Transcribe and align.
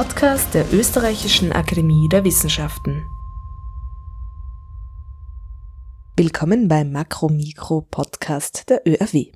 Podcast 0.00 0.54
der 0.54 0.64
Österreichischen 0.72 1.52
Akademie 1.52 2.08
der 2.08 2.24
Wissenschaften. 2.24 3.04
Willkommen 6.16 6.68
beim 6.68 6.90
Makro-Mikro-Podcast 6.90 8.70
der 8.70 8.80
ÖRW. 8.86 9.26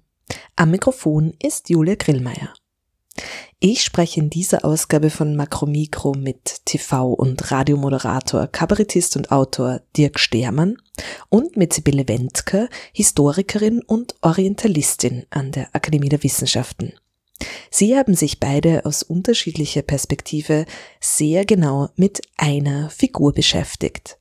Am 0.57 0.71
Mikrofon 0.71 1.35
ist 1.43 1.69
Julia 1.69 1.97
Grillmeier. 1.97 2.55
Ich 3.61 3.83
spreche 3.83 4.21
in 4.21 4.31
dieser 4.31 4.65
Ausgabe 4.65 5.11
von 5.11 5.37
Makromikro 5.37 6.15
mit 6.15 6.63
TV- 6.65 7.13
und 7.13 7.51
Radiomoderator, 7.51 8.47
Kabarettist 8.47 9.19
und 9.19 9.31
Autor 9.33 9.83
Dirk 9.99 10.19
Stermann 10.19 10.79
und 11.29 11.59
mit 11.59 11.75
Sibylle 11.75 12.09
Wendker, 12.09 12.71
Historikerin 12.95 13.83
und 13.83 14.15
Orientalistin 14.23 15.27
an 15.29 15.53
der 15.53 15.69
Akademie 15.75 16.09
der 16.09 16.23
Wissenschaften. 16.23 16.95
Sie 17.71 17.97
haben 17.97 18.15
sich 18.15 18.41
beide 18.41 18.85
aus 18.85 19.03
unterschiedlicher 19.03 19.83
Perspektive 19.83 20.67
sehr 21.01 21.45
genau 21.45 21.89
mit 21.97 22.21
einer 22.37 22.91
Figur 22.91 23.33
beschäftigt. 23.33 24.19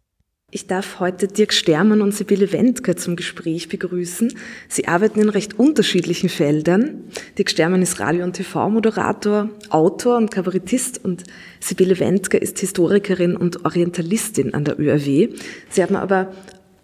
Ich 0.55 0.67
darf 0.67 0.99
heute 0.99 1.27
Dirk 1.27 1.51
Stermann 1.51 2.03
und 2.03 2.13
Sibylle 2.13 2.51
Wendker 2.51 2.95
zum 2.95 3.15
Gespräch 3.15 3.69
begrüßen. 3.69 4.37
Sie 4.69 4.87
arbeiten 4.87 5.19
in 5.19 5.29
recht 5.29 5.57
unterschiedlichen 5.57 6.29
Feldern. 6.29 7.05
Dirk 7.39 7.49
Stermann 7.49 7.81
ist 7.81 7.99
Radio- 7.99 8.23
und 8.23 8.33
TV-Moderator, 8.33 9.49
Autor 9.69 10.17
und 10.17 10.29
Kabarettist 10.29 11.03
und 11.03 11.23
Sibylle 11.59 11.99
Wendker 11.99 12.39
ist 12.39 12.59
Historikerin 12.59 13.35
und 13.35 13.65
Orientalistin 13.65 14.53
an 14.53 14.63
der 14.63 14.79
ÖRW. 14.79 15.29
Sie 15.71 15.81
haben 15.81 15.95
aber 15.95 16.31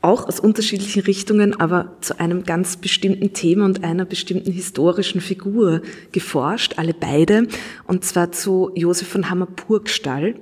auch 0.02 0.28
aus 0.28 0.40
unterschiedlichen 0.40 1.02
Richtungen, 1.04 1.60
aber 1.60 1.98
zu 2.02 2.20
einem 2.20 2.44
ganz 2.44 2.78
bestimmten 2.78 3.34
Thema 3.34 3.66
und 3.66 3.84
einer 3.84 4.06
bestimmten 4.06 4.52
historischen 4.52 5.20
Figur 5.20 5.82
geforscht, 6.12 6.76
alle 6.78 6.94
beide, 6.94 7.48
und 7.86 8.06
zwar 8.06 8.32
zu 8.32 8.72
Josef 8.76 9.10
von 9.10 9.30
Hammer-Purgstall. 9.30 10.36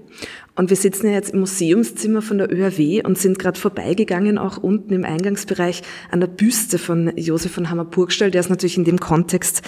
Und 0.58 0.70
wir 0.72 0.76
sitzen 0.76 1.08
ja 1.08 1.14
jetzt 1.14 1.34
im 1.34 1.40
Museumszimmer 1.42 2.24
von 2.24 2.40
der 2.40 2.52
ÖRW 2.52 3.04
und 3.04 3.20
sind 3.20 3.38
gerade 3.38 3.60
vorbeigegangen, 3.60 4.40
auch 4.40 4.58
unten 4.58 4.92
im 4.92 5.06
Eingangsbereich, 5.06 5.84
an 6.10 6.20
der 6.20 6.28
Büste 6.28 6.80
von 6.80 7.16
Josef 7.16 7.52
von 7.52 7.70
Hammer-Purgstall. 7.70 8.32
Der 8.32 8.42
ist 8.42 8.50
natürlich 8.50 8.78
in 8.78 8.84
dem 8.84 9.00
Kontext 9.00 9.62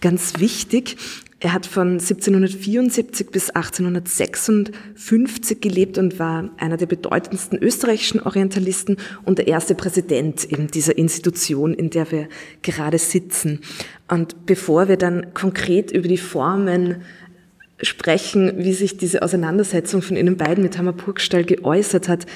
ganz 0.00 0.38
wichtig. 0.38 0.98
Er 1.40 1.52
hat 1.52 1.66
von 1.66 1.94
1774 1.94 3.30
bis 3.30 3.50
1856 3.50 5.60
gelebt 5.60 5.98
und 5.98 6.20
war 6.20 6.50
einer 6.58 6.76
der 6.76 6.86
bedeutendsten 6.86 7.58
österreichischen 7.58 8.22
Orientalisten 8.22 8.98
und 9.24 9.38
der 9.38 9.48
erste 9.48 9.74
Präsident 9.74 10.44
in 10.44 10.68
dieser 10.68 10.96
Institution, 10.96 11.74
in 11.74 11.90
der 11.90 12.12
wir 12.12 12.28
gerade 12.62 12.98
sitzen. 12.98 13.62
Und 14.08 14.46
bevor 14.46 14.86
wir 14.88 14.96
dann 14.96 15.34
konkret 15.34 15.90
über 15.90 16.06
die 16.06 16.18
Formen 16.18 17.02
sprechen, 17.82 18.52
wie 18.56 18.72
sich 18.72 18.96
diese 18.96 19.22
Auseinandersetzung 19.22 20.02
von 20.02 20.16
Ihnen 20.16 20.36
beiden 20.36 20.62
mit 20.62 20.78
Hammer-Burgstall 20.78 21.44
geäußert 21.44 22.08
hat, 22.08 22.26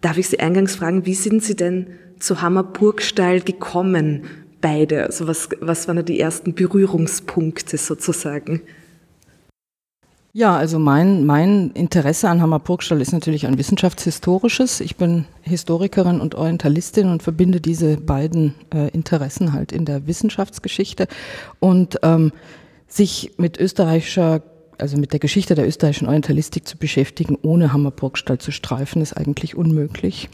darf 0.00 0.18
ich 0.18 0.28
Sie 0.28 0.40
eingangs 0.40 0.76
fragen, 0.76 1.06
wie 1.06 1.14
sind 1.14 1.42
Sie 1.42 1.56
denn 1.56 1.88
zu 2.18 2.40
Hammer-Burgstall 2.42 3.40
gekommen? 3.40 4.22
beide? 4.64 5.04
Also 5.04 5.28
was, 5.28 5.50
was 5.60 5.86
waren 5.86 5.96
da 5.96 6.02
die 6.02 6.18
ersten 6.18 6.54
Berührungspunkte 6.54 7.76
sozusagen? 7.76 8.62
Ja, 10.32 10.56
also 10.56 10.78
mein, 10.80 11.26
mein 11.26 11.70
Interesse 11.72 12.28
an 12.28 12.40
Hammer-Purgstall 12.40 13.00
ist 13.00 13.12
natürlich 13.12 13.46
ein 13.46 13.58
wissenschaftshistorisches. 13.58 14.80
Ich 14.80 14.96
bin 14.96 15.26
Historikerin 15.42 16.20
und 16.20 16.34
Orientalistin 16.34 17.08
und 17.08 17.22
verbinde 17.22 17.60
diese 17.60 17.98
beiden 17.98 18.54
äh, 18.74 18.88
Interessen 18.88 19.52
halt 19.52 19.70
in 19.70 19.84
der 19.84 20.08
Wissenschaftsgeschichte. 20.08 21.06
Und 21.60 22.00
ähm, 22.02 22.32
sich 22.88 23.34
mit 23.36 23.60
österreichischer, 23.60 24.42
also 24.78 24.96
mit 24.96 25.12
der 25.12 25.20
Geschichte 25.20 25.54
der 25.54 25.66
österreichischen 25.66 26.06
Orientalistik 26.06 26.66
zu 26.66 26.76
beschäftigen, 26.76 27.36
ohne 27.42 27.72
Hammer-Purgstall 27.72 28.38
zu 28.38 28.50
streifen, 28.50 29.02
ist 29.02 29.16
eigentlich 29.16 29.56
unmöglich. 29.56 30.28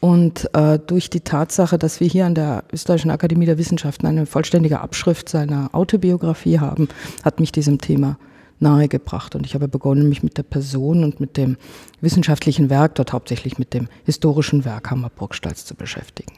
Und 0.00 0.48
äh, 0.54 0.78
durch 0.78 1.10
die 1.10 1.20
Tatsache, 1.20 1.78
dass 1.78 2.00
wir 2.00 2.08
hier 2.08 2.24
an 2.24 2.34
der 2.34 2.64
Österreichischen 2.72 3.10
Akademie 3.10 3.44
der 3.44 3.58
Wissenschaften 3.58 4.06
eine 4.06 4.24
vollständige 4.24 4.80
Abschrift 4.80 5.28
seiner 5.28 5.70
Autobiografie 5.72 6.58
haben, 6.58 6.88
hat 7.22 7.38
mich 7.38 7.52
diesem 7.52 7.78
Thema 7.78 8.16
nahegebracht. 8.60 9.34
Und 9.34 9.44
ich 9.46 9.54
habe 9.54 9.68
begonnen, 9.68 10.08
mich 10.08 10.22
mit 10.22 10.38
der 10.38 10.42
Person 10.42 11.04
und 11.04 11.20
mit 11.20 11.36
dem 11.36 11.56
wissenschaftlichen 12.00 12.70
Werk, 12.70 12.94
dort 12.94 13.12
hauptsächlich 13.12 13.58
mit 13.58 13.74
dem 13.74 13.88
historischen 14.04 14.64
Werk 14.64 14.90
Hammer 14.90 15.10
Burgstalls 15.10 15.66
zu 15.66 15.74
beschäftigen. 15.74 16.32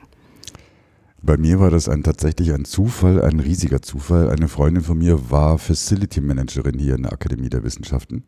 Bei 1.25 1.37
mir 1.37 1.60
war 1.60 1.71
das 1.71 1.88
ein, 1.88 2.03
tatsächlich 2.03 2.53
ein 2.53 2.65
Zufall, 2.65 3.22
ein 3.22 3.38
riesiger 3.38 3.81
Zufall. 3.81 4.28
Eine 4.28 4.49
Freundin 4.49 4.83
von 4.83 4.99
mir 4.99 5.31
war 5.31 5.56
Facility 5.56 6.21
Managerin 6.21 6.81
hier 6.81 6.97
in 6.97 7.05
der 7.05 7.12
Akademie 7.12 7.49
der 7.49 7.62
Wissenschaften. 7.62 8.25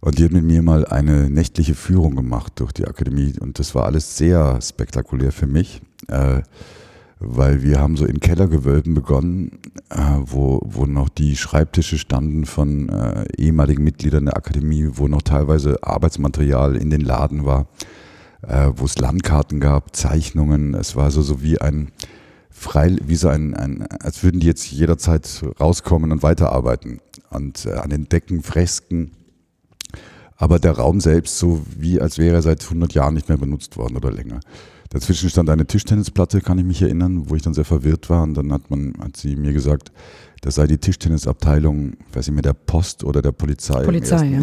Und 0.00 0.18
die 0.18 0.24
hat 0.24 0.30
mit 0.30 0.44
mir 0.44 0.62
mal 0.62 0.86
eine 0.86 1.28
nächtliche 1.28 1.74
Führung 1.74 2.14
gemacht 2.14 2.52
durch 2.56 2.70
die 2.70 2.86
Akademie 2.86 3.32
und 3.40 3.58
das 3.58 3.74
war 3.74 3.86
alles 3.86 4.16
sehr 4.16 4.60
spektakulär 4.60 5.32
für 5.32 5.48
mich, 5.48 5.80
äh, 6.06 6.42
weil 7.18 7.62
wir 7.62 7.80
haben 7.80 7.96
so 7.96 8.04
in 8.04 8.20
Kellergewölben 8.20 8.94
begonnen, 8.94 9.58
äh, 9.90 9.96
wo, 10.20 10.60
wo 10.64 10.84
noch 10.84 11.08
die 11.08 11.34
Schreibtische 11.34 11.98
standen 11.98 12.44
von 12.44 12.88
äh, 12.88 13.24
ehemaligen 13.36 13.82
Mitgliedern 13.82 14.26
der 14.26 14.36
Akademie, 14.36 14.90
wo 14.92 15.08
noch 15.08 15.22
teilweise 15.22 15.82
Arbeitsmaterial 15.82 16.76
in 16.76 16.90
den 16.90 17.00
Laden 17.00 17.44
war, 17.44 17.66
äh, 18.42 18.70
wo 18.74 18.84
es 18.84 18.98
Landkarten 18.98 19.60
gab, 19.60 19.94
Zeichnungen. 19.94 20.74
Es 20.74 20.96
war 20.96 21.10
so, 21.10 21.22
so 21.22 21.42
wie 21.42 21.60
ein 21.60 21.92
frei, 22.50 22.96
wie 23.02 23.16
so 23.16 23.28
ein, 23.28 23.54
ein, 23.54 23.86
als 24.00 24.22
würden 24.22 24.40
die 24.40 24.46
jetzt 24.46 24.70
jederzeit 24.70 25.44
rauskommen 25.60 26.12
und 26.12 26.22
weiterarbeiten. 26.22 27.00
Und 27.30 27.66
äh, 27.66 27.74
an 27.74 27.90
den 27.90 28.08
Decken 28.08 28.42
Fresken 28.42 29.12
aber 30.36 30.58
der 30.58 30.72
Raum 30.72 31.00
selbst 31.00 31.38
so 31.38 31.62
wie 31.76 32.00
als 32.00 32.18
wäre 32.18 32.36
er 32.36 32.42
seit 32.42 32.62
100 32.62 32.92
Jahren 32.94 33.14
nicht 33.14 33.28
mehr 33.28 33.38
benutzt 33.38 33.76
worden 33.76 33.96
oder 33.96 34.12
länger. 34.12 34.40
Dazwischen 34.96 35.28
stand 35.28 35.50
eine 35.50 35.66
Tischtennisplatte, 35.66 36.40
kann 36.40 36.58
ich 36.58 36.64
mich 36.64 36.80
erinnern, 36.80 37.28
wo 37.28 37.34
ich 37.34 37.42
dann 37.42 37.52
sehr 37.52 37.66
verwirrt 37.66 38.08
war 38.08 38.22
und 38.22 38.32
dann 38.32 38.50
hat 38.50 38.70
man, 38.70 38.94
hat 38.98 39.14
sie 39.18 39.36
mir 39.36 39.52
gesagt, 39.52 39.92
das 40.40 40.54
sei 40.54 40.66
die 40.66 40.78
Tischtennisabteilung, 40.78 41.98
weiß 42.14 42.28
ich 42.28 42.32
mehr, 42.32 42.40
der 42.40 42.54
Post 42.54 43.04
oder 43.04 43.20
der 43.20 43.32
Polizei. 43.32 43.84
Polizei, 43.84 44.24
ja. 44.24 44.40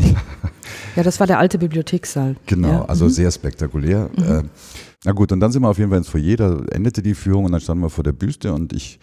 ja, 0.96 1.02
das 1.02 1.20
war 1.20 1.26
der 1.26 1.40
alte 1.40 1.58
Bibliothekssaal. 1.58 2.36
Genau, 2.46 2.68
ja. 2.68 2.86
also 2.86 3.06
mhm. 3.06 3.10
sehr 3.10 3.32
spektakulär. 3.32 4.12
Mhm. 4.16 4.24
Äh, 4.24 4.44
na 5.06 5.12
gut, 5.14 5.32
und 5.32 5.40
dann 5.40 5.52
sind 5.52 5.64
wir 5.64 5.70
auf 5.70 5.80
jeden 5.80 5.90
Fall 5.90 5.98
ins 5.98 6.10
Foyer, 6.10 6.38
da 6.38 6.60
endete 6.72 7.02
die 7.02 7.16
Führung 7.16 7.46
und 7.46 7.52
dann 7.52 7.62
standen 7.62 7.82
wir 7.82 7.90
vor 7.90 8.04
der 8.04 8.14
Büste 8.14 8.54
und 8.54 8.74
ich 8.74 9.00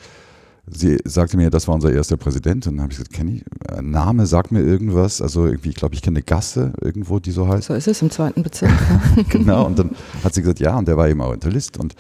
sie 0.73 0.99
sagte 1.05 1.37
mir, 1.37 1.51
das 1.51 1.69
war 1.69 1.75
unser 1.75 1.93
erster 1.93 2.17
Präsident. 2.17 2.67
Und 2.67 2.77
dann 2.77 2.83
habe 2.83 2.93
ich 2.93 2.99
gesagt, 2.99 3.15
kenne 3.15 3.33
ich, 3.33 3.45
äh, 3.69 3.83
Name 3.83 4.27
sagt 4.27 4.53
mir 4.53 4.63
irgendwas. 4.63 5.21
Also 5.21 5.47
irgendwie, 5.47 5.71
ich 5.71 5.77
glaube, 5.77 5.95
ich 5.95 6.03
kenne 6.03 6.19
eine 6.19 6.25
Gasse 6.25 6.73
irgendwo, 6.81 7.19
die 7.19 7.31
so 7.31 7.49
heißt. 7.49 7.69
So 7.69 7.75
ist 7.75 7.89
es 7.89 8.03
im 8.03 8.11
zweiten 8.11 8.43
Bezirk. 8.43 8.73
genau, 9.29 9.67
und 9.67 9.79
dann 9.79 9.91
hat 10.25 10.35
sie 10.35 10.43
gesagt, 10.43 10.61
ja, 10.61 10.77
und 10.77 10.89
der 10.89 10.97
war 10.97 11.09
eben 11.09 11.21
Orientalist. 11.21 11.79
Und 11.79 11.95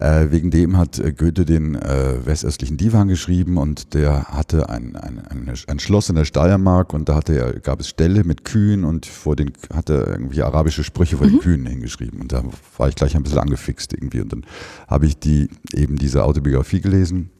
äh, 0.00 0.30
wegen 0.30 0.50
dem 0.50 0.76
hat 0.76 0.98
äh, 0.98 1.12
Goethe 1.12 1.44
den 1.44 1.76
äh, 1.76 2.26
westöstlichen 2.26 2.76
Divan 2.76 3.08
geschrieben 3.08 3.58
und 3.58 3.94
der 3.94 4.24
hatte 4.24 4.68
ein, 4.68 4.96
ein, 4.96 5.20
ein, 5.20 5.52
ein, 5.68 5.78
Schloss 5.78 6.08
in 6.08 6.16
der 6.16 6.24
Steiermark 6.24 6.92
und 6.92 7.08
da 7.08 7.14
hatte 7.14 7.38
er, 7.38 7.60
gab 7.60 7.78
es 7.78 7.88
Ställe 7.88 8.24
mit 8.24 8.44
Kühen 8.44 8.84
und 8.84 9.06
vor 9.06 9.36
den 9.36 9.52
hatte 9.72 9.94
er 9.94 10.08
irgendwie 10.08 10.42
arabische 10.42 10.82
Sprüche 10.82 11.16
vor 11.16 11.28
mhm. 11.28 11.30
den 11.30 11.40
Kühen 11.40 11.66
hingeschrieben. 11.66 12.20
Und 12.20 12.32
da 12.32 12.42
war 12.76 12.88
ich 12.88 12.96
gleich 12.96 13.14
ein 13.14 13.22
bisschen 13.22 13.38
angefixt 13.38 13.92
irgendwie. 13.92 14.20
Und 14.20 14.32
dann 14.32 14.44
habe 14.88 15.06
ich 15.06 15.16
die 15.18 15.48
eben 15.72 15.96
diese 15.96 16.24
Autobiografie 16.24 16.80
gelesen 16.80 17.30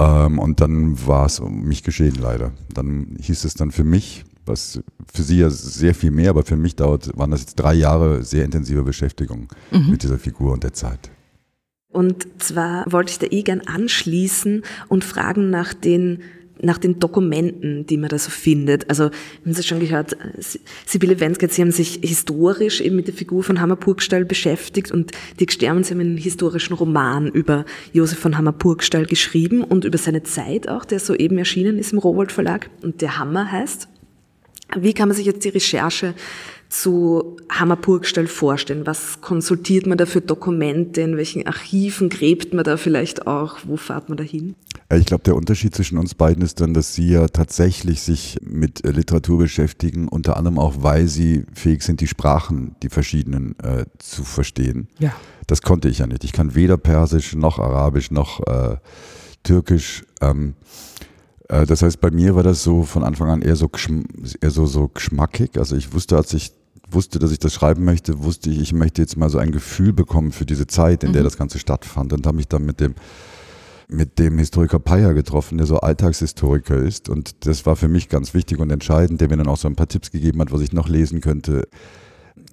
ähm, 0.00 0.38
und 0.38 0.60
dann 0.60 1.06
war 1.06 1.26
es 1.26 1.40
um 1.40 1.62
mich 1.64 1.82
geschehen 1.82 2.14
leider. 2.14 2.52
Dann 2.72 3.16
hieß 3.20 3.44
es 3.44 3.54
dann 3.54 3.70
für 3.70 3.84
mich, 3.84 4.24
was 4.46 4.80
für 5.12 5.22
Sie 5.22 5.38
ja 5.38 5.50
sehr 5.50 5.94
viel 5.94 6.10
mehr, 6.10 6.30
aber 6.30 6.42
für 6.42 6.56
mich 6.56 6.74
dauert, 6.74 7.16
waren 7.16 7.30
das 7.30 7.40
jetzt 7.40 7.56
drei 7.56 7.74
Jahre 7.74 8.24
sehr 8.24 8.44
intensive 8.44 8.82
Beschäftigung 8.82 9.48
mhm. 9.70 9.90
mit 9.90 10.02
dieser 10.02 10.18
Figur 10.18 10.52
und 10.52 10.64
der 10.64 10.72
Zeit. 10.72 11.10
Und 11.92 12.28
zwar 12.38 12.84
wollte 12.90 13.12
ich 13.12 13.18
da 13.18 13.26
eh 13.26 13.42
gern 13.42 13.60
anschließen 13.60 14.62
und 14.88 15.04
fragen 15.04 15.50
nach 15.50 15.74
den 15.74 16.20
nach 16.62 16.78
den 16.78 16.98
Dokumenten, 16.98 17.86
die 17.86 17.96
man 17.96 18.08
da 18.08 18.18
so 18.18 18.30
findet. 18.30 18.88
Also, 18.88 19.04
haben 19.04 19.52
Sie 19.52 19.62
schon 19.62 19.80
gehört, 19.80 20.16
Sibylle 20.86 21.20
Wenzgert, 21.20 21.52
Sie 21.52 21.62
haben 21.62 21.70
sich 21.70 22.00
historisch 22.02 22.80
eben 22.80 22.96
mit 22.96 23.06
der 23.06 23.14
Figur 23.14 23.42
von 23.42 23.60
Hammer-Purgstall 23.60 24.24
beschäftigt 24.24 24.90
und 24.92 25.12
Dirk 25.38 25.52
Stermann, 25.52 25.84
Sie 25.84 25.94
haben 25.94 26.00
einen 26.00 26.16
historischen 26.16 26.74
Roman 26.74 27.28
über 27.28 27.64
Josef 27.92 28.18
von 28.18 28.36
Hammer-Purgstall 28.36 29.06
geschrieben 29.06 29.64
und 29.64 29.84
über 29.84 29.98
seine 29.98 30.22
Zeit 30.22 30.68
auch, 30.68 30.84
der 30.84 31.00
soeben 31.00 31.38
erschienen 31.38 31.78
ist 31.78 31.92
im 31.92 31.98
Rowold 31.98 32.32
Verlag 32.32 32.70
und 32.82 33.00
der 33.00 33.18
Hammer 33.18 33.50
heißt. 33.50 33.88
Wie 34.76 34.92
kann 34.92 35.08
man 35.08 35.16
sich 35.16 35.26
jetzt 35.26 35.44
die 35.44 35.48
Recherche 35.48 36.14
zu 36.68 37.36
Hammerburgstall 37.50 38.28
vorstellen? 38.28 38.86
Was 38.86 39.20
konsultiert 39.20 39.86
man 39.86 39.98
da 39.98 40.06
für 40.06 40.20
Dokumente? 40.20 41.00
In 41.00 41.16
welchen 41.16 41.46
Archiven 41.46 42.08
gräbt 42.08 42.54
man 42.54 42.64
da 42.64 42.76
vielleicht 42.76 43.26
auch? 43.26 43.58
Wo 43.64 43.76
fahrt 43.76 44.08
man 44.08 44.16
da 44.16 44.24
hin? 44.24 44.54
Ich 44.92 45.06
glaube, 45.06 45.22
der 45.22 45.36
Unterschied 45.36 45.74
zwischen 45.74 45.98
uns 45.98 46.14
beiden 46.14 46.42
ist 46.42 46.60
dann, 46.60 46.74
dass 46.74 46.94
Sie 46.94 47.10
ja 47.10 47.28
tatsächlich 47.28 48.02
sich 48.02 48.38
mit 48.42 48.84
äh, 48.84 48.90
Literatur 48.90 49.38
beschäftigen, 49.38 50.08
unter 50.08 50.36
anderem 50.36 50.58
auch, 50.58 50.74
weil 50.80 51.06
Sie 51.06 51.44
fähig 51.54 51.82
sind, 51.82 52.00
die 52.00 52.08
Sprachen, 52.08 52.74
die 52.82 52.88
verschiedenen 52.88 53.58
äh, 53.60 53.86
zu 53.98 54.24
verstehen. 54.24 54.88
Ja. 54.98 55.14
Das 55.46 55.62
konnte 55.62 55.88
ich 55.88 55.98
ja 55.98 56.06
nicht. 56.06 56.24
Ich 56.24 56.32
kann 56.32 56.54
weder 56.54 56.76
Persisch 56.76 57.34
noch 57.34 57.58
Arabisch 57.58 58.10
noch 58.10 58.46
äh, 58.46 58.76
Türkisch. 59.42 60.04
Ähm, 60.20 60.54
Äh, 61.50 61.66
das 61.66 61.82
heißt, 61.82 62.00
bei 62.00 62.10
mir 62.10 62.34
war 62.34 62.42
das 62.42 62.62
so 62.62 62.84
von 62.84 63.02
Anfang 63.02 63.28
an 63.28 63.42
eher 63.42 63.56
so, 63.56 63.70
eher 64.40 64.50
so, 64.50 64.66
so 64.66 64.88
geschmackig. 64.88 65.58
Also 65.58 65.76
ich 65.76 65.92
wusste, 65.92 66.16
als 66.16 66.32
ich 66.32 66.52
wusste, 66.88 67.18
dass 67.18 67.32
ich 67.32 67.38
das 67.38 67.54
schreiben 67.54 67.84
möchte, 67.84 68.22
wusste 68.22 68.50
ich, 68.50 68.60
ich 68.60 68.72
möchte 68.72 69.02
jetzt 69.02 69.16
mal 69.16 69.30
so 69.30 69.38
ein 69.38 69.52
Gefühl 69.52 69.92
bekommen 69.92 70.32
für 70.32 70.46
diese 70.46 70.66
Zeit, 70.66 71.02
in 71.02 71.10
mhm. 71.10 71.14
der 71.14 71.22
das 71.24 71.36
Ganze 71.36 71.58
stattfand 71.58 72.12
und 72.12 72.26
habe 72.26 72.36
mich 72.36 72.48
dann 72.48 72.64
mit 72.64 72.80
dem 72.80 72.94
mit 73.90 74.18
dem 74.18 74.38
Historiker 74.38 74.78
Peyer 74.78 75.14
getroffen, 75.14 75.58
der 75.58 75.66
so 75.66 75.78
Alltagshistoriker 75.78 76.76
ist. 76.76 77.08
Und 77.08 77.46
das 77.46 77.66
war 77.66 77.76
für 77.76 77.88
mich 77.88 78.08
ganz 78.08 78.34
wichtig 78.34 78.58
und 78.58 78.70
entscheidend, 78.70 79.20
der 79.20 79.28
mir 79.28 79.36
dann 79.36 79.48
auch 79.48 79.56
so 79.56 79.68
ein 79.68 79.76
paar 79.76 79.88
Tipps 79.88 80.10
gegeben 80.10 80.40
hat, 80.40 80.52
was 80.52 80.60
ich 80.60 80.72
noch 80.72 80.88
lesen 80.88 81.20
könnte. 81.20 81.68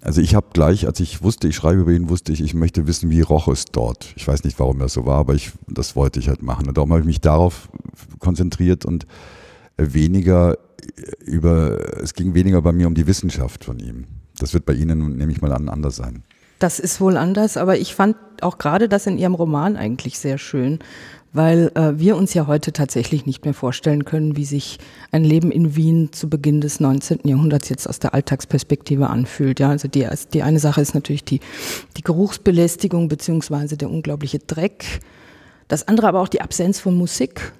Also 0.02 0.22
ich 0.22 0.36
habe 0.36 0.48
gleich, 0.54 0.88
als 0.88 1.00
ich 1.00 1.22
wusste, 1.22 1.48
ich 1.48 1.56
schreibe 1.56 1.82
über 1.82 1.92
ihn, 1.92 2.10
wusste 2.10 2.32
ich, 2.32 2.42
ich 2.42 2.54
möchte 2.54 2.88
wissen, 2.88 3.10
wie 3.10 3.22
roch 3.22 3.48
es 3.48 3.66
dort. 3.66 4.14
Ich 4.16 4.28
weiß 4.28 4.44
nicht, 4.44 4.60
warum 4.60 4.80
das 4.80 4.94
so 4.94 5.06
war, 5.06 5.18
aber 5.18 5.34
ich, 5.34 5.52
das 5.68 5.96
wollte 5.96 6.20
ich 6.20 6.30
halt 6.30 6.42
machen. 6.42 6.68
Und 6.68 6.78
darum 6.78 6.92
habe 6.92 7.02
ich 7.02 7.08
mich 7.08 7.22
darauf 7.22 7.70
konzentriert 8.20 8.86
und 8.86 9.06
weniger 9.78 10.58
über, 11.26 12.02
es 12.02 12.14
ging 12.14 12.34
weniger 12.34 12.62
bei 12.62 12.72
mir 12.72 12.88
um 12.88 12.96
die 12.96 13.08
Wissenschaft 13.08 13.66
von 13.66 13.80
ihm. 13.80 14.06
Das 14.40 14.54
wird 14.54 14.66
bei 14.66 14.74
Ihnen, 14.74 15.18
nehme 15.18 15.32
ich 15.32 15.42
mal 15.42 15.52
an, 15.52 15.70
anders 15.70 15.96
sein. 15.96 16.24
Das 16.60 16.80
ist 16.80 17.02
wohl 17.02 17.18
anders, 17.18 17.56
aber 17.58 17.78
ich 17.78 17.94
fand 17.94 18.16
auch 18.42 18.58
gerade 18.58 18.90
das 18.90 19.06
in 19.06 19.18
Ihrem 19.18 19.36
Roman 19.36 19.76
eigentlich 19.76 20.18
sehr 20.18 20.38
schön, 20.38 20.80
weil 21.34 21.72
äh, 21.76 22.00
wir 22.00 22.18
uns 22.18 22.34
ja 22.34 22.48
heute 22.48 22.74
tatsächlich 22.74 23.26
nicht 23.26 23.46
mehr 23.46 23.54
vorstellen 23.54 24.06
können, 24.06 24.36
wie 24.38 24.46
sich 24.46 24.80
ein 25.12 25.24
Leben 25.24 25.52
in 25.52 25.76
Wien 25.76 26.12
zu 26.12 26.30
Beginn 26.30 26.62
des 26.62 26.80
19. 26.80 27.20
Jahrhunderts 27.26 27.70
jetzt 27.70 27.88
aus 27.88 28.00
der 28.00 28.14
Alltagsperspektive 28.14 29.08
anfühlt. 29.08 29.60
Ja, 29.60 29.70
also 29.70 29.88
die, 29.88 30.08
die 30.34 30.44
eine 30.44 30.60
Sache 30.60 30.82
ist 30.82 30.94
natürlich 30.94 31.24
die, 31.24 31.40
die 31.98 32.02
Geruchsbelästigung 32.02 33.08
beziehungsweise 33.08 33.78
der 33.78 33.90
unglaubliche 33.90 34.40
Dreck. 34.40 35.02
Das 35.68 35.88
andere 35.88 36.08
aber 36.08 36.22
auch 36.22 36.30
die 36.30 36.42
Absenz 36.42 36.80
von 36.80 36.96
Musik 36.96 37.54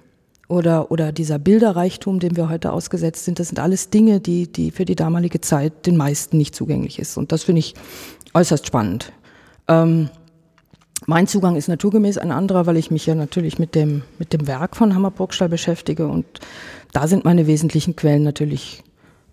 oder, 0.48 0.90
oder 0.90 1.12
dieser 1.12 1.38
Bilderreichtum, 1.38 2.20
dem 2.20 2.36
wir 2.36 2.48
heute 2.48 2.72
ausgesetzt 2.72 3.26
sind, 3.26 3.38
das 3.38 3.48
sind 3.48 3.58
alles 3.58 3.90
Dinge, 3.90 4.18
die, 4.20 4.50
die 4.50 4.70
für 4.70 4.86
die 4.86 4.96
damalige 4.96 5.40
Zeit 5.40 5.86
den 5.86 5.96
meisten 5.96 6.38
nicht 6.38 6.54
zugänglich 6.54 6.98
ist. 6.98 7.18
Und 7.18 7.32
das 7.32 7.44
finde 7.44 7.60
ich 7.60 7.74
äußerst 8.32 8.66
spannend. 8.66 9.12
Ähm, 9.68 10.08
mein 11.08 11.26
Zugang 11.26 11.56
ist 11.56 11.68
naturgemäß 11.68 12.18
ein 12.18 12.30
anderer, 12.30 12.66
weil 12.66 12.76
ich 12.76 12.90
mich 12.90 13.06
ja 13.06 13.14
natürlich 13.14 13.58
mit 13.58 13.74
dem, 13.74 14.02
mit 14.18 14.34
dem 14.34 14.46
Werk 14.46 14.76
von 14.76 14.94
Hammer 14.94 15.10
Burgstall 15.10 15.48
beschäftige 15.48 16.06
und 16.06 16.26
da 16.92 17.08
sind 17.08 17.24
meine 17.24 17.46
wesentlichen 17.46 17.96
Quellen 17.96 18.22
natürlich 18.22 18.84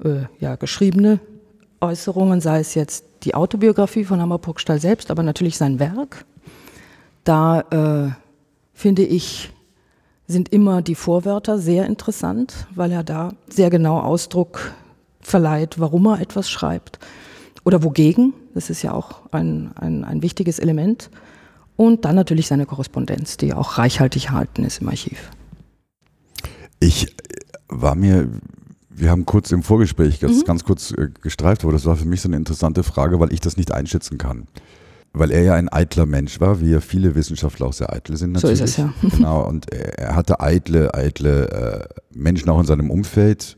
äh, 0.01 0.21
ja, 0.39 0.55
geschriebene 0.55 1.19
Äußerungen, 1.81 2.39
sei 2.39 2.61
es 2.61 2.75
jetzt 2.75 3.03
die 3.23 3.35
Autobiografie 3.35 4.05
von 4.05 4.21
Hammer 4.21 4.37
Burgstall 4.37 4.79
selbst, 4.79 5.11
aber 5.11 5.21
natürlich 5.21 5.57
sein 5.57 5.77
Werk. 5.77 6.23
Da 7.25 7.59
äh, 7.59 8.11
finde 8.73 9.03
ich 9.03 9.51
sind 10.27 10.53
immer 10.53 10.81
die 10.81 10.95
Vorwörter 10.95 11.59
sehr 11.59 11.87
interessant, 11.87 12.67
weil 12.73 12.93
er 12.93 13.03
da 13.03 13.33
sehr 13.49 13.69
genau 13.69 13.99
Ausdruck 13.99 14.73
verleiht, 15.19 15.77
warum 15.77 16.07
er 16.07 16.21
etwas 16.21 16.49
schreibt 16.49 16.99
oder 17.65 17.83
wogegen. 17.83 18.33
Das 18.53 18.69
ist 18.69 18.81
ja 18.81 18.93
auch 18.93 19.23
ein, 19.33 19.71
ein, 19.75 20.05
ein 20.05 20.21
wichtiges 20.21 20.57
Element. 20.57 21.09
Und 21.75 22.05
dann 22.05 22.15
natürlich 22.15 22.47
seine 22.47 22.65
Korrespondenz, 22.65 23.37
die 23.37 23.53
auch 23.53 23.77
reichhaltig 23.77 24.27
erhalten 24.27 24.63
ist 24.63 24.81
im 24.81 24.89
Archiv. 24.89 25.31
Ich 26.79 27.15
war 27.67 27.95
mir, 27.95 28.29
wir 28.89 29.11
haben 29.11 29.25
kurz 29.25 29.51
im 29.51 29.63
Vorgespräch 29.63 30.19
ganz, 30.19 30.39
mhm. 30.39 30.43
ganz 30.45 30.63
kurz 30.63 30.91
äh, 30.91 31.09
gestreift, 31.21 31.63
aber 31.63 31.73
das 31.73 31.85
war 31.85 31.95
für 31.95 32.05
mich 32.05 32.21
so 32.21 32.29
eine 32.29 32.37
interessante 32.37 32.83
Frage, 32.83 33.19
weil 33.19 33.33
ich 33.33 33.41
das 33.41 33.57
nicht 33.57 33.71
einschätzen 33.71 34.17
kann 34.17 34.47
weil 35.17 35.31
er 35.31 35.41
ja 35.41 35.53
ein 35.55 35.69
eitler 35.69 36.05
Mensch 36.05 36.39
war, 36.39 36.59
wie 36.59 36.71
ja 36.71 36.81
viele 36.81 37.15
Wissenschaftler 37.15 37.67
auch 37.67 37.73
sehr 37.73 37.91
eitel 37.91 38.17
sind 38.17 38.33
natürlich. 38.33 38.59
So 38.59 38.63
ist 38.65 38.71
es 38.71 38.77
ja. 38.77 38.93
genau, 39.15 39.47
und 39.47 39.71
er 39.71 40.15
hatte 40.15 40.39
eitle, 40.39 40.93
eitle 40.93 41.49
äh, 41.49 41.87
Menschen 42.13 42.49
auch 42.49 42.59
in 42.59 42.65
seinem 42.65 42.91
Umfeld. 42.91 43.57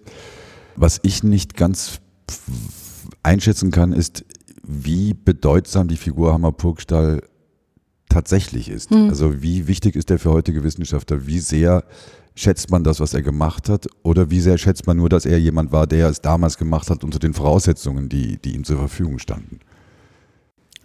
Was 0.75 0.99
ich 1.01 1.23
nicht 1.23 1.57
ganz 1.57 1.99
einschätzen 3.23 3.71
kann, 3.71 3.93
ist, 3.93 4.25
wie 4.63 5.13
bedeutsam 5.13 5.87
die 5.87 5.97
Figur 5.97 6.33
Hammer 6.33 6.51
Purgstall 6.51 7.23
tatsächlich 8.17 8.69
ist. 8.69 8.89
Mhm. 8.89 9.09
Also 9.09 9.43
wie 9.43 9.67
wichtig 9.67 9.95
ist 9.95 10.09
er 10.09 10.17
für 10.17 10.31
heutige 10.31 10.63
Wissenschaftler? 10.63 11.27
Wie 11.27 11.39
sehr 11.39 11.83
schätzt 12.33 12.71
man 12.71 12.83
das, 12.83 12.99
was 12.99 13.13
er 13.13 13.21
gemacht 13.21 13.69
hat? 13.69 13.87
Oder 14.01 14.31
wie 14.31 14.41
sehr 14.41 14.57
schätzt 14.57 14.87
man 14.87 14.97
nur, 14.97 15.07
dass 15.07 15.25
er 15.25 15.39
jemand 15.39 15.71
war, 15.71 15.85
der 15.85 16.09
es 16.09 16.21
damals 16.21 16.57
gemacht 16.57 16.89
hat 16.89 17.03
unter 17.03 17.19
den 17.19 17.35
Voraussetzungen, 17.35 18.09
die, 18.09 18.37
die 18.37 18.55
ihm 18.55 18.63
zur 18.63 18.79
Verfügung 18.79 19.19
standen? 19.19 19.59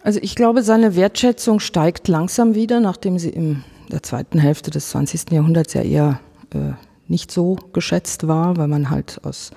Also 0.03 0.19
ich 0.21 0.35
glaube, 0.35 0.61
seine 0.61 0.95
Wertschätzung 0.95 1.59
steigt 1.59 2.07
langsam 2.07 2.53
wieder, 2.53 2.79
nachdem 2.79 3.17
sie 3.17 3.29
in 3.29 3.63
der 3.91 4.03
zweiten 4.03 4.37
Hälfte 4.37 4.69
des 4.69 4.89
20. 4.89 5.31
Jahrhunderts 5.31 5.73
ja 5.73 5.81
eher 5.81 6.19
äh, 6.53 6.73
nicht 7.07 7.31
so 7.31 7.57
geschätzt 7.73 8.27
war, 8.27 8.57
weil 8.57 8.67
man 8.67 8.91
halt 8.91 9.19
aus 9.23 9.51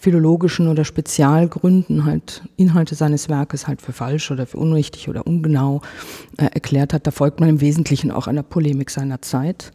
philologischen 0.00 0.68
oder 0.68 0.84
Spezialgründen 0.84 2.06
halt 2.06 2.42
Inhalte 2.56 2.94
seines 2.94 3.28
Werkes 3.28 3.66
halt 3.66 3.82
für 3.82 3.92
falsch 3.92 4.30
oder 4.30 4.46
für 4.46 4.56
unrichtig 4.56 5.08
oder 5.10 5.26
ungenau 5.26 5.82
äh, 6.38 6.46
erklärt 6.46 6.94
hat. 6.94 7.06
Da 7.06 7.10
folgt 7.10 7.38
man 7.38 7.50
im 7.50 7.60
Wesentlichen 7.60 8.10
auch 8.10 8.26
einer 8.26 8.42
Polemik 8.42 8.90
seiner 8.90 9.20
Zeit. 9.20 9.72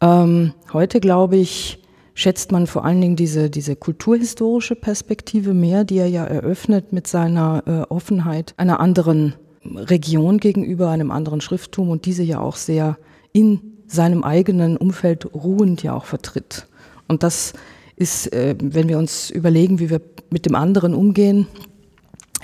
Ähm, 0.00 0.52
heute 0.72 1.00
glaube 1.00 1.36
ich, 1.36 1.82
schätzt 2.14 2.52
man 2.52 2.68
vor 2.68 2.84
allen 2.84 3.00
Dingen 3.00 3.16
diese, 3.16 3.50
diese 3.50 3.74
kulturhistorische 3.74 4.76
Perspektive 4.76 5.54
mehr, 5.54 5.82
die 5.84 5.98
er 5.98 6.08
ja 6.08 6.24
eröffnet 6.24 6.92
mit 6.92 7.08
seiner 7.08 7.64
äh, 7.66 7.92
Offenheit 7.92 8.54
einer 8.58 8.78
anderen 8.78 9.34
Region 9.64 10.38
gegenüber 10.38 10.90
einem 10.90 11.10
anderen 11.10 11.40
Schrifttum 11.40 11.90
und 11.90 12.06
diese 12.06 12.22
ja 12.22 12.38
auch 12.38 12.56
sehr 12.56 12.96
in 13.32 13.60
seinem 13.88 14.22
eigenen 14.22 14.76
Umfeld 14.76 15.34
ruhend 15.34 15.82
ja 15.82 15.94
auch 15.94 16.04
vertritt. 16.04 16.68
Und 17.08 17.24
das 17.24 17.54
ist, 17.98 18.32
äh, 18.32 18.54
wenn 18.60 18.88
wir 18.88 18.98
uns 18.98 19.30
überlegen, 19.30 19.78
wie 19.78 19.90
wir 19.90 20.00
mit 20.30 20.46
dem 20.46 20.54
anderen 20.54 20.94
umgehen, 20.94 21.46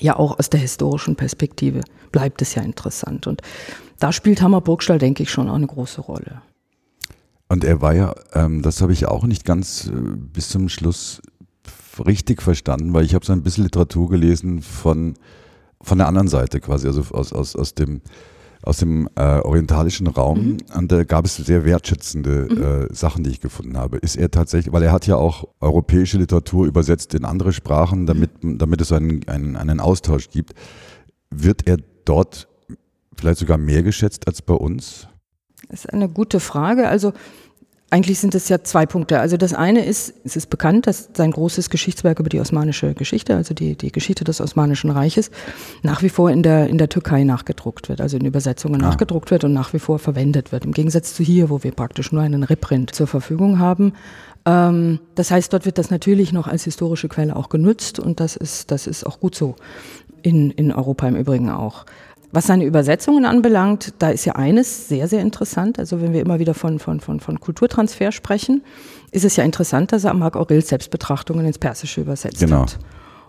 ja 0.00 0.16
auch 0.16 0.38
aus 0.38 0.50
der 0.50 0.60
historischen 0.60 1.16
Perspektive 1.16 1.80
bleibt 2.12 2.42
es 2.42 2.54
ja 2.54 2.62
interessant. 2.62 3.26
Und 3.26 3.42
da 3.98 4.12
spielt 4.12 4.42
Hammer 4.42 4.60
Burgstall, 4.60 4.98
denke 4.98 5.22
ich, 5.22 5.30
schon 5.30 5.48
auch 5.48 5.54
eine 5.54 5.66
große 5.66 6.00
Rolle. 6.00 6.42
Und 7.48 7.64
er 7.64 7.80
war 7.80 7.94
ja, 7.94 8.14
ähm, 8.32 8.62
das 8.62 8.80
habe 8.80 8.92
ich 8.92 9.06
auch 9.06 9.24
nicht 9.24 9.44
ganz 9.44 9.86
äh, 9.86 9.92
bis 9.92 10.48
zum 10.48 10.68
Schluss 10.68 11.22
richtig 12.04 12.42
verstanden, 12.42 12.92
weil 12.92 13.04
ich 13.04 13.14
habe 13.14 13.24
so 13.24 13.32
ein 13.32 13.42
bisschen 13.42 13.64
Literatur 13.64 14.10
gelesen 14.10 14.62
von 14.62 15.14
von 15.84 15.98
der 15.98 16.08
anderen 16.08 16.28
Seite 16.28 16.60
quasi, 16.60 16.86
also 16.86 17.02
aus, 17.12 17.32
aus, 17.32 17.54
aus 17.54 17.74
dem 17.74 18.00
aus 18.64 18.78
dem 18.78 19.08
äh, 19.14 19.40
orientalischen 19.40 20.06
Raum 20.06 20.38
mhm. 20.38 20.56
und 20.74 20.90
da 20.90 21.04
gab 21.04 21.26
es 21.26 21.36
sehr 21.36 21.64
wertschätzende 21.64 22.48
mhm. 22.50 22.62
äh, 22.90 22.94
Sachen, 22.94 23.22
die 23.22 23.30
ich 23.30 23.40
gefunden 23.40 23.76
habe. 23.76 23.98
Ist 23.98 24.16
er 24.16 24.30
tatsächlich, 24.30 24.72
weil 24.72 24.82
er 24.82 24.92
hat 24.92 25.06
ja 25.06 25.16
auch 25.16 25.48
europäische 25.60 26.18
Literatur 26.18 26.66
übersetzt 26.66 27.14
in 27.14 27.24
andere 27.24 27.52
Sprachen, 27.52 28.06
damit, 28.06 28.42
mhm. 28.42 28.58
damit 28.58 28.80
es 28.80 28.90
einen, 28.92 29.28
einen, 29.28 29.56
einen 29.56 29.80
Austausch 29.80 30.30
gibt. 30.30 30.54
Wird 31.30 31.66
er 31.66 31.76
dort 32.04 32.48
vielleicht 33.16 33.38
sogar 33.38 33.58
mehr 33.58 33.82
geschätzt 33.82 34.26
als 34.26 34.40
bei 34.40 34.54
uns? 34.54 35.08
Das 35.68 35.84
ist 35.84 35.92
eine 35.92 36.08
gute 36.08 36.40
Frage. 36.40 36.88
Also 36.88 37.12
eigentlich 37.94 38.18
sind 38.18 38.34
es 38.34 38.48
ja 38.48 38.60
zwei 38.64 38.86
Punkte. 38.86 39.20
Also 39.20 39.36
das 39.36 39.54
eine 39.54 39.84
ist, 39.84 40.14
es 40.24 40.34
ist 40.34 40.50
bekannt, 40.50 40.88
dass 40.88 41.10
sein 41.16 41.30
großes 41.30 41.70
Geschichtswerk 41.70 42.18
über 42.18 42.28
die 42.28 42.40
osmanische 42.40 42.92
Geschichte, 42.92 43.36
also 43.36 43.54
die, 43.54 43.76
die 43.76 43.92
Geschichte 43.92 44.24
des 44.24 44.40
Osmanischen 44.40 44.90
Reiches, 44.90 45.30
nach 45.84 46.02
wie 46.02 46.08
vor 46.08 46.28
in 46.32 46.42
der, 46.42 46.66
in 46.66 46.76
der 46.76 46.88
Türkei 46.88 47.22
nachgedruckt 47.22 47.88
wird, 47.88 48.00
also 48.00 48.16
in 48.16 48.24
Übersetzungen 48.24 48.82
ah. 48.82 48.88
nachgedruckt 48.88 49.30
wird 49.30 49.44
und 49.44 49.52
nach 49.52 49.72
wie 49.74 49.78
vor 49.78 50.00
verwendet 50.00 50.50
wird. 50.50 50.64
Im 50.64 50.72
Gegensatz 50.72 51.14
zu 51.14 51.22
hier, 51.22 51.50
wo 51.50 51.62
wir 51.62 51.70
praktisch 51.70 52.10
nur 52.10 52.22
einen 52.22 52.42
Reprint 52.42 52.92
zur 52.92 53.06
Verfügung 53.06 53.60
haben. 53.60 53.92
Ähm, 54.44 54.98
das 55.14 55.30
heißt, 55.30 55.52
dort 55.52 55.64
wird 55.64 55.78
das 55.78 55.90
natürlich 55.90 56.32
noch 56.32 56.48
als 56.48 56.64
historische 56.64 57.06
Quelle 57.08 57.36
auch 57.36 57.48
genutzt 57.48 58.00
und 58.00 58.18
das 58.18 58.34
ist, 58.34 58.72
das 58.72 58.88
ist 58.88 59.06
auch 59.06 59.20
gut 59.20 59.36
so. 59.36 59.54
In, 60.22 60.50
in 60.50 60.72
Europa 60.72 61.06
im 61.06 61.14
Übrigen 61.14 61.50
auch. 61.50 61.86
Was 62.34 62.48
seine 62.48 62.64
Übersetzungen 62.64 63.26
anbelangt, 63.26 63.94
da 64.00 64.10
ist 64.10 64.24
ja 64.24 64.34
eines 64.34 64.88
sehr, 64.88 65.06
sehr 65.06 65.20
interessant. 65.20 65.78
Also 65.78 66.02
wenn 66.02 66.12
wir 66.12 66.20
immer 66.20 66.40
wieder 66.40 66.52
von, 66.52 66.80
von, 66.80 66.98
von, 66.98 67.20
von 67.20 67.38
Kulturtransfer 67.38 68.10
sprechen, 68.10 68.64
ist 69.12 69.24
es 69.24 69.36
ja 69.36 69.44
interessant, 69.44 69.92
dass 69.92 70.02
er 70.02 70.14
Marc 70.14 70.34
Aurel 70.34 70.60
Selbstbetrachtungen 70.60 71.46
ins 71.46 71.58
Persische 71.58 72.00
übersetzt 72.00 72.40
genau. 72.40 72.62
hat. 72.62 72.80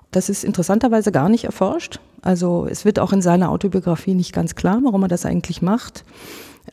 Das 0.10 0.28
ist 0.28 0.44
interessanterweise 0.44 1.12
gar 1.12 1.30
nicht 1.30 1.44
erforscht. 1.44 2.00
Also 2.24 2.66
es 2.68 2.84
wird 2.84 2.98
auch 2.98 3.14
in 3.14 3.22
seiner 3.22 3.52
Autobiografie 3.52 4.16
nicht 4.16 4.34
ganz 4.34 4.56
klar, 4.56 4.80
warum 4.84 5.04
er 5.04 5.08
das 5.08 5.24
eigentlich 5.28 5.62
macht. 5.62 6.04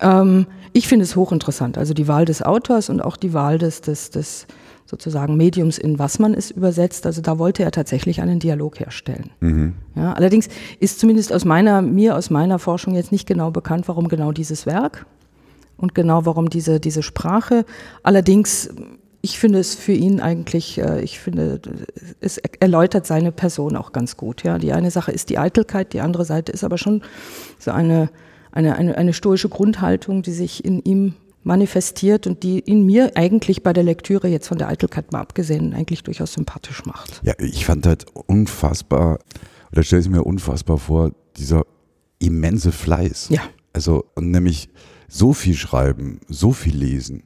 Ähm, 0.00 0.46
ich 0.72 0.88
finde 0.88 1.02
es 1.02 1.16
hochinteressant. 1.16 1.76
Also 1.76 1.92
die 1.92 2.08
Wahl 2.08 2.24
des 2.24 2.40
Autors 2.40 2.88
und 2.88 3.02
auch 3.02 3.18
die 3.18 3.34
Wahl 3.34 3.58
des, 3.58 3.82
des, 3.82 4.08
des 4.08 4.46
sozusagen 4.86 5.36
Mediums, 5.36 5.78
in 5.78 5.98
was 5.98 6.18
man 6.18 6.34
es 6.34 6.50
übersetzt. 6.50 7.06
Also 7.06 7.22
da 7.22 7.38
wollte 7.38 7.62
er 7.62 7.70
tatsächlich 7.70 8.20
einen 8.20 8.38
Dialog 8.38 8.80
herstellen. 8.80 9.30
Mhm. 9.40 9.74
Ja, 9.94 10.12
allerdings 10.12 10.48
ist 10.80 11.00
zumindest 11.00 11.32
aus 11.32 11.44
meiner, 11.44 11.82
mir 11.82 12.16
aus 12.16 12.30
meiner 12.30 12.58
Forschung 12.58 12.94
jetzt 12.94 13.12
nicht 13.12 13.26
genau 13.26 13.50
bekannt, 13.50 13.88
warum 13.88 14.08
genau 14.08 14.32
dieses 14.32 14.66
Werk 14.66 15.06
und 15.76 15.94
genau 15.94 16.26
warum 16.26 16.50
diese, 16.50 16.80
diese 16.80 17.02
Sprache. 17.02 17.64
Allerdings, 18.02 18.70
ich 19.20 19.38
finde 19.38 19.58
es 19.58 19.74
für 19.74 19.92
ihn 19.92 20.20
eigentlich, 20.20 20.78
äh, 20.78 21.00
ich 21.00 21.18
finde, 21.18 21.60
es 22.20 22.38
erläutert 22.60 23.06
seine 23.06 23.32
Person 23.32 23.76
auch 23.76 23.92
ganz 23.92 24.16
gut. 24.16 24.42
Ja, 24.42 24.58
die 24.58 24.72
eine 24.72 24.90
Sache 24.90 25.12
ist 25.12 25.30
die 25.30 25.38
Eitelkeit, 25.38 25.92
die 25.92 26.00
andere 26.00 26.24
Seite 26.24 26.52
ist 26.52 26.64
aber 26.64 26.78
schon 26.78 27.02
so 27.58 27.70
eine, 27.70 28.10
eine, 28.52 28.76
eine, 28.76 28.96
eine 28.96 29.12
stoische 29.12 29.48
Grundhaltung, 29.48 30.22
die 30.22 30.32
sich 30.32 30.64
in 30.64 30.80
ihm 30.80 31.14
manifestiert 31.44 32.26
und 32.26 32.42
die 32.42 32.58
in 32.58 32.84
mir 32.86 33.12
eigentlich 33.16 33.62
bei 33.62 33.72
der 33.72 33.84
Lektüre 33.84 34.28
jetzt 34.28 34.48
von 34.48 34.58
der 34.58 34.68
Eitelkeit 34.68 35.12
mal 35.12 35.20
abgesehen 35.20 35.74
eigentlich 35.74 36.02
durchaus 36.02 36.32
sympathisch 36.34 36.84
macht. 36.84 37.20
Ja, 37.22 37.34
ich 37.38 37.66
fand 37.66 37.86
halt 37.86 38.06
unfassbar, 38.26 39.18
oder 39.72 39.82
stelle 39.82 40.02
ich 40.02 40.08
mir 40.08 40.22
unfassbar 40.22 40.78
vor, 40.78 41.12
dieser 41.36 41.64
immense 42.18 42.72
Fleiß. 42.72 43.28
Ja. 43.30 43.40
Also, 43.72 44.04
und 44.14 44.30
nämlich 44.30 44.68
so 45.08 45.32
viel 45.32 45.54
schreiben, 45.54 46.20
so 46.28 46.52
viel 46.52 46.76
lesen 46.76 47.24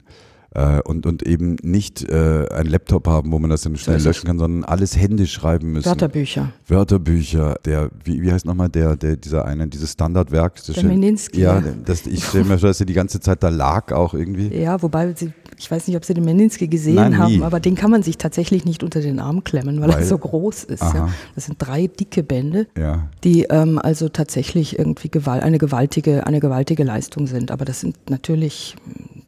äh, 0.57 0.81
und, 0.83 1.05
und 1.05 1.23
eben 1.23 1.57
nicht 1.63 2.03
äh, 2.09 2.47
einen 2.51 2.71
Laptop 2.71 3.07
haben, 3.07 3.31
wo 3.31 3.39
man 3.39 3.51
das 3.51 3.63
dann 3.63 3.77
schnell 3.77 4.01
löschen 4.03 4.27
kann, 4.27 4.39
sondern 4.39 4.65
alles 4.65 4.97
händisch 4.97 5.33
schreiben 5.33 5.73
müssen. 5.73 5.87
Wörterbücher. 5.87 6.53
Wörterbücher, 6.67 7.57
der, 7.65 7.91
wie, 8.05 8.23
wie 8.23 8.33
heißt 8.33 8.47
nochmal 8.47 8.71
der, 8.71 8.97
der, 8.97 9.17
dieser 9.17 9.45
eine, 9.45 9.69
dieses 9.69 9.93
Standardwerk? 9.93 10.57
Das 10.57 10.75
Der 10.75 10.85
Meninsky, 10.85 11.43
Ja, 11.43 11.63
das, 11.85 12.07
ich 12.07 12.25
stelle 12.25 12.45
mir 12.45 12.59
vor, 12.59 12.69
dass 12.69 12.81
er 12.81 12.87
die 12.87 12.95
ganze 12.95 13.21
Zeit 13.21 13.43
da 13.43 13.51
lag 13.51 13.93
auch 13.93 14.15
irgendwie. 14.15 14.49
Ja, 14.57 14.81
wobei 14.83 15.13
sie, 15.15 15.33
ich 15.59 15.71
weiß 15.71 15.87
nicht, 15.89 15.97
ob 15.97 16.05
Sie 16.05 16.15
den 16.15 16.25
Meninsky 16.25 16.69
gesehen 16.69 16.95
Nein, 16.95 17.19
haben, 17.19 17.43
aber 17.43 17.61
den 17.61 17.75
kann 17.75 17.91
man 17.91 18.03
sich 18.03 18.17
tatsächlich 18.17 18.65
nicht 18.65 18.83
unter 18.83 19.01
den 19.01 19.21
Arm 19.21 19.45
klemmen, 19.45 19.81
weil, 19.81 19.91
Weil- 19.91 20.01
er 20.01 20.07
so 20.07 20.17
groß 20.17 20.65
ist. 20.65 20.83
Ja. 20.83 21.11
Das 21.35 21.47
sind 21.47 21.57
drei 21.59 21.87
dicke 21.87 22.23
Bände, 22.23 22.67
Ja. 22.79 23.09
die 23.25 23.43
ähm, 23.45 23.79
also 23.79 24.09
tatsächlich 24.09 24.79
irgendwie 24.79 25.11
gewal 25.11 25.41
eine, 25.41 25.59
gewaltige, 25.59 26.27
eine 26.27 26.41
gewaltige 26.41 26.83
Leistung 26.85 27.27
sind. 27.27 27.51
Aber 27.51 27.65
das 27.67 27.81
sind 27.81 27.97
natürlich 28.09 28.77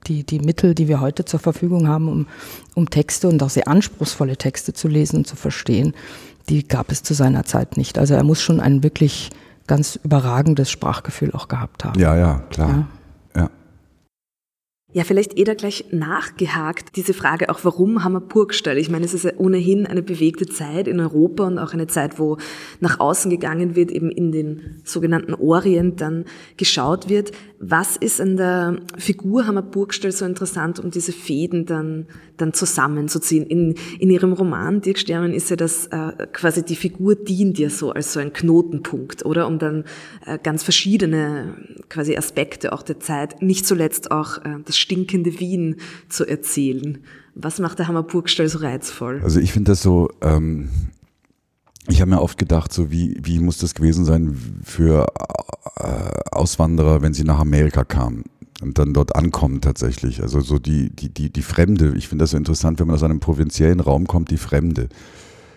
die, 0.08 0.24
die 0.24 0.40
Mittel, 0.40 0.74
die 0.74 0.88
wir 0.88 1.00
heute 1.00 1.24
zur 1.24 1.40
Verfügung 1.40 1.88
haben, 1.88 2.08
um, 2.08 2.26
um 2.74 2.90
Texte 2.90 3.28
und 3.28 3.42
auch 3.42 3.50
sehr 3.50 3.68
anspruchsvolle 3.68 4.36
Texte 4.36 4.72
zu 4.72 4.88
lesen 4.88 5.18
und 5.18 5.26
zu 5.26 5.36
verstehen, 5.36 5.94
die 6.48 6.66
gab 6.66 6.90
es 6.90 7.02
zu 7.02 7.14
seiner 7.14 7.44
Zeit 7.44 7.76
nicht. 7.76 7.98
Also 7.98 8.14
er 8.14 8.24
muss 8.24 8.40
schon 8.40 8.60
ein 8.60 8.82
wirklich 8.82 9.30
ganz 9.66 9.96
überragendes 10.02 10.70
Sprachgefühl 10.70 11.32
auch 11.32 11.48
gehabt 11.48 11.84
haben. 11.84 11.98
Ja, 12.00 12.16
ja, 12.16 12.42
klar. 12.50 12.70
Ja. 12.70 12.88
Ja, 14.90 15.04
vielleicht 15.04 15.38
eh 15.38 15.44
da 15.44 15.52
gleich 15.52 15.84
nachgehakt, 15.90 16.96
diese 16.96 17.12
Frage 17.12 17.50
auch, 17.50 17.60
warum 17.62 18.04
Hammerburgstall? 18.04 18.78
Ich 18.78 18.88
meine, 18.88 19.04
es 19.04 19.12
ist 19.12 19.24
ja 19.24 19.32
ohnehin 19.36 19.86
eine 19.86 20.02
bewegte 20.02 20.46
Zeit 20.46 20.88
in 20.88 20.98
Europa 20.98 21.46
und 21.46 21.58
auch 21.58 21.74
eine 21.74 21.88
Zeit, 21.88 22.18
wo 22.18 22.38
nach 22.80 22.98
außen 22.98 23.30
gegangen 23.30 23.76
wird, 23.76 23.90
eben 23.90 24.10
in 24.10 24.32
den 24.32 24.80
sogenannten 24.84 25.34
Orient 25.34 26.00
dann 26.00 26.24
geschaut 26.56 27.10
wird. 27.10 27.32
Was 27.60 27.96
ist 27.96 28.20
an 28.20 28.36
der 28.36 28.76
Figur 28.98 29.46
Hammerburgstall 29.46 30.12
so 30.12 30.24
interessant, 30.24 30.78
um 30.78 30.92
diese 30.92 31.12
Fäden 31.12 31.66
dann, 31.66 32.06
dann 32.36 32.52
zusammenzuziehen? 32.52 33.44
In, 33.46 33.74
in 33.98 34.10
Ihrem 34.10 34.32
Roman 34.32 34.80
Dirk 34.80 34.98
Stermann 34.98 35.32
ist 35.32 35.50
ja 35.50 35.56
das 35.56 35.86
äh, 35.88 36.28
quasi 36.32 36.64
die 36.64 36.76
Figur 36.76 37.16
dient 37.16 37.58
ja 37.58 37.68
so 37.68 37.90
als 37.90 38.12
so 38.12 38.20
ein 38.20 38.32
Knotenpunkt, 38.32 39.24
oder? 39.24 39.48
Um 39.48 39.58
dann 39.58 39.84
äh, 40.24 40.38
ganz 40.40 40.62
verschiedene 40.62 41.56
quasi 41.88 42.16
Aspekte 42.16 42.72
auch 42.72 42.82
der 42.82 43.00
Zeit, 43.00 43.42
nicht 43.42 43.66
zuletzt 43.66 44.12
auch 44.12 44.38
äh, 44.38 44.58
das 44.64 44.78
stinkende 44.78 45.40
Wien 45.40 45.76
zu 46.08 46.26
erzählen. 46.26 46.98
Was 47.34 47.58
macht 47.58 47.80
der 47.80 47.88
Hammerburgstall 47.88 48.48
so 48.48 48.58
reizvoll? 48.58 49.20
Also 49.24 49.40
ich 49.40 49.52
finde 49.52 49.72
das 49.72 49.82
so, 49.82 50.10
ähm, 50.20 50.68
ich 51.88 52.00
habe 52.00 52.11
mir 52.11 52.21
oft 52.21 52.38
gedacht, 52.38 52.73
so 52.73 52.90
wie, 52.90 53.18
wie 53.23 53.38
muss 53.38 53.59
das 53.59 53.75
gewesen 53.75 54.04
sein 54.04 54.37
für 54.62 55.07
äh, 55.76 56.21
Auswanderer, 56.30 57.02
wenn 57.02 57.14
sie 57.14 57.25
nach 57.25 57.38
Amerika 57.38 57.85
kamen 57.85 58.25
und 58.61 58.78
dann 58.78 58.92
dort 58.92 59.16
ankommen 59.16 59.61
tatsächlich. 59.61 60.23
Also 60.23 60.40
so 60.40 60.59
die, 60.59 60.90
die, 60.90 61.09
die, 61.09 61.30
die 61.30 61.42
Fremde. 61.42 61.95
Ich 61.97 62.09
finde 62.09 62.25
das 62.25 62.33
so 62.33 62.37
interessant, 62.37 62.80
wenn 62.80 62.87
man 62.87 62.97
aus 62.97 63.02
einem 63.02 63.21
provinziellen 63.21 63.80
Raum 63.80 64.07
kommt, 64.07 64.30
die 64.30 64.38
Fremde. 64.38 64.88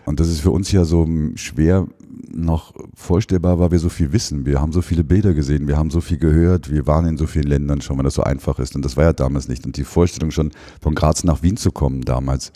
Und 0.06 0.20
das 0.20 0.30
ist 0.30 0.42
für 0.42 0.52
uns 0.52 0.72
ja 0.72 0.86
so 0.86 1.08
schwer 1.36 1.88
noch 2.34 2.74
vorstellbar, 2.96 3.60
weil 3.60 3.72
wir 3.72 3.80
so 3.80 3.90
viel 3.90 4.14
wissen. 4.14 4.46
Wir 4.46 4.62
haben 4.62 4.72
so 4.72 4.82
viele 4.82 5.04
Bilder 5.04 5.34
gesehen, 5.34 5.68
wir 5.68 5.78
haben 5.78 5.90
so 5.90 6.02
viel 6.02 6.18
gehört, 6.18 6.72
wir 6.72 6.88
waren 6.88 7.06
in 7.06 7.18
so 7.18 7.28
vielen 7.28 7.48
Ländern 7.48 7.82
schon, 7.82 7.98
wenn 7.98 8.06
das 8.06 8.16
so 8.16 8.24
einfach 8.24 8.60
ist. 8.60 8.76
Und 8.76 8.86
das 8.86 8.98
war 8.98 9.04
ja 9.04 9.14
damals 9.14 9.48
nicht. 9.48 9.66
Und 9.66 9.78
die 9.78 9.84
Vorstellung 9.84 10.32
schon 10.32 10.52
von 10.82 10.96
Graz 10.96 11.24
nach 11.24 11.44
Wien 11.44 11.58
zu 11.58 11.72
kommen 11.72 12.02
damals, 12.02 12.52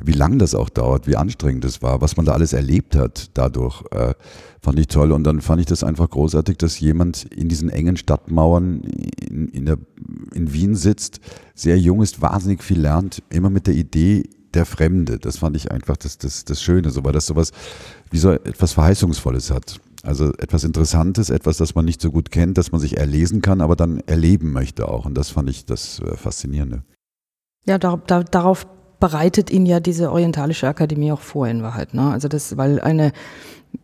wie 0.00 0.12
lang 0.12 0.38
das 0.38 0.54
auch 0.54 0.70
dauert, 0.70 1.06
wie 1.06 1.16
anstrengend 1.16 1.64
es 1.64 1.82
war, 1.82 2.00
was 2.00 2.16
man 2.16 2.26
da 2.26 2.32
alles 2.32 2.52
erlebt 2.52 2.96
hat 2.96 3.30
dadurch, 3.34 3.82
äh, 3.90 4.14
fand 4.60 4.78
ich 4.78 4.88
toll. 4.88 5.12
Und 5.12 5.24
dann 5.24 5.40
fand 5.40 5.60
ich 5.60 5.66
das 5.66 5.84
einfach 5.84 6.08
großartig, 6.08 6.56
dass 6.56 6.80
jemand 6.80 7.24
in 7.24 7.48
diesen 7.48 7.68
engen 7.68 7.96
Stadtmauern 7.96 8.80
in, 8.80 9.48
in, 9.48 9.66
der, 9.66 9.78
in 10.34 10.52
Wien 10.52 10.74
sitzt, 10.74 11.20
sehr 11.54 11.78
jung 11.78 12.02
ist, 12.02 12.22
wahnsinnig 12.22 12.62
viel 12.62 12.80
lernt, 12.80 13.22
immer 13.28 13.50
mit 13.50 13.66
der 13.66 13.74
Idee 13.74 14.24
der 14.54 14.66
Fremde. 14.66 15.18
Das 15.18 15.38
fand 15.38 15.56
ich 15.56 15.70
einfach 15.70 15.96
das, 15.96 16.18
das, 16.18 16.44
das 16.44 16.62
Schöne, 16.62 16.90
so, 16.90 17.04
weil 17.04 17.12
das 17.12 17.26
sowas 17.26 17.52
wie 18.10 18.18
so 18.18 18.30
etwas 18.30 18.72
Verheißungsvolles 18.72 19.50
hat. 19.50 19.80
Also 20.02 20.32
etwas 20.38 20.64
Interessantes, 20.64 21.30
etwas, 21.30 21.58
das 21.58 21.74
man 21.74 21.84
nicht 21.84 22.00
so 22.00 22.10
gut 22.10 22.30
kennt, 22.30 22.58
das 22.58 22.72
man 22.72 22.80
sich 22.80 22.96
erlesen 22.96 23.40
kann, 23.40 23.60
aber 23.60 23.76
dann 23.76 24.00
erleben 24.00 24.52
möchte 24.52 24.88
auch. 24.88 25.04
Und 25.04 25.14
das 25.14 25.30
fand 25.30 25.48
ich 25.48 25.64
das 25.64 26.00
äh, 26.00 26.16
Faszinierende. 26.16 26.82
Ja, 27.66 27.78
da, 27.78 27.96
da, 28.06 28.24
darauf 28.24 28.66
bereitet 29.02 29.50
ihn 29.50 29.66
ja 29.66 29.80
diese 29.80 30.12
Orientalische 30.12 30.68
Akademie 30.68 31.10
auch 31.10 31.20
vor 31.20 31.48
in 31.48 31.64
Wahrheit. 31.64 31.92
Ne? 31.92 32.12
Also 32.12 32.28
das, 32.28 32.56
weil 32.56 32.80
eine 32.80 33.10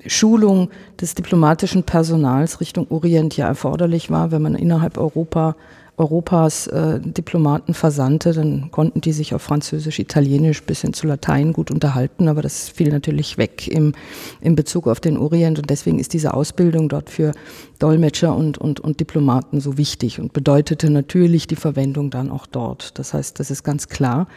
Schulung 0.06 0.70
des 1.00 1.16
diplomatischen 1.16 1.82
Personals 1.82 2.60
Richtung 2.60 2.86
Orient 2.88 3.36
ja 3.36 3.48
erforderlich 3.48 4.12
war, 4.12 4.30
wenn 4.30 4.42
man 4.42 4.54
innerhalb 4.54 4.96
Europa 4.96 5.56
Europas 5.96 6.68
äh, 6.68 7.00
Diplomaten 7.00 7.74
versandte, 7.74 8.32
dann 8.32 8.70
konnten 8.70 9.00
die 9.00 9.10
sich 9.10 9.34
auf 9.34 9.42
Französisch, 9.42 9.98
Italienisch 9.98 10.62
bis 10.62 10.82
hin 10.82 10.92
zu 10.92 11.08
Latein 11.08 11.52
gut 11.52 11.72
unterhalten, 11.72 12.28
aber 12.28 12.40
das 12.40 12.68
fiel 12.68 12.90
natürlich 12.90 13.36
weg 13.36 13.66
im, 13.66 13.94
im 14.40 14.54
Bezug 14.54 14.86
auf 14.86 15.00
den 15.00 15.18
Orient 15.18 15.58
und 15.58 15.68
deswegen 15.68 15.98
ist 15.98 16.12
diese 16.12 16.34
Ausbildung 16.34 16.88
dort 16.88 17.10
für 17.10 17.32
Dolmetscher 17.80 18.36
und, 18.36 18.58
und, 18.58 18.78
und 18.78 19.00
Diplomaten 19.00 19.58
so 19.58 19.76
wichtig 19.76 20.20
und 20.20 20.32
bedeutete 20.32 20.88
natürlich 20.88 21.48
die 21.48 21.56
Verwendung 21.56 22.10
dann 22.10 22.30
auch 22.30 22.46
dort. 22.46 22.96
Das 23.00 23.12
heißt, 23.12 23.40
das 23.40 23.50
ist 23.50 23.64
ganz 23.64 23.88
klar. 23.88 24.28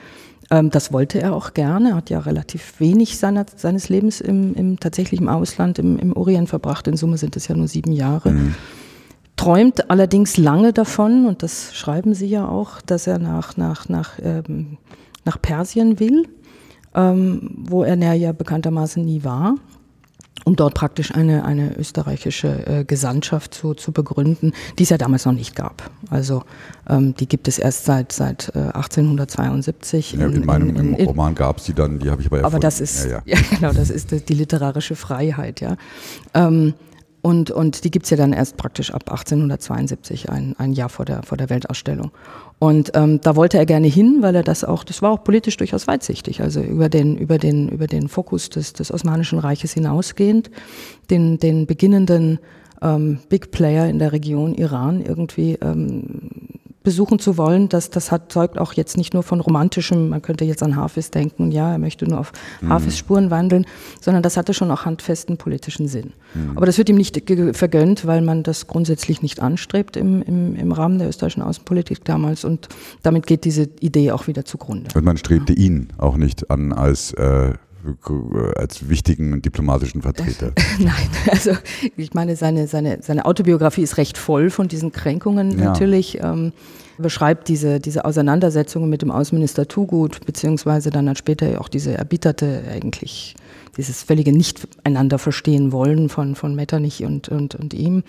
Ähm, 0.52 0.70
das 0.70 0.94
wollte 0.94 1.20
er 1.20 1.34
auch 1.34 1.54
gerne. 1.54 1.90
Er 1.90 1.96
hat 1.96 2.10
ja 2.10 2.20
relativ 2.20 2.80
wenig 2.80 3.18
seiner, 3.18 3.46
seines 3.56 3.90
Lebens 3.90 4.22
im, 4.22 4.54
im 4.54 4.80
tatsächlich 4.80 5.20
im 5.20 5.30
Ausland, 5.30 5.80
im, 5.80 5.98
im 5.98 6.16
Orient 6.16 6.50
verbracht. 6.50 6.88
In 6.88 6.98
Summe 6.98 7.18
sind 7.18 7.36
es 7.38 7.48
ja 7.48 7.56
nur 7.56 7.68
sieben 7.68 7.94
Jahre. 7.94 8.32
Mhm. 8.32 8.56
Träumt 9.38 9.90
allerdings 9.90 10.38
lange 10.38 10.74
davon, 10.74 11.26
und 11.26 11.42
das 11.42 11.74
schreiben 11.74 12.14
Sie 12.14 12.28
ja 12.28 12.48
auch, 12.48 12.82
dass 12.82 13.08
er 13.08 13.18
nach, 13.18 13.58
nach, 13.58 13.90
nach, 13.90 14.20
ähm, 14.22 14.78
nach 15.26 15.42
Persien 15.42 16.00
will, 16.00 16.28
ähm, 16.94 17.50
wo 17.58 17.84
er 17.84 17.96
ja 18.14 18.34
bekanntermaßen 18.34 19.04
nie 19.04 19.24
war 19.24 19.56
um 20.44 20.56
dort 20.56 20.74
praktisch 20.74 21.14
eine, 21.14 21.46
eine 21.46 21.78
österreichische 21.78 22.66
äh, 22.66 22.84
Gesandtschaft 22.84 23.54
zu, 23.54 23.74
zu 23.74 23.92
begründen, 23.92 24.54
die 24.78 24.84
es 24.84 24.90
ja 24.90 24.98
damals 24.98 25.26
noch 25.26 25.34
nicht 25.34 25.56
gab. 25.56 25.90
Also 26.10 26.44
ähm, 26.90 27.16
die 27.16 27.28
gibt 27.28 27.48
es 27.48 27.60
erst 27.60 27.86
seit, 27.86 28.12
seit 28.12 28.52
äh, 28.56 28.60
1872. 28.60 30.14
Ja, 30.14 30.28
in, 30.28 30.46
meinem 30.46 30.76
im 30.76 30.96
Roman 30.96 31.36
gab 31.36 31.58
es 31.58 31.66
die 31.66 31.74
dann, 31.74 32.00
die 32.00 32.10
habe 32.10 32.22
ich 32.22 32.28
aber 32.28 32.38
Aber 32.38 32.46
erfunden. 32.46 32.62
das 32.62 32.82
ist, 32.82 33.06
ja, 33.06 33.12
ja. 33.12 33.22
ja, 33.26 33.40
genau, 33.52 33.74
das 33.74 33.90
ist 33.90 34.12
die 34.12 34.34
literarische 34.34 34.96
Freiheit, 34.96 35.62
ja. 35.62 35.78
Ähm, 36.34 36.74
und, 37.22 37.52
und 37.52 37.84
die 37.84 37.92
gibt's 37.92 38.10
ja 38.10 38.18
dann 38.18 38.34
erst 38.34 38.58
praktisch 38.58 38.92
ab 38.92 39.04
1872, 39.10 40.30
ein, 40.30 40.56
ein 40.58 40.74
Jahr 40.74 40.90
vor 40.90 41.06
der, 41.06 41.22
vor 41.24 41.38
der 41.38 41.50
Weltausstellung. 41.50 42.12
Und 42.58 42.92
ähm, 42.96 43.22
da 43.22 43.36
wollte 43.36 43.58
er 43.58 43.66
gerne 43.66 43.88
hin, 43.88 44.18
weil 44.22 44.36
er 44.36 44.44
das 44.44 44.64
auch, 44.64 44.84
das 44.84 45.02
war 45.02 45.12
auch 45.12 45.24
politisch 45.24 45.58
durchaus 45.58 45.88
weitsichtig, 45.88 46.42
also 46.42 46.62
über 46.62 46.90
den, 46.90 47.18
über 47.18 47.38
den, 47.38 47.70
über 47.70 47.88
den 47.88 48.08
Fokus 48.08 48.50
des, 48.50 48.74
des 48.74 48.92
Osmanischen 48.92 49.40
Reiches 49.40 49.74
hinausgehend, 49.74 50.50
den, 51.10 51.38
den 51.38 51.68
beginnenden 51.68 52.40
ähm, 52.82 53.20
Big 53.30 53.52
Player 53.52 53.88
in 53.88 54.00
der 54.00 54.12
Region 54.12 54.56
Iran 54.56 55.02
irgendwie 55.02 55.58
ähm, 55.62 56.41
besuchen 56.84 57.20
zu 57.20 57.38
wollen, 57.38 57.70
das, 57.70 57.90
das 57.90 58.12
hat, 58.12 58.32
zeugt 58.32 58.58
auch 58.58 58.74
jetzt 58.74 58.98
nicht 58.98 59.14
nur 59.14 59.24
von 59.24 59.40
romantischem, 59.40 60.10
man 60.10 60.22
könnte 60.22 60.46
jetzt 60.46 60.64
an 60.64 60.76
Hafez 60.76 61.12
denken 61.12 61.52
ja, 61.52 61.72
er 61.72 61.78
möchte 61.78 62.06
nur 62.06 62.20
auf 62.20 62.32
Mhm. 62.62 62.70
Hafez 62.70 62.98
Spuren 62.98 63.32
wandeln, 63.32 63.66
sondern 64.00 64.24
das 64.24 64.38
hatte 64.38 64.54
schon 64.54 64.72
auch 64.72 64.86
handfesten 64.86 65.38
politischen 65.38 65.88
Sinn. 65.88 66.14
Mhm. 66.34 66.58
Aber 66.58 66.66
das 66.66 66.78
wird 66.78 66.90
ihm 66.90 66.96
nicht 66.96 67.22
vergönnt, 67.54 68.06
weil 68.06 68.22
man 68.22 68.44
das 68.44 68.68
grundsätzlich 68.68 69.22
nicht 69.22 69.42
anstrebt 69.42 69.98
im, 69.98 70.22
im, 70.22 70.56
im 70.56 70.72
Rahmen 70.72 71.00
der 71.00 71.10
österreichischen 71.10 71.44
Außenpolitik 71.44 72.04
damals 72.06 72.46
und 72.46 72.70
damit 73.04 73.28
geht 73.28 73.46
diese 73.46 73.70
Idee 73.80 74.12
auch 74.12 74.28
wieder 74.28 74.46
zugrunde. 74.46 74.90
Und 74.96 75.04
man 75.04 75.18
strebte 75.18 75.54
ihn 75.54 75.90
auch 75.98 76.18
nicht 76.18 76.50
an 76.50 76.74
als, 76.74 77.14
äh, 77.14 77.54
als 78.56 78.90
wichtigen 78.90 79.42
diplomatischen 79.42 80.02
Vertreter. 80.02 80.52
Nein, 80.80 81.10
also 81.30 81.52
ich 81.98 82.14
meine, 82.14 82.36
seine, 82.36 82.68
seine, 82.68 83.00
seine 83.02 83.26
Autobiografie 83.26 83.82
ist 83.82 83.98
recht 83.98 84.18
voll 84.18 84.50
von 84.50 84.68
diesen 84.68 84.92
Kränkungen 84.92 85.58
Ja. 85.58 85.66
natürlich. 85.66 86.20
Ähm, 86.22 86.54
beschreibt 86.98 87.48
diese, 87.48 87.80
diese 87.80 88.06
Auseinandersetzungen 88.06 88.90
mit 88.90 89.02
dem 89.02 89.12
Außenminister 89.12 89.68
Tugut, 89.68 90.26
beziehungsweise 90.26 90.90
dann 90.92 91.08
halt 91.08 91.18
später 91.18 91.60
auch 91.60 91.68
diese 91.68 91.98
erbitterte 91.98 92.64
eigentlich, 92.72 93.36
dieses 93.82 94.04
völlige 94.04 94.32
Nicht-einander-Verstehen 94.32 95.72
wollen 95.72 96.08
von, 96.08 96.36
von 96.36 96.56
Metternich 96.56 97.04
und, 97.04 97.30
und, 97.30 97.56
und 97.56 97.74
ihm. 97.74 98.04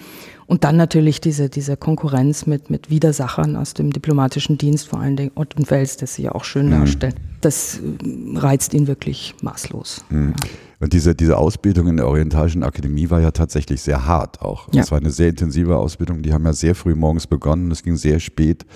Und 0.47 0.65
dann 0.65 0.77
natürlich 0.77 1.21
diese, 1.21 1.49
diese 1.49 1.77
Konkurrenz 1.77 2.47
mit, 2.47 2.71
mit 2.71 2.91
Widersachern 2.91 3.57
aus 3.57 3.75
dem 3.75 3.91
diplomatischen 3.93 4.59
Dienst, 4.59 4.87
vor 4.89 5.01
allen 5.01 5.17
Dingen 5.17 5.33
Ott 5.35 5.57
und 5.57 5.71
Wels, 5.71 5.97
das 5.97 6.15
sie 6.15 6.23
ja 6.25 6.33
auch 6.33 6.45
schön 6.45 6.71
darstellt. 6.71 7.17
Das 7.41 7.79
äh, 7.79 8.39
reizt 8.39 8.75
ihn 8.75 8.87
wirklich 8.87 9.35
maßlos. 9.43 10.05
Mhm. 10.11 10.35
Und 10.79 10.93
diese, 10.93 11.15
diese 11.15 11.39
Ausbildung 11.39 11.87
in 11.89 11.97
der 11.97 12.07
Orientalischen 12.07 12.63
Akademie 12.63 13.09
war 13.09 13.21
ja 13.21 13.31
tatsächlich 13.31 13.81
sehr 13.81 14.07
hart 14.07 14.43
auch. 14.43 14.69
Ja. 14.73 14.83
Das 14.83 14.91
war 14.91 14.99
eine 14.99 15.11
sehr 15.11 15.31
intensive 15.31 15.77
Ausbildung. 15.77 16.23
Die 16.23 16.33
haben 16.33 16.45
ja 16.45 16.53
sehr 16.53 16.75
früh 16.75 16.95
morgens 16.95 17.27
begonnen. 17.27 17.71
Es 17.71 17.83
ging 17.83 17.97
sehr 17.97 18.21
spät 18.21 18.67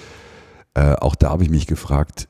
Äh, 0.74 0.94
auch 1.00 1.14
da 1.14 1.30
habe 1.30 1.42
ich 1.42 1.48
mich 1.48 1.66
gefragt, 1.66 2.28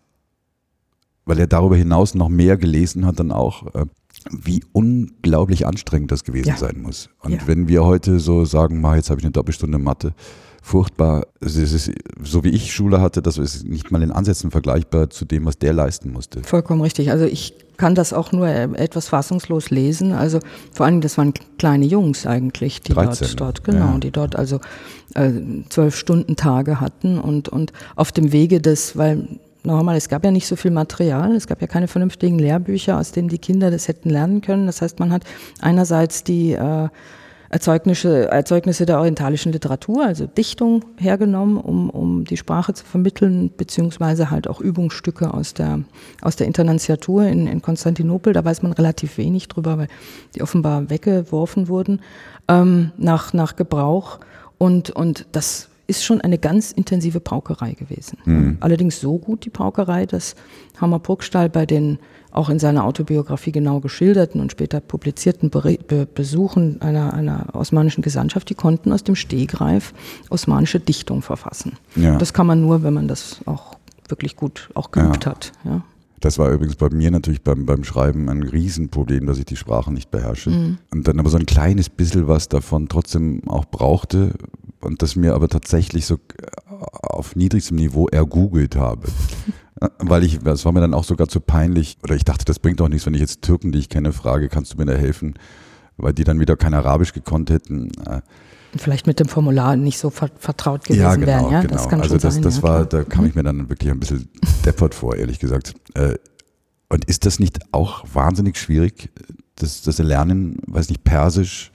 weil 1.25 1.41
er 1.41 1.49
darüber 1.49 1.77
hinaus 1.77 2.15
noch 2.15 2.29
mehr 2.29 2.57
gelesen 2.57 3.05
hat, 3.05 3.19
dann 3.19 3.33
auch, 3.33 3.75
äh, 3.75 3.87
wie 4.31 4.63
unglaublich 4.73 5.67
anstrengend 5.67 6.11
das 6.11 6.25
gewesen 6.25 6.49
Ja. 6.49 6.57
sein 6.57 6.81
muss. 6.83 7.09
Und 7.21 7.33
Ja. 7.33 7.39
wenn 7.47 7.69
wir 7.69 7.85
heute 7.85 8.19
so 8.19 8.45
sagen, 8.45 8.81
mal, 8.81 8.97
jetzt 8.97 9.11
habe 9.11 9.21
ich 9.21 9.25
eine 9.25 9.33
Doppelstunde 9.33 9.79
Mathe, 9.79 10.13
furchtbar, 10.63 11.29
es 11.41 11.55
ist, 11.57 11.93
so 12.23 12.43
wie 12.43 12.49
ich 12.49 12.73
Schule 12.75 13.01
hatte, 13.01 13.23
das 13.23 13.39
ist 13.39 13.65
nicht 13.69 13.93
mal 13.93 14.03
in 14.03 14.11
Ansätzen 14.11 14.51
vergleichbar 14.51 15.11
zu 15.11 15.25
dem, 15.25 15.45
was 15.45 15.59
der 15.59 15.73
leisten 15.73 16.13
musste. 16.13 16.43
Vollkommen 16.43 16.81
richtig. 16.81 17.11
Also 17.13 17.25
ich 17.25 17.55
kann 17.77 17.95
das 17.95 18.13
auch 18.13 18.33
nur 18.33 18.49
äh, 18.49 18.65
etwas 18.75 19.09
fassungslos 19.09 19.71
lesen. 19.71 20.11
Also 20.13 20.41
vor 20.73 20.87
allem, 20.87 21.01
das 21.01 21.19
waren 21.19 21.35
kleine 21.59 21.85
Jungs 21.87 22.27
eigentlich, 22.27 22.81
die 22.81 22.95
13, 22.95 23.37
dort, 23.37 23.41
dort, 23.41 23.65
genau, 23.65 23.93
ja. 23.93 23.99
die 23.99 24.11
dort 24.11 24.35
also 24.35 24.59
äh, 25.15 25.31
zwölf 25.69 25.95
Stunden 25.97 26.35
Tage 26.35 26.81
hatten 26.81 27.19
und, 27.19 27.49
und 27.49 27.73
auf 27.95 28.11
dem 28.11 28.33
Wege 28.33 28.61
des, 28.61 28.97
weil 28.97 29.29
nochmal, 29.67 29.97
es 29.97 30.09
gab 30.09 30.25
ja 30.25 30.31
nicht 30.31 30.47
so 30.47 30.57
viel 30.57 30.71
Material, 30.71 31.35
es 31.35 31.47
gab 31.47 31.61
ja 31.61 31.67
keine 31.67 31.89
vernünftigen 31.89 32.39
Lehrbücher, 32.39 32.99
aus 32.99 33.13
denen 33.13 33.29
die 33.29 33.39
Kinder 33.39 33.71
das 33.71 33.89
hätten 33.89 34.11
lernen 34.11 34.41
können. 34.41 34.67
Das 34.67 34.83
heißt, 34.83 34.99
man 35.01 35.13
hat 35.13 35.25
einerseits 35.61 36.25
die 36.25 36.53
äh, 36.53 36.89
Erzeugnisse, 37.49 38.29
Erzeugnisse 38.29 38.87
der 38.87 38.99
orientalischen 38.99 39.53
Literatur, 39.53 40.05
also 40.05 40.27
Dichtung 40.27 40.85
hergenommen, 40.97 41.59
um, 41.59 41.91
um 41.91 42.25
die 42.25 42.37
Sprache 42.37 42.75
zu 42.75 42.85
vermitteln, 42.85 43.51
beziehungsweise 43.57 44.31
halt 44.31 44.49
auch 44.49 44.61
Übungsstücke 44.61 45.33
aus 45.33 45.55
der, 45.55 45.81
aus 46.23 46.37
der 46.37 46.47
Internantiatur 46.47 47.25
in, 47.25 47.47
in 47.47 47.63
Konstantinopel. 47.63 48.33
Da 48.33 48.45
weiß 48.45 48.63
man 48.63 48.73
relativ 48.73 49.17
wenig 49.17 49.49
drüber, 49.49 49.79
weil 49.79 49.89
die 50.35 50.43
offenbar 50.43 50.91
weggeworfen 50.91 51.69
wurden 51.69 52.01
ähm, 52.49 52.93
nach, 52.97 53.33
nach 53.33 53.55
Gebrauch. 53.55 54.19
Und, 54.59 54.91
und 54.91 55.27
das 55.33 55.69
ist 55.87 56.05
schon 56.05 56.21
eine 56.21 56.39
ganz 56.39 56.73
intensive 56.73 57.21
Paukerei 57.21 57.73
gewesen. 57.73 58.57
Allerdings 58.61 59.01
so 59.01 59.19
gut 59.19 59.45
die 59.45 59.51
Paukerei, 59.51 60.07
dass 60.07 60.35
Hammer 60.81 60.99
Burgstall 60.99 61.49
bei 61.49 61.65
den 61.67 61.99
auch 62.33 62.51
in 62.51 62.59
seiner 62.59 62.85
Autobiografie 62.85 63.53
genau 63.53 63.81
geschilderten 63.81 64.41
und 64.41 64.53
später 64.53 64.81
publizierten 64.81 65.49
Be 65.51 66.07
Besuchen 66.13 66.83
einer, 66.83 67.15
einer 67.15 67.47
osmanischen 67.55 68.03
Gesandtschaft, 68.03 68.51
die 68.51 68.55
konnten 68.55 68.93
aus 68.93 69.05
dem 69.05 69.15
Stegreif 69.15 69.95
osmanische 70.29 70.79
Dichtung 70.81 71.23
verfassen. 71.23 71.79
Ja. 71.95 72.19
Das 72.19 72.35
kann 72.35 72.47
man 72.47 72.61
nur, 72.61 72.83
wenn 72.83 72.93
man 72.93 73.09
das 73.09 73.41
auch 73.47 73.77
wirklich 74.09 74.37
gut 74.37 74.69
auch 74.75 74.91
geübt 74.91 75.25
Ja. 75.25 75.31
hat. 75.31 75.53
Ja. 75.65 75.83
Das 76.21 76.39
war 76.39 76.51
übrigens 76.51 76.77
bei 76.77 76.89
mir 76.91 77.11
natürlich 77.11 77.43
beim, 77.43 77.67
beim 77.67 77.85
Schreiben 77.85 78.29
ein 78.29 78.43
Riesenproblem, 78.43 79.27
dass 79.27 79.39
ich 79.39 79.45
die 79.45 79.57
Sprache 79.57 79.93
nicht 79.93 80.11
beherrsche. 80.11 80.51
Und 80.91 81.07
dann 81.07 81.21
aber 81.21 81.29
so 81.29 81.37
ein 81.37 81.47
kleines 81.47 81.91
bisschen 81.91 82.27
was 82.27 82.49
davon 82.49 82.89
trotzdem 82.89 83.43
auch 83.49 83.67
brauchte 83.67 84.33
und 84.81 85.03
das 85.03 85.17
mir 85.17 85.35
aber 85.35 85.49
tatsächlich 85.49 86.07
so 86.07 86.15
äh, 86.15 86.47
auf 87.03 87.37
niedrigstem 87.37 87.77
Niveau 87.77 88.09
ergoogelt 88.09 88.77
habe. 88.77 89.09
Äh, 89.81 89.89
Weil 89.99 90.25
ich, 90.25 90.39
das 90.39 90.65
war 90.65 90.73
mir 90.73 90.81
dann 90.81 90.95
auch 90.95 91.05
sogar 91.05 91.29
zu 91.29 91.41
peinlich, 91.41 91.99
oder 92.03 92.15
ich 92.15 92.25
dachte, 92.25 92.45
das 92.45 92.59
bringt 92.59 92.81
doch 92.81 92.89
nichts, 92.89 93.05
wenn 93.07 93.15
ich 93.15 93.21
jetzt 93.21 93.43
Türken, 93.43 93.73
die 93.73 93.79
ich 93.79 93.89
kenne, 93.89 94.13
frage, 94.13 94.49
kannst 94.49 94.73
du 94.73 94.79
mir 94.79 94.87
da 94.87 94.95
helfen? 94.95 95.35
Weil 95.99 96.15
die 96.15 96.25
dann 96.25 96.41
wieder 96.41 96.57
kein 96.57 96.75
Arabisch 96.75 97.13
gekonnt 97.13 97.51
hätten. 97.51 97.91
Vielleicht 98.77 99.07
mit 99.07 99.21
dem 99.21 99.29
Formular 99.29 99.77
nicht 99.77 99.99
so 99.99 100.11
ver 100.11 100.29
vertraut 100.39 100.85
gewesen 100.85 101.27
wären. 101.27 101.51
Ja, 101.51 101.63
das 101.63 101.89
kann 101.89 102.01
also 102.01 102.15
schon 102.15 102.21
das, 102.21 102.35
sein. 102.35 102.43
das 102.43 102.57
ja, 102.59 102.63
war, 102.63 102.85
da 102.85 103.05
kam 103.05 103.25
ich 103.27 103.35
mir 103.35 103.43
dann 103.43 103.69
wirklich 103.69 103.91
ein 103.91 104.01
bisschen 104.01 104.29
deppert 104.65 104.95
vor, 104.95 105.17
ehrlich 105.17 105.39
gesagt. 105.39 105.75
Äh, 105.95 106.15
Und 106.89 107.05
ist 107.07 107.25
das 107.27 107.39
nicht 107.39 107.59
auch 107.73 108.05
wahnsinnig 108.13 108.59
schwierig, 108.59 109.11
das, 109.57 109.83
das 109.83 109.99
Lernen, 109.99 110.59
weiß 110.67 110.89
nicht, 110.91 111.05
Persisch? 111.05 111.73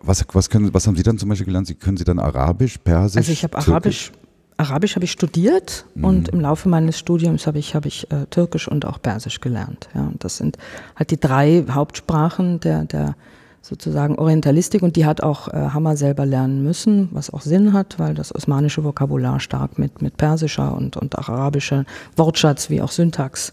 Was, 0.00 0.24
was, 0.32 0.48
können, 0.50 0.72
was 0.74 0.86
haben 0.86 0.96
Sie 0.96 1.02
dann 1.02 1.18
zum 1.18 1.28
Beispiel 1.28 1.44
gelernt? 1.46 1.66
Sie, 1.66 1.74
können 1.74 1.96
Sie 1.96 2.04
dann 2.04 2.18
Arabisch, 2.18 2.78
Persisch? 2.78 3.18
Also 3.18 3.32
ich 3.32 3.44
habe 3.44 3.52
Türkisch? 3.58 3.70
Arabisch, 3.70 4.12
Arabisch 4.56 4.94
habe 4.96 5.04
ich 5.04 5.12
studiert 5.12 5.84
Mhm. 5.94 6.04
und 6.04 6.28
im 6.30 6.40
Laufe 6.40 6.68
meines 6.68 6.98
Studiums 6.98 7.46
habe 7.46 7.58
ich, 7.58 7.74
habe 7.74 7.86
ich 7.88 8.10
äh, 8.10 8.26
Türkisch 8.30 8.66
und 8.68 8.84
auch 8.84 9.00
Persisch 9.00 9.40
gelernt. 9.40 9.88
Ja, 9.94 10.02
und 10.06 10.24
das 10.24 10.38
sind 10.38 10.56
halt 10.96 11.10
die 11.10 11.20
drei 11.20 11.64
Hauptsprachen 11.70 12.58
der, 12.60 12.84
der 12.84 13.14
sozusagen 13.62 14.18
Orientalistik 14.18 14.82
und 14.82 14.96
die 14.96 15.06
hat 15.06 15.22
auch 15.22 15.48
äh, 15.48 15.52
Hammer 15.52 15.96
selber 15.96 16.26
lernen 16.26 16.62
müssen, 16.64 17.08
was 17.12 17.32
auch 17.32 17.42
Sinn 17.42 17.72
hat, 17.72 17.98
weil 17.98 18.14
das 18.14 18.34
osmanische 18.34 18.82
Vokabular 18.82 19.38
stark 19.38 19.78
mit, 19.78 20.02
mit 20.02 20.16
persischer 20.16 20.76
und, 20.76 20.96
und 20.96 21.16
auch 21.16 21.28
arabischer 21.28 21.84
Wortschatz 22.16 22.70
wie 22.70 22.82
auch 22.82 22.90
Syntax 22.90 23.52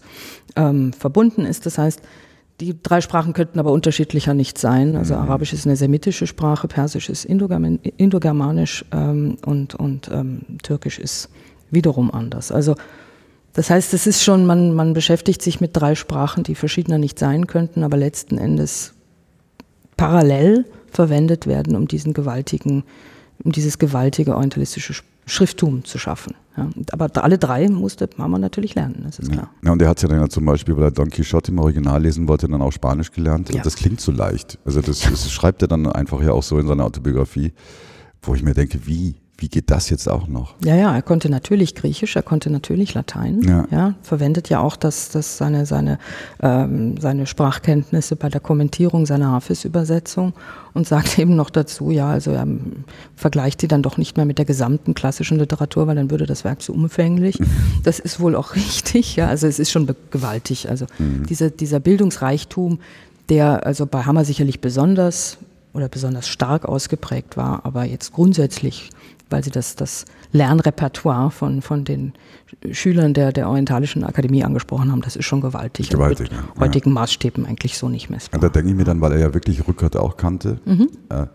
ähm, 0.56 0.92
verbunden 0.92 1.46
ist. 1.46 1.64
Das 1.64 1.78
heißt, 1.78 2.02
die 2.60 2.76
drei 2.82 3.00
Sprachen 3.00 3.32
könnten 3.32 3.58
aber 3.58 3.70
unterschiedlicher 3.70 4.34
nicht 4.34 4.58
sein. 4.58 4.96
Also 4.96 5.14
Arabisch 5.14 5.52
ist 5.52 5.64
eine 5.64 5.76
semitische 5.76 6.26
Sprache, 6.26 6.68
Persisch 6.68 7.08
ist 7.08 7.24
Indogerman 7.24 7.78
Indogermanisch 7.96 8.84
ähm, 8.92 9.36
und, 9.46 9.76
und 9.76 10.10
ähm, 10.12 10.40
Türkisch 10.62 10.98
ist 10.98 11.30
wiederum 11.70 12.10
anders. 12.10 12.50
Also 12.50 12.74
das 13.52 13.70
heißt, 13.70 13.94
es 13.94 14.06
ist 14.06 14.22
schon, 14.22 14.44
man, 14.44 14.74
man 14.74 14.92
beschäftigt 14.92 15.40
sich 15.40 15.60
mit 15.60 15.76
drei 15.76 15.94
Sprachen, 15.94 16.42
die 16.42 16.54
verschiedener 16.54 16.98
nicht 16.98 17.18
sein 17.18 17.46
könnten, 17.46 17.82
aber 17.82 17.96
letzten 17.96 18.38
Endes 18.38 18.94
parallel 20.00 20.64
verwendet 20.90 21.46
werden, 21.46 21.76
um 21.76 21.86
diesen 21.86 22.12
gewaltigen, 22.14 22.84
um 23.44 23.52
dieses 23.52 23.78
gewaltige 23.78 24.34
orientalistische 24.34 24.92
Sch- 24.92 25.02
Schrifttum 25.26 25.84
zu 25.84 25.98
schaffen. 25.98 26.34
Ja, 26.56 26.68
aber 26.90 27.08
alle 27.22 27.38
drei 27.38 27.68
musste 27.68 28.08
Mama 28.16 28.38
natürlich 28.38 28.74
lernen, 28.74 29.02
das 29.04 29.20
ist 29.20 29.28
Ja. 29.28 29.34
klar. 29.34 29.50
ja, 29.64 29.70
und 29.72 29.80
er 29.80 29.88
hat 29.88 30.02
ja 30.02 30.08
dann 30.08 30.20
ja 30.20 30.28
zum 30.28 30.44
Beispiel, 30.44 30.76
weil 30.76 30.84
er 30.84 30.90
Don 30.90 31.08
Quixote 31.08 31.52
im 31.52 31.58
Original 31.60 32.02
lesen 32.02 32.26
wollte, 32.26 32.48
dann 32.48 32.60
auch 32.60 32.72
Spanisch 32.72 33.12
gelernt. 33.12 33.48
Ja. 33.50 33.56
Und 33.56 33.66
das 33.66 33.76
klingt 33.76 34.00
so 34.00 34.10
leicht. 34.10 34.58
Also 34.64 34.80
das, 34.80 35.00
das 35.00 35.30
schreibt 35.30 35.62
er 35.62 35.68
dann 35.68 35.86
einfach 35.86 36.20
ja 36.22 36.32
auch 36.32 36.42
so 36.42 36.58
in 36.58 36.66
seiner 36.66 36.84
Autobiografie, 36.84 37.52
wo 38.22 38.34
ich 38.34 38.42
mir 38.42 38.54
denke, 38.54 38.80
wie, 38.86 39.14
wie 39.40 39.48
geht 39.48 39.70
das 39.70 39.88
jetzt 39.88 40.06
auch 40.06 40.28
noch? 40.28 40.54
Ja, 40.62 40.76
ja, 40.76 40.94
er 40.94 41.00
konnte 41.00 41.30
natürlich 41.30 41.74
Griechisch, 41.74 42.14
er 42.14 42.22
konnte 42.22 42.50
natürlich 42.50 42.92
Latein. 42.92 43.40
Ja. 43.42 43.94
verwendet 44.02 44.50
ja 44.50 44.60
auch 44.60 44.76
das, 44.76 45.08
das 45.08 45.38
seine, 45.38 45.64
seine, 45.64 45.98
ähm, 46.42 46.98
seine 47.00 47.26
Sprachkenntnisse 47.26 48.16
bei 48.16 48.28
der 48.28 48.40
Kommentierung 48.40 49.06
seiner 49.06 49.32
Hafiz-Übersetzung 49.32 50.34
und 50.74 50.86
sagt 50.86 51.18
eben 51.18 51.36
noch 51.36 51.48
dazu, 51.48 51.90
ja, 51.90 52.10
also 52.10 52.32
er 52.32 52.42
ähm, 52.42 52.84
vergleicht 53.16 53.62
die 53.62 53.68
dann 53.68 53.82
doch 53.82 53.96
nicht 53.96 54.18
mehr 54.18 54.26
mit 54.26 54.36
der 54.36 54.44
gesamten 54.44 54.94
klassischen 54.94 55.38
Literatur, 55.38 55.86
weil 55.86 55.96
dann 55.96 56.10
würde 56.10 56.26
das 56.26 56.44
Werk 56.44 56.60
zu 56.60 56.72
umfänglich. 56.74 57.38
Das 57.82 57.98
ist 57.98 58.20
wohl 58.20 58.36
auch 58.36 58.56
richtig, 58.56 59.16
ja, 59.16 59.28
also 59.28 59.46
es 59.46 59.58
ist 59.58 59.70
schon 59.70 59.88
gewaltig. 60.10 60.68
Also 60.68 60.86
diese, 60.98 61.50
dieser 61.50 61.80
Bildungsreichtum, 61.80 62.78
der 63.30 63.64
also 63.64 63.86
bei 63.86 64.02
Hammer 64.02 64.24
sicherlich 64.24 64.60
besonders 64.60 65.38
oder 65.72 65.88
besonders 65.88 66.28
stark 66.28 66.64
ausgeprägt 66.64 67.36
war, 67.36 67.64
aber 67.64 67.84
jetzt 67.84 68.12
grundsätzlich, 68.12 68.90
weil 69.30 69.42
sie 69.44 69.50
das, 69.50 69.76
das 69.76 70.04
Lernrepertoire 70.32 71.30
von, 71.30 71.62
von 71.62 71.84
den 71.84 72.12
Schülern 72.72 73.14
der, 73.14 73.32
der 73.32 73.48
Orientalischen 73.48 74.04
Akademie 74.04 74.44
angesprochen 74.44 74.90
haben, 74.90 75.00
das 75.02 75.16
ist 75.16 75.24
schon 75.24 75.40
gewaltig. 75.40 75.88
Gewaltig, 75.90 76.30
mit 76.30 76.32
ja. 76.32 76.60
heutigen 76.60 76.92
Maßstäben 76.92 77.46
eigentlich 77.46 77.78
so 77.78 77.88
nicht 77.88 78.10
messbar. 78.10 78.38
Und 78.38 78.44
da 78.44 78.48
denke 78.48 78.70
ich 78.70 78.76
mir 78.76 78.84
dann, 78.84 79.00
weil 79.00 79.12
er 79.12 79.18
ja 79.18 79.34
wirklich 79.34 79.66
Rückert 79.66 79.96
auch 79.96 80.16
kannte, 80.16 80.60
Mhm. 80.64 80.88
äh, 81.08 81.26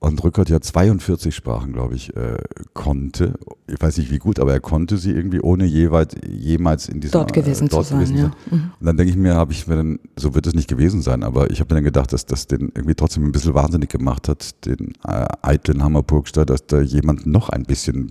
und 0.00 0.24
Rückert 0.24 0.48
ja 0.48 0.60
42 0.60 1.34
Sprachen, 1.34 1.74
glaube 1.74 1.94
ich, 1.94 2.16
äh, 2.16 2.38
konnte. 2.72 3.34
Ich 3.66 3.80
weiß 3.80 3.98
nicht 3.98 4.10
wie 4.10 4.18
gut, 4.18 4.40
aber 4.40 4.52
er 4.52 4.60
konnte 4.60 4.96
sie 4.96 5.10
irgendwie, 5.10 5.40
ohne 5.40 5.66
jeweils, 5.66 6.14
jemals 6.26 6.88
in 6.88 7.00
dieser 7.00 7.12
Dort 7.12 7.34
gewesen 7.34 7.68
zu 7.68 7.82
sein, 7.82 8.16
ja. 8.16 8.30
Mhm. 8.50 8.70
Und 8.80 8.86
dann 8.86 8.96
denke 8.96 9.10
ich 9.10 9.18
mir, 9.18 9.34
habe 9.34 9.52
ich 9.52 9.66
mir 9.66 9.76
dann, 9.76 10.00
so 10.16 10.34
wird 10.34 10.46
es 10.46 10.54
nicht 10.54 10.68
gewesen 10.68 11.02
sein, 11.02 11.22
aber 11.22 11.50
ich 11.50 11.60
habe 11.60 11.72
mir 11.74 11.78
dann 11.78 11.84
gedacht, 11.84 12.14
dass 12.14 12.24
das 12.24 12.46
den 12.46 12.72
irgendwie 12.74 12.94
trotzdem 12.94 13.24
ein 13.24 13.32
bisschen 13.32 13.52
wahnsinnig 13.52 13.90
gemacht 13.90 14.28
hat, 14.28 14.64
den 14.64 14.94
äh, 15.06 15.26
eitlen 15.42 15.84
Hammerburgster, 15.84 16.46
dass 16.46 16.66
da 16.66 16.80
jemand 16.80 17.26
noch 17.26 17.50
ein 17.50 17.64
bisschen 17.64 18.10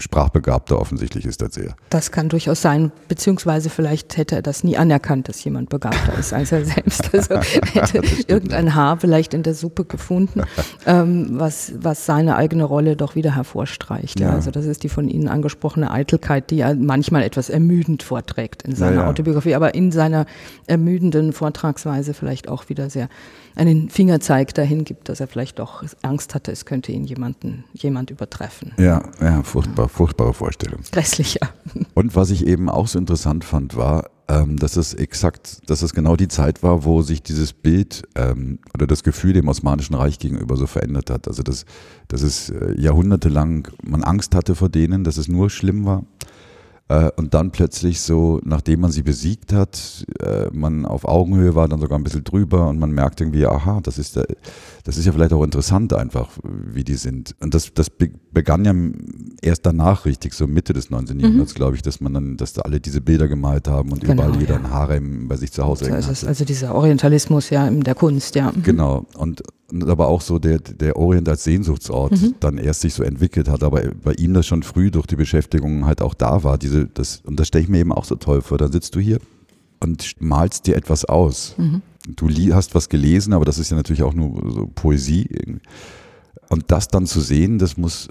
sprachbegabter 0.00 0.80
offensichtlich 0.80 1.26
ist 1.26 1.42
als 1.42 1.56
er. 1.56 1.74
Das 1.90 2.10
kann 2.10 2.28
durchaus 2.28 2.62
sein, 2.62 2.92
beziehungsweise 3.08 3.70
vielleicht 3.70 4.16
hätte 4.16 4.36
er 4.36 4.42
das 4.42 4.64
nie 4.64 4.76
anerkannt, 4.76 5.28
dass 5.28 5.42
jemand 5.44 5.68
begabter 5.68 6.18
ist 6.18 6.32
als 6.32 6.52
er 6.52 6.64
selbst. 6.64 7.10
Also 7.20 7.34
hätte 7.74 8.02
irgendein 8.26 8.74
Haar 8.74 8.98
vielleicht 8.98 9.34
in 9.34 9.42
der 9.42 9.54
Suppe 9.54 9.84
gefunden, 9.84 10.42
ähm, 10.86 11.28
was, 11.32 11.72
was 11.80 12.06
seine 12.06 12.36
eigene 12.36 12.64
Rolle 12.64 12.96
doch 12.96 13.14
wieder 13.14 13.34
hervorstreicht. 13.34 14.20
Ja. 14.20 14.30
Ja. 14.30 14.36
Also 14.36 14.50
das 14.50 14.66
ist 14.66 14.82
die 14.82 14.88
von 14.88 15.08
Ihnen 15.08 15.28
angesprochene 15.28 15.90
Eitelkeit, 15.90 16.50
die 16.50 16.60
er 16.60 16.74
manchmal 16.74 17.22
etwas 17.22 17.50
ermüdend 17.50 18.02
vorträgt 18.02 18.62
in 18.62 18.74
seiner 18.74 18.96
Ja, 18.96 19.02
ja. 19.02 19.08
Autobiografie, 19.08 19.54
aber 19.54 19.74
in 19.74 19.92
seiner 19.92 20.26
ermüdenden 20.66 21.32
Vortragsweise 21.32 22.14
vielleicht 22.14 22.48
auch 22.48 22.68
wieder 22.68 22.90
sehr 22.90 23.08
einen 23.56 23.90
Fingerzeig 23.90 24.54
dahin 24.54 24.84
gibt, 24.84 25.08
dass 25.08 25.20
er 25.20 25.26
vielleicht 25.26 25.58
doch 25.58 25.84
Angst 26.02 26.34
hatte, 26.34 26.52
es 26.52 26.64
könnte 26.64 26.92
ihn 26.92 27.04
jemanden, 27.04 27.64
jemand 27.72 28.10
übertreffen. 28.10 28.72
Ja, 28.78 29.02
ja, 29.20 29.42
furchtbar, 29.42 29.88
furchtbare 29.90 30.34
Vorstellung. 30.34 30.80
Grässlicher. 30.92 31.50
Und 31.94 32.16
was 32.16 32.30
ich 32.30 32.46
eben 32.46 32.68
auch 32.68 32.86
so 32.86 32.98
interessant 32.98 33.44
fand, 33.44 33.76
war, 33.76 34.10
ähm, 34.28 34.56
dass 34.56 34.76
es 34.76 34.94
exakt, 34.94 35.68
dass 35.68 35.82
es 35.82 35.92
genau 35.92 36.16
die 36.16 36.28
Zeit 36.28 36.62
war, 36.62 36.84
wo 36.84 37.02
sich 37.02 37.22
dieses 37.22 37.52
Bild 37.52 38.04
ähm, 38.14 38.60
oder 38.74 38.86
das 38.86 39.02
Gefühl 39.02 39.32
dem 39.32 39.48
Osmanischen 39.48 39.94
Reich 39.94 40.18
gegenüber 40.18 40.56
so 40.56 40.66
verändert 40.66 41.10
hat. 41.10 41.26
Also 41.26 41.42
dass, 41.42 41.64
dass 42.08 42.22
es 42.22 42.50
äh, 42.50 42.74
jahrhundertelang 42.80 43.68
man 43.82 44.04
Angst 44.04 44.34
hatte 44.34 44.54
vor 44.54 44.68
denen, 44.68 45.04
dass 45.04 45.16
es 45.16 45.28
nur 45.28 45.50
schlimm 45.50 45.84
war. 45.84 46.04
Äh, 46.90 47.12
und 47.14 47.34
dann 47.34 47.52
plötzlich 47.52 48.00
so, 48.00 48.40
nachdem 48.42 48.80
man 48.80 48.90
sie 48.90 49.02
besiegt 49.02 49.52
hat, 49.52 50.04
äh, 50.18 50.48
man 50.52 50.84
auf 50.84 51.04
Augenhöhe 51.04 51.54
war, 51.54 51.68
dann 51.68 51.80
sogar 51.80 51.96
ein 51.96 52.02
bisschen 52.02 52.24
drüber 52.24 52.68
und 52.68 52.80
man 52.80 52.90
merkt 52.90 53.20
irgendwie, 53.20 53.46
aha, 53.46 53.78
das 53.80 53.96
ist, 53.96 54.16
der, 54.16 54.26
das 54.82 54.96
ist 54.96 55.06
ja 55.06 55.12
vielleicht 55.12 55.32
auch 55.32 55.44
interessant 55.44 55.92
einfach, 55.92 56.30
wie 56.42 56.82
die 56.82 56.96
sind. 56.96 57.36
Und 57.38 57.54
das, 57.54 57.72
das 57.74 57.92
begann 58.32 58.64
ja 58.64 58.74
erst 59.40 59.66
danach 59.66 60.04
richtig, 60.04 60.34
so 60.34 60.48
Mitte 60.48 60.72
des 60.72 60.90
19. 60.90 61.16
Mhm. 61.16 61.22
Jahrhunderts, 61.22 61.54
glaube 61.54 61.76
ich, 61.76 61.82
dass 61.82 62.00
man 62.00 62.12
dann, 62.12 62.36
dass 62.36 62.54
da 62.54 62.62
alle 62.62 62.80
diese 62.80 63.00
Bilder 63.00 63.28
gemalt 63.28 63.68
haben 63.68 63.92
und 63.92 64.00
genau, 64.00 64.24
überall 64.24 64.40
jeder 64.40 64.54
ja. 64.54 64.60
ein 64.60 64.70
Harem 64.70 65.28
bei 65.28 65.36
sich 65.36 65.52
zu 65.52 65.64
Hause 65.64 65.84
so 65.84 65.92
also, 65.92 66.26
also 66.26 66.44
dieser 66.44 66.74
Orientalismus 66.74 67.50
ja 67.50 67.68
in 67.68 67.82
der 67.84 67.94
Kunst, 67.94 68.34
ja. 68.34 68.50
Mhm. 68.50 68.64
Genau. 68.64 69.06
Und 69.16 69.44
aber 69.86 70.08
auch 70.08 70.20
so 70.20 70.38
der, 70.38 70.58
der 70.58 70.96
Orient 70.96 71.28
als 71.28 71.44
Sehnsuchtsort 71.44 72.12
mhm. 72.12 72.34
dann 72.40 72.58
erst 72.58 72.80
sich 72.80 72.94
so 72.94 73.02
entwickelt 73.02 73.48
hat, 73.48 73.62
aber 73.62 73.82
bei 74.02 74.12
ihm 74.14 74.34
das 74.34 74.46
schon 74.46 74.62
früh 74.62 74.90
durch 74.90 75.06
die 75.06 75.16
Beschäftigung 75.16 75.86
halt 75.86 76.02
auch 76.02 76.14
da 76.14 76.42
war. 76.42 76.58
Diese, 76.58 76.86
das, 76.86 77.22
und 77.24 77.38
das 77.38 77.48
stelle 77.48 77.64
ich 77.64 77.70
mir 77.70 77.78
eben 77.78 77.92
auch 77.92 78.04
so 78.04 78.16
toll 78.16 78.42
vor. 78.42 78.58
Dann 78.58 78.72
sitzt 78.72 78.94
du 78.94 79.00
hier 79.00 79.18
und 79.80 80.20
malst 80.20 80.66
dir 80.66 80.76
etwas 80.76 81.04
aus. 81.04 81.54
Mhm. 81.56 81.82
Du 82.16 82.28
hast 82.54 82.74
was 82.74 82.88
gelesen, 82.88 83.32
aber 83.32 83.44
das 83.44 83.58
ist 83.58 83.70
ja 83.70 83.76
natürlich 83.76 84.02
auch 84.02 84.14
nur 84.14 84.50
so 84.50 84.66
Poesie. 84.74 85.28
Und 86.48 86.64
das 86.68 86.88
dann 86.88 87.06
zu 87.06 87.20
sehen, 87.20 87.58
das 87.58 87.76
muss 87.76 88.08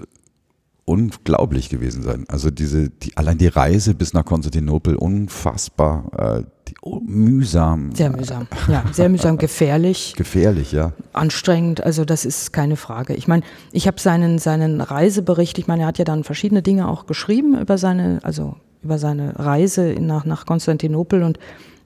unglaublich 0.90 1.68
gewesen 1.68 2.02
sein. 2.02 2.24
Also 2.26 2.50
diese, 2.50 2.90
die, 2.90 3.16
allein 3.16 3.38
die 3.38 3.46
Reise 3.46 3.94
bis 3.94 4.12
nach 4.12 4.24
Konstantinopel, 4.24 4.96
unfassbar, 4.96 6.40
äh, 6.40 6.44
die, 6.66 6.74
oh, 6.82 6.98
mühsam. 7.06 7.94
Sehr 7.94 8.10
mühsam, 8.10 8.48
ja, 8.66 8.82
sehr 8.92 9.08
mühsam, 9.08 9.38
gefährlich. 9.38 10.14
Gefährlich, 10.16 10.72
ja. 10.72 10.92
Anstrengend, 11.12 11.84
also 11.84 12.04
das 12.04 12.24
ist 12.24 12.52
keine 12.52 12.74
Frage. 12.74 13.14
Ich 13.14 13.28
meine, 13.28 13.44
ich 13.70 13.86
habe 13.86 14.00
seinen, 14.00 14.40
seinen 14.40 14.80
Reisebericht, 14.80 15.58
ich 15.58 15.68
meine, 15.68 15.82
er 15.82 15.86
hat 15.86 15.98
ja 15.98 16.04
dann 16.04 16.24
verschiedene 16.24 16.60
Dinge 16.60 16.88
auch 16.88 17.06
geschrieben 17.06 17.56
über 17.56 17.78
seine, 17.78 18.18
also 18.24 18.56
über 18.82 18.98
seine 18.98 19.38
Reise 19.38 19.94
nach, 20.00 20.24
nach 20.24 20.44
Konstantinopel 20.44 21.22
und 21.22 21.38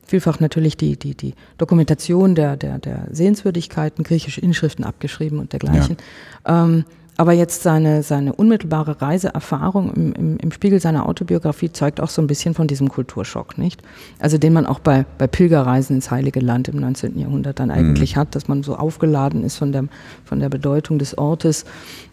vielfach 0.07 0.41
natürlich 0.41 0.79
die, 0.79 0.99
die, 0.99 1.15
die 1.15 1.35
Dokumentation 1.59 2.35
der, 2.35 2.57
der, 2.57 2.79
der 2.79 3.09
Sehenswürdigkeiten, 3.11 4.03
griechische 4.03 4.41
Inschriften 4.41 4.85
abgeschrieben 4.85 5.41
und 5.41 5.53
dergleichen. 5.53 5.99
Ja. 6.47 6.65
Ähm, 6.65 6.85
aber 7.17 7.33
jetzt 7.33 7.63
seine, 7.63 8.03
seine 8.03 8.33
unmittelbare 8.33 9.01
Reiseerfahrung 9.01 9.93
im, 9.95 10.13
im, 10.15 10.37
im, 10.39 10.53
Spiegel 10.53 10.81
seiner 10.81 11.09
Autobiografie 11.09 11.71
zeugt 11.71 12.01
auch 12.01 12.09
so 12.09 12.21
ein 12.21 12.27
bisschen 12.27 12.55
von 12.55 12.67
diesem 12.67 12.89
Kulturschock, 12.89 13.57
nicht? 13.57 13.83
Also 14.19 14.37
den 14.37 14.53
man 14.53 14.67
auch 14.67 14.81
bei, 14.81 15.07
bei 15.17 15.29
Pilgerreisen 15.29 15.97
ins 15.97 16.11
Heilige 16.11 16.41
Land 16.41 16.69
im 16.69 16.77
19. 16.77 17.19
Jahrhundert 17.19 17.61
dann 17.61 17.71
eigentlich 17.71 18.17
mhm. 18.17 18.21
hat, 18.21 18.35
dass 18.35 18.49
man 18.49 18.65
so 18.65 18.75
aufgeladen 18.77 19.45
ist 19.45 19.57
von 19.57 19.71
der, 19.71 19.85
von 20.25 20.41
der 20.41 20.49
Bedeutung 20.49 20.99
des 20.99 21.17
Ortes 21.17 21.65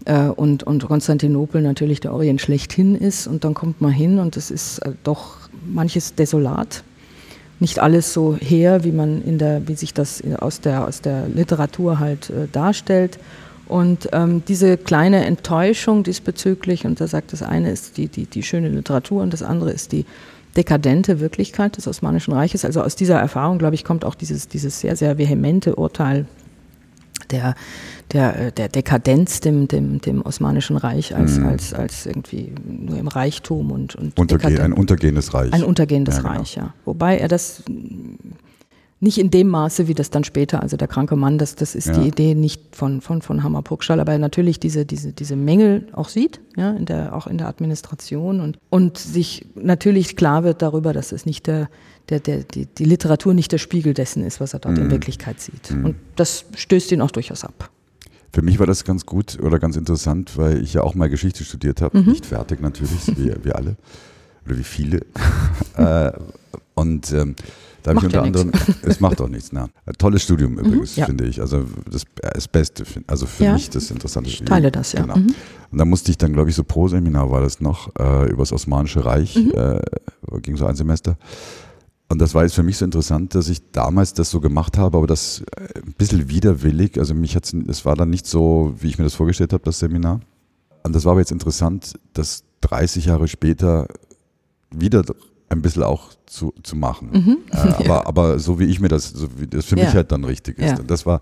äh, 0.06 0.28
und, 0.28 0.64
und 0.64 0.86
Konstantinopel 0.86 1.62
natürlich 1.64 2.00
der 2.00 2.14
Orient 2.14 2.40
schlechthin 2.40 2.96
ist 2.96 3.26
und 3.26 3.44
dann 3.44 3.56
kommt 3.56 3.82
man 3.82 3.92
hin 3.92 4.20
und 4.20 4.38
es 4.38 4.52
ist 4.52 4.80
äh, 4.80 4.92
doch 5.04 5.38
manches 5.66 6.14
desolat. 6.14 6.84
Nicht 7.60 7.80
alles 7.80 8.14
so 8.14 8.36
her, 8.36 8.84
wie 8.84 8.92
man 8.92 9.24
in 9.24 9.38
der, 9.38 9.68
wie 9.68 9.76
sich 9.76 9.94
das 9.94 10.24
aus 10.40 10.62
der, 10.62 10.88
aus 10.88 11.02
der 11.02 11.28
Literatur 11.28 12.00
halt 12.00 12.30
äh, 12.30 12.48
darstellt. 12.52 13.20
Und 13.72 14.10
ähm, 14.12 14.44
diese 14.46 14.76
kleine 14.76 15.24
Enttäuschung 15.26 16.04
diesbezüglich, 16.04 16.86
und 16.86 17.00
da 17.00 17.08
sagt 17.08 17.32
das 17.32 17.42
eine 17.42 17.72
ist 17.72 17.96
die, 17.96 18.10
die, 18.10 18.26
die 18.26 18.44
schöne 18.44 18.68
Literatur 18.68 19.24
und 19.24 19.32
das 19.32 19.44
andere 19.44 19.72
ist 19.72 19.94
die 19.94 20.06
dekadente 20.58 21.22
Wirklichkeit 21.22 21.78
des 21.78 21.88
Osmanischen 21.88 22.34
Reiches. 22.34 22.66
Also 22.66 22.82
aus 22.82 22.98
dieser 22.98 23.18
Erfahrung, 23.18 23.60
glaube 23.60 23.76
ich, 23.76 23.86
kommt 23.86 24.04
auch 24.04 24.16
dieses, 24.16 24.50
dieses 24.50 24.82
sehr, 24.82 24.98
sehr 24.98 25.18
vehemente 25.18 25.78
Urteil 25.78 26.26
der, 27.30 27.56
der, 28.12 28.48
äh, 28.48 28.52
der 28.52 28.68
Dekadenz 28.68 29.40
dem, 29.40 29.70
dem, 29.70 30.02
dem 30.02 30.22
Osmanischen 30.22 30.76
Reich 30.76 31.16
als, 31.16 31.38
mhm. 31.38 31.46
als, 31.46 31.74
als 31.74 32.06
irgendwie 32.06 32.52
nur 32.66 32.98
im 32.98 33.08
Reichtum 33.08 33.72
und, 33.72 33.96
und 33.96 34.20
Unterge 34.20 34.62
ein 34.62 34.74
untergehendes 34.74 35.34
Reich. 35.34 35.54
Ein 35.54 35.64
untergehendes 35.64 36.18
ja, 36.18 36.24
genau. 36.24 36.36
Reich, 36.36 36.56
ja. 36.56 36.74
Wobei 36.84 37.20
er 37.20 37.30
das 37.30 37.64
nicht 39.02 39.18
in 39.18 39.32
dem 39.32 39.48
Maße, 39.48 39.88
wie 39.88 39.96
das 39.96 40.12
dann 40.12 40.24
später, 40.24 40.62
also 40.62 40.78
der 40.78 40.88
kranke 40.88 41.16
Mann, 41.16 41.40
das, 41.40 41.56
das 41.56 41.74
ist 41.74 41.88
ja. 41.88 41.98
die 41.98 42.08
Idee 42.08 42.36
nicht 42.36 42.76
von, 42.76 43.02
von, 43.02 43.24
von 43.24 43.42
Hammer 43.42 43.64
Purgstall, 43.64 44.00
aber 44.00 44.18
natürlich 44.20 44.60
diese, 44.60 44.86
diese, 44.86 45.12
diese 45.12 45.36
Mängel 45.36 45.88
auch 45.94 46.08
sieht, 46.08 46.40
ja, 46.56 46.72
in 46.72 46.86
der, 46.86 47.16
auch 47.16 47.26
in 47.26 47.40
der 47.40 47.48
Administration 47.48 48.40
und, 48.40 48.60
und 48.70 49.00
sich 49.00 49.48
natürlich 49.56 50.16
klar 50.16 50.44
wird 50.44 50.62
darüber, 50.62 50.94
dass 50.94 51.12
es 51.12 51.26
nicht 51.26 51.48
der, 51.48 51.68
der, 52.10 52.20
der, 52.20 52.44
die, 52.44 52.68
die 52.68 52.86
Literatur 52.86 53.34
nicht 53.34 53.52
der 53.52 53.58
Spiegel 53.58 53.96
dessen 53.96 54.24
ist, 54.24 54.40
was 54.40 54.54
er 54.54 54.60
dort 54.60 54.78
mhm. 54.78 54.84
in 54.84 54.92
Wirklichkeit 54.92 55.40
sieht. 55.40 55.72
Mhm. 55.72 55.86
Und 55.86 55.96
das 56.16 56.46
stößt 56.56 56.92
ihn 56.92 57.02
auch 57.02 57.12
durchaus 57.12 57.44
ab. 57.44 57.72
Für 58.32 58.44
mich 58.44 58.60
war 58.60 58.68
das 58.68 58.84
ganz 58.84 59.06
gut 59.08 59.40
oder 59.42 59.58
ganz 59.58 59.78
interessant, 59.78 60.38
weil 60.38 60.62
ich 60.62 60.74
ja 60.74 60.84
auch 60.84 60.94
mal 60.94 61.10
Geschichte 61.10 61.44
studiert 61.44 61.82
habe. 61.82 61.98
Mhm. 61.98 62.12
Nicht 62.12 62.28
fertig 62.28 62.62
natürlich, 62.62 63.08
wie, 63.18 63.34
wie 63.44 63.52
alle 63.52 63.78
oder 64.46 64.58
wie 64.58 64.64
viele. 64.64 65.00
äh, 65.76 66.12
und 66.76 67.12
ähm, 67.12 67.36
da 67.84 67.90
habe 67.92 68.00
ich 68.00 68.06
unter 68.06 68.18
ja 68.18 68.24
anderem, 68.24 68.52
es 68.84 69.00
macht 69.00 69.22
auch 69.22 69.28
nichts, 69.28 69.52
ne? 69.52 69.70
Tolles 69.98 70.24
Studium 70.24 70.54
mhm. 70.54 70.60
übrigens, 70.60 70.96
mhm, 70.96 71.00
ja. 71.00 71.06
finde 71.08 71.26
ich. 71.26 71.42
Also 71.42 71.66
das, 71.90 72.04
das 72.34 72.48
Beste, 72.48 72.84
also 73.08 73.26
für 73.26 73.46
ja. 73.46 73.54
mich 73.54 73.70
das 73.70 73.90
Interessante. 73.92 74.30
Ich 74.30 74.44
teile 74.44 74.72
das, 74.72 74.94
ja. 74.94 75.02
Genau. 75.02 75.18
Mhm. 75.18 75.34
Und 75.72 75.78
da 75.78 75.86
musste 75.86 76.12
ich 76.12 76.18
dann, 76.18 76.34
glaube 76.34 76.50
ich, 76.50 76.56
so 76.56 76.64
Pro-Seminar 76.64 77.32
war 77.32 77.42
das 77.42 77.62
noch, 77.62 77.90
äh, 77.98 78.30
über 78.30 78.44
das 78.44 78.52
Osmanische 78.52 79.06
Reich, 79.06 79.36
mhm. 79.36 79.52
äh, 79.56 79.80
ging 80.42 80.58
so 80.58 80.66
ein 80.66 80.76
Semester. 80.76 81.18
Und 82.10 82.20
das 82.20 82.36
war 82.36 82.44
jetzt 82.44 82.56
für 82.56 82.64
mich 82.64 82.78
so 82.78 82.84
interessant, 82.84 83.36
dass 83.36 83.48
ich 83.48 83.72
damals 83.72 84.14
das 84.14 84.30
so 84.30 84.42
gemacht 84.42 84.78
habe, 84.78 84.98
aber 84.98 85.08
das 85.08 85.44
äh, 85.56 85.80
ein 85.80 85.94
bisschen 85.98 86.30
widerwillig. 86.30 87.00
Also 87.00 87.14
mich 87.14 87.36
hat's, 87.36 87.54
es 87.68 87.86
war 87.86 87.96
dann 87.96 88.10
nicht 88.10 88.28
so, 88.28 88.76
wie 88.80 88.90
ich 88.90 88.98
mir 88.98 89.06
das 89.06 89.14
vorgestellt 89.14 89.54
habe, 89.54 89.64
das 89.64 89.80
Seminar. 89.80 90.20
Und 90.84 90.94
das 90.94 91.06
war 91.06 91.14
aber 91.14 91.22
jetzt 91.22 91.32
interessant, 91.32 91.94
dass 92.14 92.44
30 92.62 93.06
Jahre 93.06 93.28
später 93.28 93.88
wieder 94.72 95.04
ein 95.52 95.62
bisschen 95.62 95.84
auch 95.84 96.14
zu, 96.26 96.54
zu 96.64 96.76
machen. 96.76 97.10
Mhm. 97.12 97.38
Äh, 97.52 97.58
aber, 97.58 97.86
ja. 97.86 98.06
aber 98.08 98.40
so 98.40 98.60
wie 98.60 98.66
ich 98.66 98.80
mir 98.80 98.88
das, 98.88 99.10
so 99.10 99.28
wie 99.38 99.48
das 99.48 99.66
für 99.66 99.78
ja. 99.78 99.86
mich 99.86 99.94
halt 99.94 100.12
dann 100.12 100.24
richtig 100.24 100.58
ist. 100.58 100.72
Ja. 100.72 100.80
Und 100.80 100.90
das 100.90 101.06
war, 101.06 101.20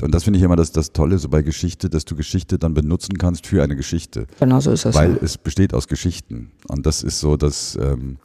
und 0.00 0.14
das 0.14 0.24
finde 0.24 0.38
ich 0.38 0.44
immer 0.44 0.56
das, 0.56 0.72
das 0.72 0.92
Tolle 0.92 1.18
so 1.18 1.28
bei 1.28 1.42
Geschichte, 1.42 1.90
dass 1.90 2.04
du 2.04 2.16
Geschichte 2.16 2.58
dann 2.58 2.74
benutzen 2.74 3.18
kannst 3.18 3.46
für 3.46 3.62
eine 3.62 3.76
Geschichte. 3.76 4.26
Genau 4.40 4.60
so 4.60 4.72
ist 4.72 4.84
das. 4.84 4.94
Weil 4.94 5.18
es 5.22 5.38
besteht 5.38 5.74
aus 5.74 5.86
Geschichten. 5.86 6.52
Und 6.68 6.86
das 6.86 7.02
ist 7.02 7.20
so, 7.20 7.36
dass 7.36 7.76
ähm, 7.80 8.18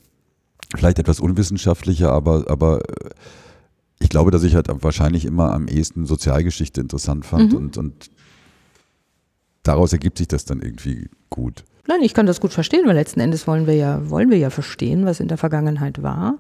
vielleicht 0.76 1.00
etwas 1.00 1.20
unwissenschaftlicher, 1.20 2.12
aber, 2.12 2.46
aber 2.48 2.82
äh, 2.82 3.10
ich 4.00 4.10
glaube, 4.10 4.32
dass 4.32 4.44
ich 4.44 4.56
halt 4.56 4.68
wahrscheinlich 4.84 5.26
immer 5.26 5.54
am 5.54 5.68
ehesten 5.68 6.06
Sozialgeschichte 6.06 6.80
interessant 6.82 7.26
fand 7.26 7.52
mhm. 7.52 7.58
und, 7.58 7.78
und 7.78 8.12
daraus 9.64 9.94
ergibt 9.94 10.18
sich 10.18 10.28
das 10.28 10.46
dann 10.46 10.62
irgendwie 10.62 11.10
gut. 11.30 11.64
Nein, 11.86 12.02
ich 12.02 12.14
kann 12.14 12.26
das 12.26 12.40
gut 12.40 12.54
verstehen, 12.54 12.88
weil 12.88 12.96
letzten 12.96 13.20
Endes 13.20 13.46
wollen 13.46 13.68
wir 13.68 13.76
ja, 13.76 14.10
wollen 14.10 14.32
wir 14.32 14.38
ja 14.38 14.50
verstehen, 14.50 15.06
was 15.06 15.20
in 15.20 15.28
der 15.28 15.38
Vergangenheit 15.38 16.02
war. 16.02 16.38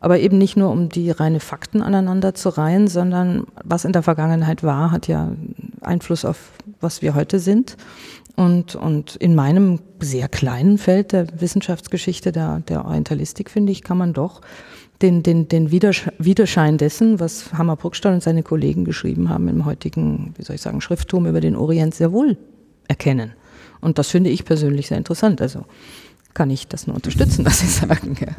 Aber 0.00 0.18
eben 0.18 0.36
nicht 0.36 0.56
nur, 0.56 0.70
um 0.70 0.90
die 0.90 1.10
reine 1.10 1.40
Fakten 1.40 1.80
aneinander 1.80 2.34
zu 2.34 2.50
reihen, 2.50 2.88
sondern 2.88 3.46
was 3.64 3.86
in 3.86 3.92
der 3.92 4.02
Vergangenheit 4.02 4.62
war, 4.62 4.90
hat 4.90 5.08
ja 5.08 5.32
Einfluss 5.80 6.24
auf, 6.24 6.50
was 6.80 7.00
wir 7.00 7.14
heute 7.14 7.38
sind. 7.38 7.76
Und, 8.36 8.74
und 8.74 9.16
in 9.16 9.34
meinem 9.34 9.80
sehr 10.00 10.28
kleinen 10.28 10.76
Feld 10.76 11.12
der 11.12 11.40
Wissenschaftsgeschichte, 11.40 12.32
der, 12.32 12.60
der 12.60 12.84
Orientalistik, 12.84 13.48
finde 13.48 13.72
ich, 13.72 13.82
kann 13.82 13.96
man 13.96 14.12
doch 14.12 14.42
den, 15.00 15.22
den, 15.22 15.48
den 15.48 15.70
Widerschein 15.70 16.76
dessen, 16.76 17.18
was 17.18 17.52
Hammer 17.54 17.76
Bruckstall 17.76 18.12
und 18.12 18.22
seine 18.22 18.42
Kollegen 18.42 18.84
geschrieben 18.84 19.30
haben 19.30 19.48
im 19.48 19.64
heutigen, 19.64 20.34
wie 20.36 20.42
soll 20.42 20.56
ich 20.56 20.62
sagen, 20.62 20.80
Schrifttum 20.80 21.26
über 21.26 21.40
den 21.40 21.56
Orient 21.56 21.94
sehr 21.94 22.12
wohl 22.12 22.36
erkennen. 22.88 23.32
Und 23.82 23.98
das 23.98 24.08
finde 24.08 24.30
ich 24.30 24.46
persönlich 24.46 24.88
sehr 24.88 24.96
interessant. 24.96 25.42
Also 25.42 25.66
kann 26.32 26.48
ich 26.50 26.66
das 26.68 26.86
nur 26.86 26.96
unterstützen, 26.96 27.44
was 27.44 27.60
Sie 27.60 27.66
sagen. 27.66 28.16
Ja. 28.18 28.34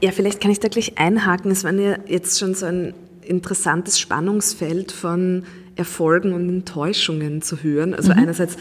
ja, 0.00 0.10
vielleicht 0.10 0.40
kann 0.40 0.50
ich 0.50 0.58
da 0.58 0.68
gleich 0.68 0.98
einhaken. 0.98 1.52
Es 1.52 1.62
war 1.62 1.72
ja 1.72 1.98
jetzt 2.06 2.38
schon 2.38 2.54
so 2.54 2.66
ein 2.66 2.94
interessantes 3.22 4.00
Spannungsfeld 4.00 4.90
von 4.90 5.44
Erfolgen 5.76 6.32
und 6.32 6.48
Enttäuschungen 6.48 7.42
zu 7.42 7.62
hören. 7.62 7.94
Also 7.94 8.12
mhm. 8.12 8.18
einerseits 8.18 8.56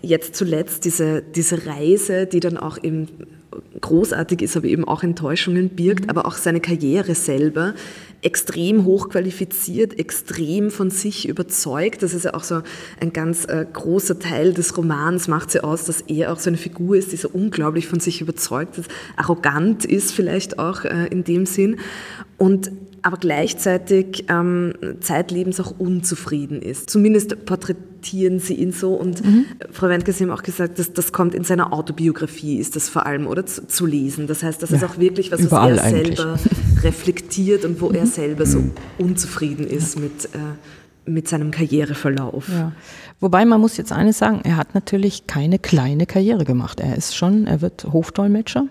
jetzt 0.00 0.34
zuletzt 0.36 0.84
diese, 0.84 1.22
diese 1.22 1.66
Reise, 1.66 2.26
die 2.26 2.40
dann 2.40 2.56
auch 2.56 2.82
eben 2.82 3.08
großartig 3.80 4.40
ist, 4.42 4.56
aber 4.56 4.66
eben 4.66 4.86
auch 4.86 5.02
Enttäuschungen 5.02 5.70
birgt, 5.70 6.04
mhm. 6.04 6.10
aber 6.10 6.26
auch 6.26 6.36
seine 6.36 6.60
Karriere 6.60 7.14
selber 7.14 7.74
extrem 8.22 8.84
hochqualifiziert, 8.84 9.98
extrem 9.98 10.70
von 10.70 10.90
sich 10.90 11.28
überzeugt. 11.28 12.02
Das 12.02 12.14
ist 12.14 12.24
ja 12.24 12.34
auch 12.34 12.44
so 12.44 12.62
ein 13.00 13.12
ganz 13.12 13.44
äh, 13.44 13.66
großer 13.70 14.18
Teil 14.18 14.54
des 14.54 14.76
Romans, 14.76 15.28
macht 15.28 15.50
sie 15.50 15.62
aus, 15.62 15.84
dass 15.84 16.02
er 16.02 16.32
auch 16.32 16.38
so 16.38 16.48
eine 16.48 16.56
Figur 16.56 16.96
ist, 16.96 17.12
die 17.12 17.16
so 17.16 17.28
unglaublich 17.32 17.88
von 17.88 18.00
sich 18.00 18.20
überzeugt 18.20 18.78
ist, 18.78 18.90
arrogant 19.16 19.84
ist 19.84 20.12
vielleicht 20.12 20.58
auch 20.58 20.84
äh, 20.84 21.06
in 21.08 21.24
dem 21.24 21.46
Sinn. 21.46 21.78
Und 22.38 22.70
aber 23.02 23.16
gleichzeitig 23.16 24.26
ähm, 24.28 24.74
zeitlebens 25.00 25.58
auch 25.58 25.74
unzufrieden 25.78 26.62
ist. 26.62 26.88
Zumindest 26.88 27.44
porträtieren 28.02 28.40
sie 28.40 28.54
ihn 28.54 28.72
so. 28.72 28.94
Und 28.94 29.24
mhm. 29.24 29.46
Frau 29.70 29.88
Wendke, 29.88 30.12
Sie 30.12 30.24
haben 30.24 30.30
auch 30.30 30.42
gesagt, 30.42 30.78
dass 30.78 30.92
das 30.92 31.12
kommt 31.12 31.34
in 31.34 31.44
seiner 31.44 31.72
Autobiografie, 31.72 32.58
ist 32.58 32.76
das 32.76 32.88
vor 32.88 33.06
allem, 33.06 33.26
oder 33.26 33.46
zu, 33.46 33.66
zu 33.66 33.86
lesen. 33.86 34.26
Das 34.26 34.42
heißt, 34.42 34.62
das 34.62 34.70
ja, 34.70 34.76
ist 34.76 34.84
auch 34.84 34.98
wirklich 34.98 35.30
was, 35.30 35.50
was 35.50 35.78
er 35.78 35.84
eigentlich. 35.84 36.18
selber 36.18 36.38
reflektiert 36.82 37.64
und 37.64 37.80
wo 37.80 37.90
er 37.90 38.06
selber 38.06 38.44
so 38.44 38.62
unzufrieden 38.98 39.66
ist 39.66 39.98
mit, 39.98 40.26
äh, 40.34 41.10
mit 41.10 41.28
seinem 41.28 41.50
Karriereverlauf. 41.50 42.48
Ja. 42.48 42.72
Wobei 43.20 43.44
man 43.44 43.60
muss 43.60 43.76
jetzt 43.76 43.92
eines 43.92 44.18
sagen, 44.18 44.40
er 44.42 44.56
hat 44.56 44.74
natürlich 44.74 45.26
keine 45.26 45.58
kleine 45.58 46.06
Karriere 46.06 46.44
gemacht. 46.44 46.80
Er 46.80 46.96
ist 46.96 47.16
schon, 47.16 47.46
er 47.46 47.60
wird 47.60 47.84
Hofdolmetscher 47.92 48.66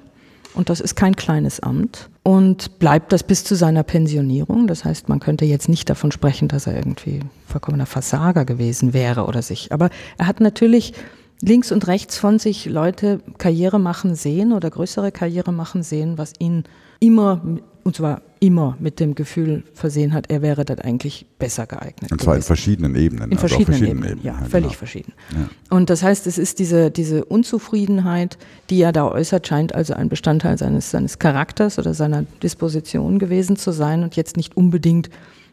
und 0.53 0.69
das 0.69 0.79
ist 0.79 0.95
kein 0.95 1.15
kleines 1.15 1.59
Amt 1.59 2.09
und 2.23 2.79
bleibt 2.79 3.11
das 3.11 3.23
bis 3.23 3.43
zu 3.43 3.55
seiner 3.55 3.83
Pensionierung. 3.83 4.67
Das 4.67 4.85
heißt, 4.85 5.09
man 5.09 5.19
könnte 5.19 5.45
jetzt 5.45 5.69
nicht 5.69 5.89
davon 5.89 6.11
sprechen, 6.11 6.47
dass 6.47 6.67
er 6.67 6.75
irgendwie 6.75 7.21
vollkommener 7.47 7.85
Versager 7.85 8.45
gewesen 8.45 8.93
wäre 8.93 9.25
oder 9.25 9.41
sich. 9.41 9.71
Aber 9.71 9.89
er 10.17 10.27
hat 10.27 10.39
natürlich 10.39 10.93
links 11.41 11.71
und 11.71 11.87
rechts 11.87 12.17
von 12.17 12.39
sich 12.39 12.65
Leute 12.65 13.19
Karriere 13.37 13.79
machen 13.79 14.15
sehen 14.15 14.53
oder 14.53 14.69
größere 14.69 15.11
Karriere 15.11 15.51
machen 15.51 15.83
sehen, 15.83 16.17
was 16.17 16.33
ihn 16.39 16.63
immer, 16.99 17.41
und 17.83 17.95
zwar 17.95 18.21
immer 18.39 18.75
mit 18.79 18.99
dem 18.99 19.15
Gefühl 19.15 19.63
versehen 19.73 20.13
hat, 20.13 20.29
er 20.29 20.41
wäre 20.41 20.65
dort 20.65 20.83
eigentlich 20.83 21.25
besser 21.37 21.67
geeignet. 21.67 22.11
Und 22.11 22.21
zwar 22.21 22.33
gewesen. 22.33 22.43
in 22.43 22.47
verschiedenen 22.47 22.95
Ebenen. 22.95 23.31
In 23.31 23.37
also 23.37 23.47
verschiedenen, 23.47 23.77
verschiedenen, 23.77 24.09
Ebenen, 24.09 24.25
Ebenen. 24.25 24.41
ja, 24.41 24.49
völlig 24.49 24.69
genau. 24.69 24.77
verschieden. 24.77 25.13
Ja. 25.33 25.49
Und 25.75 25.89
das 25.89 26.03
heißt, 26.03 26.27
es 26.27 26.37
ist 26.37 26.59
diese, 26.59 26.91
diese 26.91 27.25
Unzufriedenheit, 27.25 28.37
die 28.69 28.81
er 28.81 28.91
da 28.91 29.07
äußert, 29.07 29.47
scheint 29.47 29.75
also 29.75 29.93
ein 29.93 30.09
Bestandteil 30.09 30.57
seines, 30.57 30.91
seines 30.91 31.19
Charakters 31.19 31.77
oder 31.77 31.93
seiner 31.93 32.23
Disposition 32.41 33.19
gewesen 33.19 33.57
zu 33.57 33.71
sein 33.71 34.03
und 34.03 34.15
jetzt 34.15 34.37
nicht 34.37 34.57
unbedingt 34.57 35.09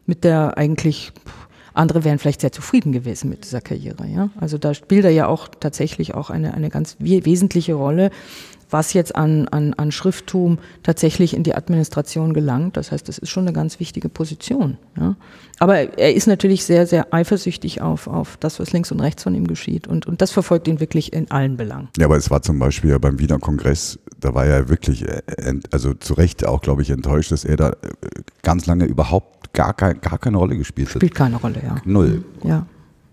mit 0.07 0.25
der 0.25 0.57
eigentlich 0.57 1.13
andere 1.75 2.03
wären 2.03 2.19
vielleicht 2.19 2.41
sehr 2.41 2.53
zufrieden 2.53 2.93
gewesen 2.93 3.31
mit 3.31 3.45
dieser 3.45 3.61
Karriere. 3.61 4.07
Ja? 4.07 4.31
Also 4.41 4.59
da 4.59 4.75
spielt 4.75 5.05
er 5.05 5.11
ja 5.11 5.27
auch 5.27 5.49
tatsächlich 5.49 6.15
auch 6.15 6.29
eine, 6.29 6.55
eine 6.55 6.71
ganz 6.71 6.97
wesentliche 6.99 7.75
Rolle, 7.75 8.11
was 8.71 8.93
jetzt 8.93 9.17
an, 9.17 9.49
an, 9.49 9.75
an 9.75 9.93
Schrifttum 9.93 10.59
tatsächlich 10.83 11.35
in 11.35 11.43
die 11.43 11.55
Administration 11.55 12.35
gelangt. 12.35 12.77
Das 12.77 12.93
heißt, 12.93 13.09
das 13.09 13.19
ist 13.19 13.31
schon 13.31 13.45
eine 13.45 13.53
ganz 13.53 13.81
wichtige 13.81 14.09
Position. 14.09 14.77
Ja? 14.99 15.17
Aber 15.59 15.99
er 15.99 16.15
ist 16.15 16.27
natürlich 16.27 16.65
sehr, 16.65 16.87
sehr 16.87 17.13
eifersüchtig 17.13 17.81
auf, 17.81 18.07
auf 18.07 18.37
das, 18.39 18.61
was 18.61 18.73
links 18.73 18.93
und 18.93 19.01
rechts 19.01 19.23
von 19.23 19.35
ihm 19.35 19.47
geschieht. 19.47 19.87
Und, 19.87 20.07
und 20.07 20.21
das 20.21 20.31
verfolgt 20.31 20.69
ihn 20.69 20.81
wirklich 20.81 21.13
in 21.13 21.31
allen 21.31 21.57
Belangen. 21.57 21.89
Ja, 21.99 22.07
aber 22.07 22.17
es 22.17 22.31
war 22.31 22.43
zum 22.43 22.59
Beispiel 22.59 22.91
ja 22.91 22.99
beim 22.99 23.19
Wiener 23.19 23.39
Kongress, 23.39 23.99
da 24.21 24.35
war 24.35 24.45
er 24.45 24.69
wirklich, 24.69 25.07
äh, 25.07 25.23
also 25.71 25.95
zu 25.95 26.15
Recht 26.15 26.47
auch, 26.47 26.61
glaube 26.61 26.83
ich, 26.83 26.91
enttäuscht, 26.91 27.33
dass 27.33 27.45
er 27.45 27.57
da 27.57 27.71
äh, 27.71 27.75
ganz 28.43 28.67
lange 28.67 28.85
überhaupt 28.85 29.53
gar, 29.53 29.75
kein, 29.75 30.01
gar 30.01 30.19
keine 30.19 30.37
Rolle 30.37 30.57
gespielt 30.57 30.89
hat. 30.89 30.97
Spielt 30.97 31.15
keine 31.15 31.37
Rolle, 31.37 31.61
ja. 31.65 31.77
Null. 31.85 32.25
Ja. 32.45 32.67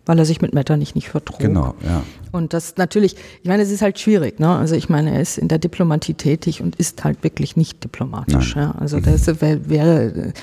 Weil 0.06 0.20
er 0.20 0.26
sich 0.26 0.42
mit 0.42 0.54
Metternich 0.54 0.94
nicht 0.94 1.10
vertrug. 1.10 1.40
Genau, 1.40 1.74
ja. 1.84 2.04
Und 2.32 2.54
das 2.54 2.78
natürlich, 2.78 3.16
ich 3.42 3.48
meine, 3.48 3.64
es 3.64 3.72
ist 3.72 3.82
halt 3.82 3.98
schwierig, 4.00 4.40
ne? 4.40 4.50
Also 4.50 4.76
ich 4.76 4.90
meine, 4.90 5.12
er 5.14 5.22
ist 5.22 5.38
in 5.38 5.48
der 5.48 5.58
Diplomatie 5.58 6.14
tätig 6.14 6.62
und 6.62 6.76
ist 6.76 7.04
halt 7.04 7.24
wirklich 7.24 7.56
nicht 7.56 7.84
diplomatisch. 7.84 8.56
Ja? 8.56 8.76
Also 8.80 9.00
das 9.00 9.28
wäre 9.42 10.34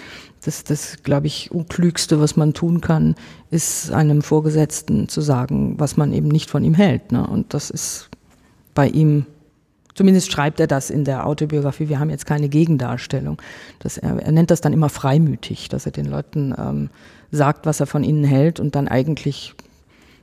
das, 0.44 0.64
das 0.64 1.02
glaube 1.02 1.28
ich, 1.28 1.50
unklügste, 1.52 2.20
was 2.20 2.36
man 2.36 2.52
tun 2.52 2.80
kann, 2.80 3.14
ist 3.50 3.92
einem 3.92 4.22
Vorgesetzten 4.22 5.08
zu 5.08 5.20
sagen, 5.20 5.74
was 5.78 5.96
man 5.96 6.12
eben 6.12 6.28
nicht 6.28 6.50
von 6.50 6.64
ihm 6.64 6.74
hält. 6.74 7.12
Ne? 7.12 7.26
Und 7.26 7.54
das 7.54 7.70
ist 7.70 8.08
bei 8.74 8.88
ihm 8.88 9.26
Zumindest 9.94 10.32
schreibt 10.32 10.60
er 10.60 10.66
das 10.66 10.90
in 10.90 11.04
der 11.04 11.26
Autobiografie. 11.26 11.88
Wir 11.88 11.98
haben 11.98 12.10
jetzt 12.10 12.26
keine 12.26 12.48
Gegendarstellung. 12.48 13.40
Das, 13.78 13.98
er, 13.98 14.18
er 14.18 14.32
nennt 14.32 14.50
das 14.50 14.60
dann 14.60 14.72
immer 14.72 14.88
freimütig, 14.88 15.68
dass 15.68 15.86
er 15.86 15.92
den 15.92 16.06
Leuten 16.06 16.54
ähm, 16.58 16.90
sagt, 17.30 17.66
was 17.66 17.80
er 17.80 17.86
von 17.86 18.04
ihnen 18.04 18.24
hält 18.24 18.60
und 18.60 18.74
dann 18.74 18.88
eigentlich 18.88 19.54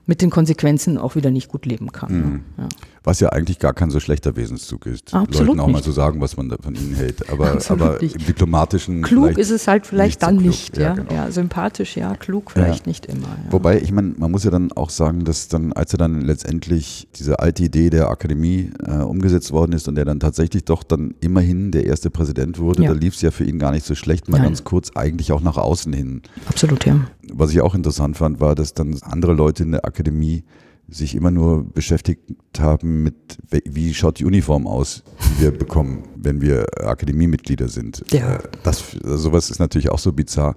mit 0.06 0.22
den 0.22 0.32
Konsequenzen 0.32 0.98
auch 0.98 1.16
wieder 1.16 1.30
nicht 1.30 1.50
gut 1.50 1.68
leben 1.68 1.92
kann. 1.92 2.12
Mhm. 2.12 2.44
Ja. 2.58 2.68
Was 3.04 3.20
ja 3.20 3.30
eigentlich 3.30 3.60
gar 3.60 3.74
kein 3.74 3.90
so 3.90 4.00
schlechter 4.00 4.36
Wesenszug 4.36 4.86
ist. 4.86 5.14
Absolut 5.14 5.48
Leuten 5.48 5.60
auch 5.60 5.68
nicht. 5.68 5.74
mal 5.74 5.84
zu 5.84 5.92
so 5.92 5.96
sagen, 5.96 6.22
was 6.22 6.36
man 6.38 6.50
von 6.62 6.76
ihnen 6.76 6.96
hält. 6.96 7.30
Aber, 7.30 7.58
aber 7.70 8.02
im 8.02 8.26
diplomatischen. 8.26 9.02
Klug 9.02 9.38
ist 9.38 9.50
es 9.50 9.68
halt 9.68 9.86
vielleicht 9.86 10.22
nicht 10.22 10.24
dann 10.24 10.40
so 10.40 10.46
nicht. 10.46 10.78
Ja, 10.78 10.84
ja, 10.84 10.94
genau. 10.94 11.14
ja, 11.14 11.32
sympathisch, 11.32 11.96
ja, 11.96 12.16
klug 12.16 12.52
vielleicht 12.52 12.88
nicht 12.88 13.06
immer. 13.06 13.38
Wobei, 13.50 13.82
ich 13.82 13.92
meine, 13.92 14.14
man 14.18 14.32
muss 14.32 14.44
ja 14.44 14.52
dann 14.52 14.72
auch 14.74 14.90
sagen, 14.90 15.24
dass 15.24 15.48
dann, 15.48 15.74
als 15.74 15.94
er 15.94 15.98
dann 15.98 16.22
letztendlich 16.22 17.08
diese 17.16 17.40
alte 17.40 17.64
Idee 17.64 17.90
der 17.90 18.10
Akademie 18.10 18.72
äh, 18.86 18.98
umgesetzt 18.98 19.52
worden 19.52 19.74
ist 19.74 19.88
und 19.88 19.98
er 19.98 20.06
dann 20.06 20.20
tatsächlich 20.20 20.66
doch 20.66 20.84
dann 20.84 21.16
immerhin 21.22 21.72
der 21.72 21.86
erste 21.86 22.10
Präsident 22.10 22.60
wurde, 22.60 22.84
da 22.84 22.92
lief 22.92 23.16
es 23.16 23.22
ja 23.22 23.32
für 23.32 23.44
ihn 23.44 23.60
gar 23.60 23.72
nicht 23.72 23.86
so 23.86 23.96
schlecht, 23.96 24.30
mal 24.30 24.38
Nein. 24.38 24.48
ganz 24.48 24.64
kurz 24.64 24.92
eigentlich 24.96 25.32
auch 25.32 25.42
nach 25.42 25.58
außen 25.58 25.94
hin. 25.94 26.22
Absolut, 26.48 26.86
ja. 26.86 27.00
Was 27.32 27.52
ich 27.52 27.62
auch 27.62 27.76
interessant 27.76 28.18
fand, 28.18 28.40
war, 28.40 28.56
dass 28.56 28.74
dann 28.74 28.98
andere 29.04 29.34
Leute 29.34 29.64
in 29.64 29.72
der 29.72 29.86
Akademie 29.86 30.44
sich 30.92 31.16
immer 31.16 31.32
nur 31.32 31.64
beschäftigt 31.64 32.22
haben 32.58 33.04
mit, 33.04 33.38
wie 33.66 33.94
schaut 33.94 34.20
die 34.20 34.26
Uniform 34.26 34.68
aus, 34.68 35.04
die 35.22 35.44
wir 35.44 35.52
bekommen, 35.52 36.04
wenn 36.16 36.42
wir 36.42 36.66
Akademiemitglieder 36.80 37.68
sind. 37.68 38.04
Ja. 38.12 38.36
Äh, 38.36 38.40
das, 38.64 38.92
sowas 39.04 39.50
ist 39.50 39.60
natürlich 39.60 39.90
auch 39.90 40.00
so 40.00 40.14
bizarr. 40.14 40.56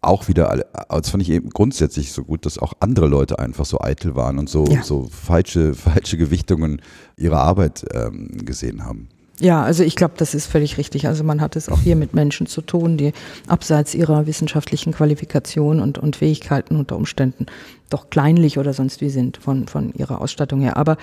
Auch 0.00 0.26
wieder, 0.26 0.64
das 0.88 1.10
fand 1.10 1.22
ich 1.22 1.30
eben 1.30 1.50
grundsätzlich 1.50 2.10
so 2.10 2.24
gut, 2.24 2.44
dass 2.44 2.58
auch 2.58 2.72
andere 2.80 3.06
Leute 3.06 3.38
einfach 3.38 3.64
so 3.64 3.80
eitel 3.80 4.16
waren 4.16 4.38
und 4.38 4.48
so, 4.48 4.64
ja. 4.66 4.82
so 4.82 5.04
falsche, 5.04 5.74
falsche 5.74 6.16
Gewichtungen 6.16 6.82
ihrer 7.16 7.38
Arbeit 7.38 7.84
ähm, 7.94 8.44
gesehen 8.44 8.84
haben. 8.84 9.08
Ja, 9.40 9.62
also 9.62 9.82
ich 9.82 9.96
glaube, 9.96 10.14
das 10.16 10.34
ist 10.34 10.46
völlig 10.46 10.78
richtig. 10.78 11.06
Also 11.06 11.24
man 11.24 11.40
hat 11.40 11.56
es 11.56 11.68
auch 11.68 11.80
hier 11.80 11.96
mit 11.96 12.14
Menschen 12.14 12.46
zu 12.46 12.60
tun, 12.60 12.96
die 12.96 13.12
abseits 13.46 13.94
ihrer 13.94 14.26
wissenschaftlichen 14.26 14.92
Qualifikation 14.92 15.80
und, 15.80 15.98
und 15.98 16.16
Fähigkeiten 16.16 16.76
unter 16.76 16.96
Umständen 16.96 17.46
doch 17.90 18.10
kleinlich 18.10 18.58
oder 18.58 18.72
sonst 18.72 19.00
wie 19.00 19.10
sind 19.10 19.38
von, 19.38 19.66
von 19.68 19.92
ihrer 19.94 20.20
Ausstattung 20.20 20.60
her. 20.60 20.76
Aber 20.76 20.96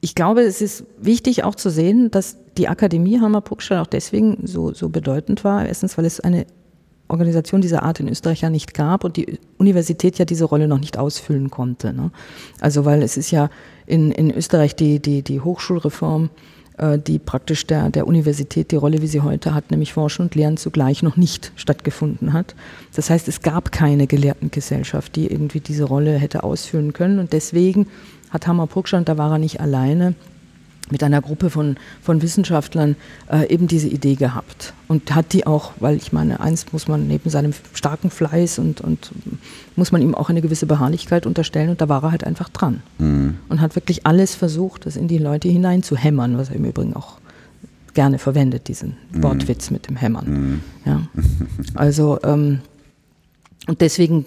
ich 0.00 0.14
glaube, 0.14 0.42
es 0.42 0.60
ist 0.60 0.84
wichtig 0.98 1.44
auch 1.44 1.54
zu 1.54 1.70
sehen, 1.70 2.10
dass 2.10 2.36
die 2.56 2.68
Akademie 2.68 3.20
Hammer-Puckstadt 3.20 3.86
auch 3.86 3.90
deswegen 3.90 4.46
so, 4.46 4.72
so 4.72 4.88
bedeutend 4.88 5.44
war. 5.44 5.66
Erstens, 5.66 5.96
weil 5.96 6.04
es 6.04 6.20
eine 6.20 6.46
Organisation 7.08 7.60
dieser 7.60 7.82
Art 7.82 8.00
in 8.00 8.08
Österreich 8.08 8.40
ja 8.40 8.50
nicht 8.50 8.74
gab 8.74 9.04
und 9.04 9.16
die 9.16 9.38
Universität 9.58 10.18
ja 10.18 10.24
diese 10.24 10.44
Rolle 10.44 10.68
noch 10.68 10.80
nicht 10.80 10.98
ausfüllen 10.98 11.50
konnte. 11.50 11.92
Ne? 11.92 12.10
Also 12.60 12.84
weil 12.84 13.02
es 13.02 13.16
ist 13.16 13.30
ja 13.30 13.48
in, 13.86 14.10
in 14.10 14.30
Österreich 14.30 14.74
die, 14.74 15.00
die, 15.00 15.22
die 15.22 15.40
Hochschulreform 15.40 16.30
die 17.06 17.18
praktisch 17.18 17.66
der, 17.66 17.90
der 17.90 18.06
Universität 18.06 18.70
die 18.70 18.76
Rolle, 18.76 19.00
wie 19.00 19.06
sie 19.06 19.22
heute 19.22 19.54
hat, 19.54 19.70
nämlich 19.70 19.92
Forschen 19.94 20.22
und 20.22 20.34
Lehren 20.34 20.56
zugleich 20.56 21.02
noch 21.02 21.16
nicht 21.16 21.52
stattgefunden 21.56 22.32
hat. 22.32 22.54
Das 22.94 23.08
heißt, 23.08 23.28
es 23.28 23.40
gab 23.40 23.72
keine 23.72 24.06
Gelehrtengesellschaft, 24.06 25.16
die 25.16 25.26
irgendwie 25.26 25.60
diese 25.60 25.84
Rolle 25.84 26.18
hätte 26.18 26.44
ausfüllen 26.44 26.92
können. 26.92 27.18
Und 27.18 27.32
deswegen 27.32 27.86
hat 28.30 28.46
Hammer 28.46 28.66
Purgstand, 28.66 29.08
da 29.08 29.16
war 29.16 29.32
er 29.32 29.38
nicht 29.38 29.60
alleine, 29.60 30.14
mit 30.90 31.02
einer 31.02 31.20
Gruppe 31.20 31.50
von, 31.50 31.76
von 32.00 32.22
Wissenschaftlern 32.22 32.96
äh, 33.30 33.52
eben 33.52 33.66
diese 33.66 33.88
Idee 33.88 34.14
gehabt 34.14 34.72
und 34.88 35.14
hat 35.14 35.32
die 35.32 35.46
auch, 35.46 35.72
weil 35.80 35.96
ich 35.96 36.12
meine, 36.12 36.40
eins 36.40 36.72
muss 36.72 36.86
man 36.86 37.08
neben 37.08 37.28
seinem 37.28 37.52
starken 37.72 38.10
Fleiß 38.10 38.58
und, 38.58 38.80
und 38.80 39.10
muss 39.74 39.92
man 39.92 40.00
ihm 40.00 40.14
auch 40.14 40.30
eine 40.30 40.42
gewisse 40.42 40.66
Beharrlichkeit 40.66 41.26
unterstellen 41.26 41.70
und 41.70 41.80
da 41.80 41.88
war 41.88 42.04
er 42.04 42.10
halt 42.12 42.24
einfach 42.24 42.48
dran 42.48 42.82
mhm. 42.98 43.36
und 43.48 43.60
hat 43.60 43.74
wirklich 43.74 44.06
alles 44.06 44.34
versucht, 44.34 44.86
das 44.86 44.96
in 44.96 45.08
die 45.08 45.18
Leute 45.18 45.48
hinein 45.48 45.82
zu 45.82 45.96
hämmern, 45.96 46.38
was 46.38 46.50
er 46.50 46.56
im 46.56 46.64
Übrigen 46.64 46.94
auch 46.94 47.18
gerne 47.94 48.18
verwendet, 48.18 48.68
diesen 48.68 48.96
mhm. 49.10 49.22
Wortwitz 49.22 49.70
mit 49.70 49.88
dem 49.88 49.96
Hämmern. 49.96 50.26
Mhm. 50.28 50.60
Ja. 50.84 51.02
Also 51.74 52.18
ähm, 52.22 52.60
und 53.66 53.80
deswegen 53.80 54.24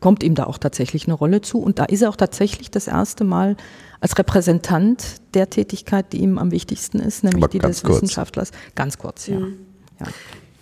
kommt 0.00 0.22
ihm 0.22 0.34
da 0.34 0.44
auch 0.44 0.58
tatsächlich 0.58 1.06
eine 1.06 1.14
Rolle 1.14 1.40
zu 1.40 1.58
und 1.58 1.78
da 1.78 1.84
ist 1.84 2.02
er 2.02 2.10
auch 2.10 2.16
tatsächlich 2.16 2.70
das 2.70 2.86
erste 2.86 3.24
Mal 3.24 3.56
als 4.00 4.18
Repräsentant 4.18 5.16
der 5.34 5.50
Tätigkeit, 5.50 6.12
die 6.12 6.18
ihm 6.18 6.38
am 6.38 6.50
wichtigsten 6.50 6.98
ist, 6.98 7.24
nämlich 7.24 7.44
Aber 7.44 7.50
die 7.50 7.58
des 7.58 7.82
kurz. 7.82 7.96
Wissenschaftlers. 7.96 8.50
Ganz 8.74 8.98
kurz, 8.98 9.26
ja. 9.26 9.40
Mhm. 9.40 9.58
ja. 10.00 10.06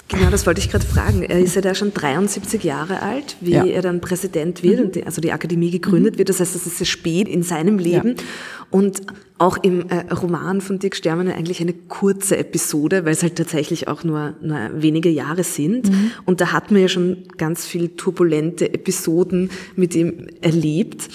Genau, 0.09 0.31
das 0.31 0.47
wollte 0.47 0.61
ich 0.61 0.70
gerade 0.70 0.85
fragen. 0.85 1.23
Er 1.23 1.40
ist 1.40 1.57
ja 1.57 1.62
da 1.62 1.75
schon 1.75 1.94
73 1.94 2.62
Jahre 2.62 3.01
alt, 3.01 3.37
wie 3.40 3.53
ja. 3.53 3.64
er 3.64 3.81
dann 3.81 4.03
Präsident 4.03 4.62
wird 4.62 4.79
mhm. 4.79 4.85
und 4.87 4.94
die, 4.97 5.05
also 5.05 5.23
die 5.23 5.33
Akademie 5.33 5.70
gegründet 5.70 6.14
mhm. 6.14 6.18
wird. 6.18 6.29
Das 6.29 6.40
heißt, 6.40 6.55
das 6.55 6.66
ist 6.66 6.77
sehr 6.77 6.87
spät 6.87 7.27
in 7.27 7.42
seinem 7.42 7.79
Leben. 7.79 8.16
Ja. 8.16 8.25
Und 8.70 9.01
auch 9.38 9.57
im 9.62 9.88
äh, 9.88 10.12
Roman 10.12 10.61
von 10.61 10.79
Dirk 10.79 10.94
Stermann 10.94 11.29
eigentlich 11.29 11.61
eine 11.61 11.73
kurze 11.73 12.37
Episode, 12.37 13.07
weil 13.07 13.12
es 13.12 13.23
halt 13.23 13.37
tatsächlich 13.37 13.88
auch 13.88 14.05
nur, 14.05 14.35
nur 14.42 14.59
wenige 14.75 15.09
Jahre 15.09 15.42
sind. 15.42 15.90
Mhm. 15.90 16.11
Und 16.27 16.42
da 16.42 16.53
hat 16.53 16.70
man 16.70 16.83
ja 16.83 16.88
schon 16.88 17.25
ganz 17.38 17.64
viel 17.66 17.88
turbulente 17.90 18.73
Episoden 18.75 19.51
mit 19.75 19.94
ihm 19.94 20.27
erlebt. 20.42 21.09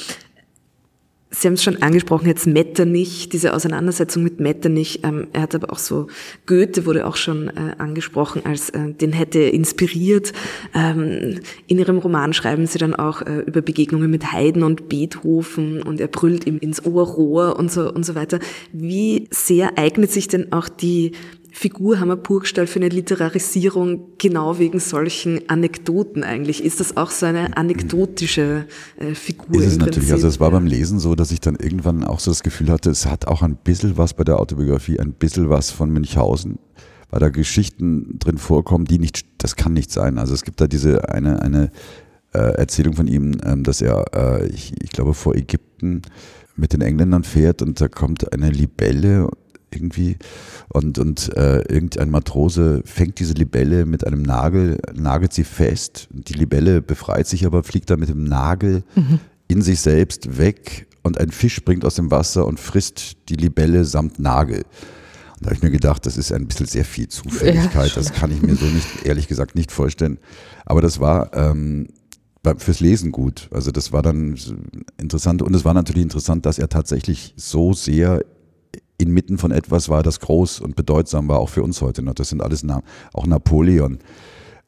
Sie 1.31 1.47
haben 1.47 1.53
es 1.53 1.63
schon 1.63 1.81
angesprochen, 1.83 2.25
jetzt 2.25 2.47
Metternich, 2.47 3.29
diese 3.29 3.53
Auseinandersetzung 3.53 4.23
mit 4.23 4.39
Metternich. 4.39 5.01
Ähm, 5.03 5.27
er 5.31 5.43
hat 5.43 5.53
aber 5.53 5.71
auch 5.71 5.77
so, 5.77 6.07
Goethe 6.47 6.87
wurde 6.87 7.05
auch 7.05 7.17
schon 7.17 7.49
äh, 7.49 7.75
angesprochen, 7.77 8.41
als 8.45 8.71
äh, 8.71 8.93
den 8.93 9.13
hätte 9.13 9.37
er 9.37 9.53
inspiriert. 9.53 10.33
Ähm, 10.73 11.39
in 11.67 11.77
ihrem 11.77 11.99
Roman 11.99 12.33
schreiben 12.33 12.65
sie 12.65 12.79
dann 12.79 12.95
auch 12.95 13.21
äh, 13.21 13.41
über 13.41 13.61
Begegnungen 13.61 14.09
mit 14.09 14.31
Haydn 14.31 14.63
und 14.63 14.89
Beethoven 14.89 15.83
und 15.83 16.01
er 16.01 16.07
brüllt 16.07 16.47
ihm 16.47 16.57
ins 16.57 16.83
Ohrrohr 16.83 17.59
und 17.59 17.71
so 17.71 17.93
und 17.93 18.07
so 18.07 18.15
weiter. 18.15 18.39
Wie 18.73 19.27
sehr 19.29 19.77
eignet 19.77 20.11
sich 20.11 20.29
denn 20.29 20.51
auch 20.51 20.67
die 20.67 21.11
Figur 21.51 21.99
Hammer 21.99 22.15
Burgstall 22.15 22.67
für 22.67 22.79
eine 22.79 22.89
Literarisierung 22.89 24.17
genau 24.17 24.59
wegen 24.59 24.79
solchen 24.79 25.49
Anekdoten 25.49 26.23
eigentlich? 26.23 26.63
Ist 26.63 26.79
das 26.79 26.97
auch 26.97 27.11
so 27.11 27.25
eine 27.25 27.57
anekdotische 27.57 28.65
äh, 28.97 29.13
Figur? 29.15 29.61
Ist 29.61 29.67
es 29.67 29.77
natürlich. 29.77 29.97
Prinzip? 29.97 30.13
Also 30.13 30.27
es 30.27 30.39
war 30.39 30.51
beim 30.51 30.65
Lesen 30.65 30.99
so, 30.99 31.15
dass 31.15 31.31
ich 31.31 31.39
dann 31.39 31.55
irgendwann 31.55 32.03
auch 32.03 32.19
so 32.19 32.31
das 32.31 32.43
Gefühl 32.43 32.69
hatte, 32.69 32.89
es 32.89 33.05
hat 33.05 33.27
auch 33.27 33.41
ein 33.41 33.55
bisschen 33.55 33.97
was 33.97 34.13
bei 34.13 34.23
der 34.23 34.39
Autobiografie, 34.39 34.99
ein 34.99 35.13
bisschen 35.13 35.49
was 35.49 35.71
von 35.71 35.89
Münchhausen, 35.89 36.59
weil 37.09 37.19
da 37.19 37.29
Geschichten 37.29 38.19
drin 38.19 38.37
vorkommen, 38.37 38.85
die 38.85 38.99
nicht, 38.99 39.25
das 39.37 39.55
kann 39.55 39.73
nicht 39.73 39.91
sein. 39.91 40.17
Also 40.17 40.33
es 40.33 40.43
gibt 40.43 40.61
da 40.61 40.67
diese 40.67 41.09
eine, 41.09 41.41
eine 41.41 41.71
äh, 42.33 42.39
Erzählung 42.39 42.93
von 42.93 43.07
ihm, 43.07 43.37
ähm, 43.43 43.63
dass 43.63 43.81
er, 43.81 44.05
äh, 44.13 44.47
ich, 44.49 44.73
ich 44.81 44.91
glaube, 44.91 45.13
vor 45.13 45.35
Ägypten 45.35 46.03
mit 46.55 46.73
den 46.73 46.81
Engländern 46.81 47.23
fährt 47.23 47.61
und 47.61 47.79
da 47.81 47.87
kommt 47.87 48.31
eine 48.33 48.51
Libelle 48.51 49.29
irgendwie 49.73 50.17
und, 50.69 50.99
und 50.99 51.35
äh, 51.35 51.59
irgendein 51.61 52.09
Matrose 52.09 52.81
fängt 52.85 53.19
diese 53.19 53.33
Libelle 53.33 53.85
mit 53.85 54.05
einem 54.05 54.21
Nagel, 54.21 54.79
nagelt 54.93 55.33
sie 55.33 55.43
fest. 55.43 56.07
Die 56.11 56.33
Libelle 56.33 56.81
befreit 56.81 57.27
sich 57.27 57.45
aber, 57.45 57.63
fliegt 57.63 57.89
dann 57.89 57.99
mit 57.99 58.09
dem 58.09 58.23
Nagel 58.23 58.83
mhm. 58.95 59.19
in 59.47 59.61
sich 59.61 59.81
selbst 59.81 60.37
weg 60.37 60.87
und 61.03 61.19
ein 61.19 61.31
Fisch 61.31 61.55
springt 61.55 61.85
aus 61.85 61.95
dem 61.95 62.11
Wasser 62.11 62.45
und 62.45 62.59
frisst 62.59 63.17
die 63.29 63.35
Libelle 63.35 63.85
samt 63.85 64.19
Nagel. 64.19 64.63
Und 65.39 65.45
da 65.45 65.45
habe 65.47 65.55
ich 65.55 65.61
mir 65.61 65.71
gedacht, 65.71 66.05
das 66.05 66.17
ist 66.17 66.33
ein 66.33 66.47
bisschen 66.47 66.65
sehr 66.65 66.83
viel 66.83 67.07
Zufälligkeit. 67.07 67.89
Ja, 67.89 67.95
das 67.95 68.11
kann 68.11 68.31
ich 68.31 68.41
mir 68.41 68.55
so 68.55 68.65
nicht, 68.65 69.05
ehrlich 69.05 69.27
gesagt, 69.27 69.55
nicht 69.55 69.71
vorstellen. 69.71 70.19
Aber 70.65 70.81
das 70.81 70.99
war 70.99 71.33
ähm, 71.33 71.87
fürs 72.57 72.81
Lesen 72.81 73.11
gut. 73.11 73.47
Also 73.51 73.71
das 73.71 73.93
war 73.93 74.01
dann 74.01 74.37
interessant. 74.97 75.41
Und 75.41 75.55
es 75.55 75.63
war 75.63 75.73
natürlich 75.73 76.03
interessant, 76.03 76.45
dass 76.45 76.59
er 76.59 76.67
tatsächlich 76.67 77.33
so 77.37 77.71
sehr 77.73 78.25
inmitten 78.99 79.37
von 79.37 79.51
etwas 79.51 79.89
war, 79.89 80.03
das 80.03 80.19
groß 80.19 80.59
und 80.59 80.75
bedeutsam 80.75 81.27
war, 81.27 81.39
auch 81.39 81.49
für 81.49 81.63
uns 81.63 81.81
heute 81.81 82.03
noch. 82.03 82.13
Das 82.13 82.29
sind 82.29 82.43
alles 82.43 82.63
Namen. 82.63 82.83
Auch 83.13 83.25
Napoleon. 83.25 83.99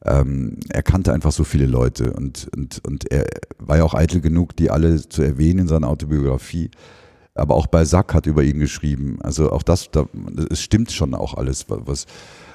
Ähm, 0.04 0.58
er 0.68 0.82
kannte 0.82 1.12
einfach 1.12 1.30
so 1.30 1.44
viele 1.44 1.66
Leute 1.66 2.12
und, 2.12 2.48
und, 2.56 2.80
und 2.84 3.12
er 3.12 3.26
war 3.58 3.76
ja 3.76 3.84
auch 3.84 3.94
eitel 3.94 4.20
genug, 4.20 4.56
die 4.56 4.70
alle 4.70 5.08
zu 5.08 5.22
erwähnen 5.22 5.60
in 5.60 5.68
seiner 5.68 5.88
Autobiografie 5.88 6.70
aber 7.34 7.54
auch 7.54 7.66
Balzac 7.66 8.14
hat 8.14 8.26
über 8.26 8.42
ihn 8.42 8.58
geschrieben. 8.58 9.18
Also 9.22 9.50
auch 9.50 9.62
das, 9.62 9.90
da, 9.90 10.06
es 10.50 10.60
stimmt 10.60 10.92
schon 10.92 11.14
auch 11.14 11.34
alles, 11.34 11.66
was. 11.68 12.06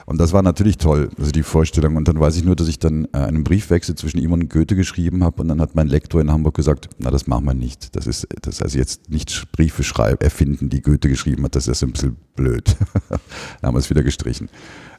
Und 0.07 0.21
das 0.21 0.31
war 0.31 0.41
natürlich 0.41 0.77
toll, 0.77 1.09
also 1.19 1.31
die 1.31 1.43
Vorstellung. 1.43 1.97
Und 1.97 2.07
dann 2.07 2.17
weiß 2.17 2.37
ich 2.37 2.45
nur, 2.45 2.55
dass 2.55 2.69
ich 2.69 2.79
dann 2.79 3.09
äh, 3.11 3.17
einen 3.17 3.43
Briefwechsel 3.43 3.95
zwischen 3.95 4.19
ihm 4.19 4.31
und 4.31 4.49
Goethe 4.49 4.77
geschrieben 4.77 5.21
habe. 5.21 5.41
Und 5.41 5.49
dann 5.49 5.59
hat 5.59 5.75
mein 5.75 5.87
Lektor 5.89 6.21
in 6.21 6.31
Hamburg 6.31 6.55
gesagt, 6.55 6.87
na, 6.97 7.11
das 7.11 7.27
machen 7.27 7.43
wir 7.43 7.53
nicht. 7.53 7.93
Das 7.93 8.07
ist, 8.07 8.25
das 8.41 8.61
heißt 8.61 8.73
jetzt 8.73 9.09
nicht 9.09 9.51
Briefe 9.51 9.83
schreiben, 9.83 10.21
erfinden, 10.21 10.69
die 10.69 10.81
Goethe 10.81 11.09
geschrieben 11.09 11.43
hat. 11.43 11.57
Das 11.57 11.67
ist 11.67 11.83
ein 11.83 11.91
bisschen 11.91 12.15
blöd. 12.37 12.77
da 13.09 13.67
haben 13.67 13.75
wir 13.75 13.79
es 13.79 13.89
wieder 13.89 14.01
gestrichen. 14.01 14.47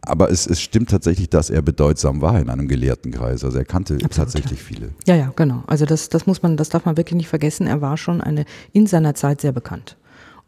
Aber 0.02 0.30
es, 0.30 0.46
es 0.46 0.60
stimmt 0.60 0.90
tatsächlich, 0.90 1.30
dass 1.30 1.48
er 1.48 1.62
bedeutsam 1.62 2.20
war 2.20 2.38
in 2.38 2.50
einem 2.50 2.68
Gelehrtenkreis. 2.68 3.44
Also 3.44 3.56
er 3.56 3.64
kannte 3.64 3.94
Absolut, 3.94 4.12
tatsächlich 4.12 4.60
ja. 4.60 4.66
viele. 4.66 4.90
Ja, 5.06 5.16
ja, 5.16 5.32
genau. 5.34 5.64
Also 5.68 5.86
das, 5.86 6.10
das 6.10 6.26
muss 6.26 6.42
man, 6.42 6.58
das 6.58 6.68
darf 6.68 6.84
man 6.84 6.98
wirklich 6.98 7.16
nicht 7.16 7.28
vergessen. 7.28 7.66
Er 7.66 7.80
war 7.80 7.96
schon 7.96 8.20
eine, 8.20 8.44
in 8.74 8.86
seiner 8.86 9.14
Zeit 9.14 9.40
sehr 9.40 9.52
bekannt. 9.52 9.96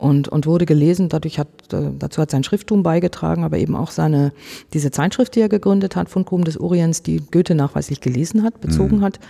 Und, 0.00 0.28
und 0.28 0.46
wurde 0.46 0.64
gelesen, 0.64 1.10
dadurch 1.10 1.38
hat, 1.38 1.48
äh, 1.74 1.90
dazu 1.98 2.22
hat 2.22 2.30
sein 2.30 2.42
Schrifttum 2.42 2.82
beigetragen, 2.82 3.44
aber 3.44 3.58
eben 3.58 3.76
auch 3.76 3.90
seine, 3.90 4.32
diese 4.72 4.90
Zeitschrift, 4.90 5.34
die 5.34 5.40
er 5.40 5.50
gegründet 5.50 5.94
hat, 5.94 6.08
Fundgruben 6.08 6.46
des 6.46 6.58
Orients, 6.58 7.02
die 7.02 7.18
Goethe 7.30 7.54
nachweislich 7.54 8.00
gelesen 8.00 8.42
hat, 8.42 8.62
bezogen 8.62 8.98
mhm. 8.98 9.02
hat. 9.02 9.20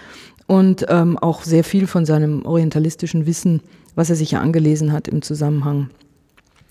Und 0.46 0.86
ähm, 0.88 1.18
auch 1.18 1.42
sehr 1.42 1.64
viel 1.64 1.88
von 1.88 2.06
seinem 2.06 2.46
orientalistischen 2.46 3.26
Wissen, 3.26 3.62
was 3.96 4.10
er 4.10 4.16
sich 4.16 4.30
ja 4.30 4.40
angelesen 4.40 4.92
hat 4.92 5.08
im 5.08 5.22
Zusammenhang 5.22 5.90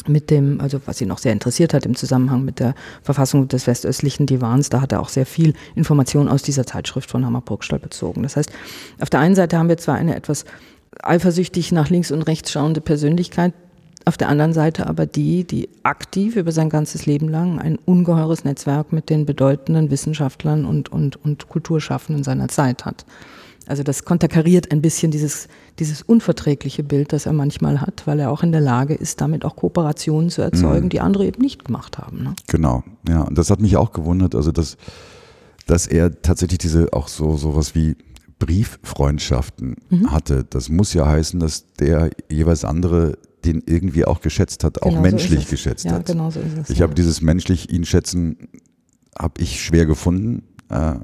mit 0.08 0.30
dem, 0.30 0.62
also 0.62 0.80
was 0.86 1.02
ihn 1.02 1.10
noch 1.10 1.18
sehr 1.18 1.34
interessiert 1.34 1.74
hat 1.74 1.86
im 1.86 1.96
Zusammenhang 1.96 2.46
mit 2.46 2.60
der 2.62 2.76
Verfassung 3.04 3.50
des 3.50 3.68
westöstlichen 3.68 4.26
Divans, 4.26 4.70
da 4.70 4.80
hat 4.80 4.94
er 4.94 5.02
auch 5.02 5.10
sehr 5.10 5.26
viel 5.26 5.56
Information 5.76 6.30
aus 6.30 6.42
dieser 6.42 6.66
Zeitschrift 6.66 7.12
von 7.12 7.26
Hammer 7.26 7.42
Burgstall 7.42 7.80
bezogen. 7.80 8.24
Das 8.24 8.38
heißt, 8.38 8.50
auf 9.02 9.10
der 9.10 9.20
einen 9.20 9.36
Seite 9.36 9.58
haben 9.58 9.68
wir 9.68 9.78
zwar 9.78 9.96
eine 9.96 10.16
etwas 10.16 10.46
eifersüchtig 11.04 11.74
nach 11.74 11.90
links 11.90 12.12
und 12.12 12.22
rechts 12.24 12.52
schauende 12.52 12.80
Persönlichkeit, 12.80 13.54
auf 14.06 14.18
der 14.18 14.30
anderen 14.30 14.54
Seite 14.54 14.88
aber 14.88 15.06
die, 15.06 15.44
die 15.44 15.70
aktiv 15.84 16.36
über 16.36 16.52
sein 16.52 16.70
ganzes 16.70 17.06
Leben 17.06 17.30
lang 17.30 17.60
ein 17.60 17.78
ungeheures 17.86 18.44
Netzwerk 18.44 18.92
mit 18.92 19.10
den 19.10 19.26
bedeutenden 19.26 19.92
Wissenschaftlern 19.92 20.66
und, 20.66 20.90
und, 20.90 21.24
und 21.24 21.50
Kulturschaffenden 21.50 22.24
seiner 22.24 22.48
Zeit 22.48 22.86
hat. 22.86 23.06
Also 23.68 23.84
das 23.84 24.04
konterkariert 24.04 24.72
ein 24.72 24.82
bisschen 24.82 25.12
dieses, 25.12 25.48
dieses 25.78 26.02
unverträgliche 26.02 26.84
Bild, 26.84 27.14
das 27.14 27.28
er 27.28 27.34
manchmal 27.34 27.82
hat, 27.82 28.08
weil 28.08 28.20
er 28.20 28.32
auch 28.32 28.42
in 28.42 28.52
der 28.52 28.62
Lage 28.62 28.96
ist, 28.96 29.22
damit 29.22 29.46
auch 29.46 29.56
Kooperationen 29.56 30.32
zu 30.32 30.42
erzeugen, 30.42 30.86
mhm. 30.86 30.90
die 30.90 31.02
andere 31.02 31.28
eben 31.28 31.40
nicht 31.40 31.66
gemacht 31.66 32.00
haben. 32.00 32.24
Ne? 32.24 32.34
Genau, 32.48 32.84
ja. 33.08 33.22
Und 33.22 33.38
das 33.38 33.52
hat 33.52 33.60
mich 33.60 33.78
auch 33.78 33.92
gewundert, 33.92 34.34
also 34.34 34.52
dass, 34.52 34.76
dass 35.68 35.86
er 35.86 36.20
tatsächlich 36.24 36.58
diese 36.58 36.94
auch 36.94 37.08
so 37.08 37.38
sowas 37.38 37.76
wie 37.76 37.96
Brieffreundschaften 38.40 39.76
mhm. 39.92 40.12
hatte. 40.12 40.46
Das 40.50 40.70
muss 40.70 40.96
ja 40.96 41.06
heißen, 41.06 41.40
dass 41.40 41.72
der 41.74 42.10
jeweils 42.28 42.66
andere 42.66 43.20
den 43.46 43.64
irgendwie 43.66 44.06
auch 44.06 44.22
geschätzt 44.22 44.64
hat, 44.64 44.82
auch 44.82 44.90
genau 44.90 45.02
menschlich 45.02 45.46
so 45.46 45.52
geschätzt 45.52 45.86
ja, 45.86 45.94
hat. 45.94 46.06
Genau 46.06 46.30
so 46.30 46.40
ist 46.40 46.58
es, 46.58 46.70
ich 46.70 46.80
ja. 46.80 46.84
habe 46.84 46.96
dieses 46.96 47.22
menschlich 47.22 47.72
ihn 47.72 47.86
schätzen, 47.86 48.50
habe 49.18 49.42
ich 49.42 49.62
schwer 49.62 49.86
gefunden. 49.86 50.44
Äh, 50.70 50.96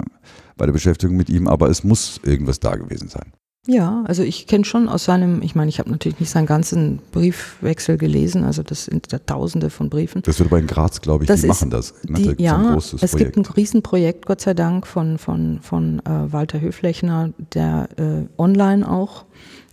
bei 0.56 0.66
der 0.66 0.72
Beschäftigung 0.72 1.16
mit 1.16 1.28
ihm, 1.28 1.48
aber 1.48 1.68
es 1.68 1.84
muss 1.84 2.20
irgendwas 2.24 2.60
da 2.60 2.76
gewesen 2.76 3.08
sein. 3.08 3.32
Ja, 3.68 4.04
also 4.06 4.22
ich 4.22 4.46
kenne 4.46 4.64
schon 4.64 4.88
aus 4.88 5.04
seinem, 5.04 5.42
ich 5.42 5.56
meine, 5.56 5.68
ich 5.68 5.80
habe 5.80 5.90
natürlich 5.90 6.20
nicht 6.20 6.30
seinen 6.30 6.46
ganzen 6.46 7.00
Briefwechsel 7.10 7.98
gelesen, 7.98 8.44
also 8.44 8.62
das 8.62 8.84
sind 8.84 9.12
da 9.12 9.18
Tausende 9.18 9.70
von 9.70 9.90
Briefen. 9.90 10.22
Das 10.22 10.38
wird 10.38 10.50
aber 10.50 10.60
in 10.60 10.68
Graz, 10.68 11.00
glaube 11.00 11.24
ich, 11.24 11.28
das 11.28 11.40
die 11.40 11.48
machen 11.48 11.70
das. 11.70 11.94
Die, 12.04 12.36
ja, 12.38 12.76
es 12.76 12.92
Projekt. 12.92 13.34
gibt 13.34 13.36
ein 13.36 13.52
Riesenprojekt, 13.52 14.26
Gott 14.26 14.40
sei 14.40 14.54
Dank, 14.54 14.86
von, 14.86 15.18
von, 15.18 15.58
von 15.62 15.98
äh, 16.00 16.32
Walter 16.32 16.60
Höflechner, 16.60 17.32
der 17.54 17.88
äh, 17.96 18.40
online 18.40 18.88
auch 18.88 19.24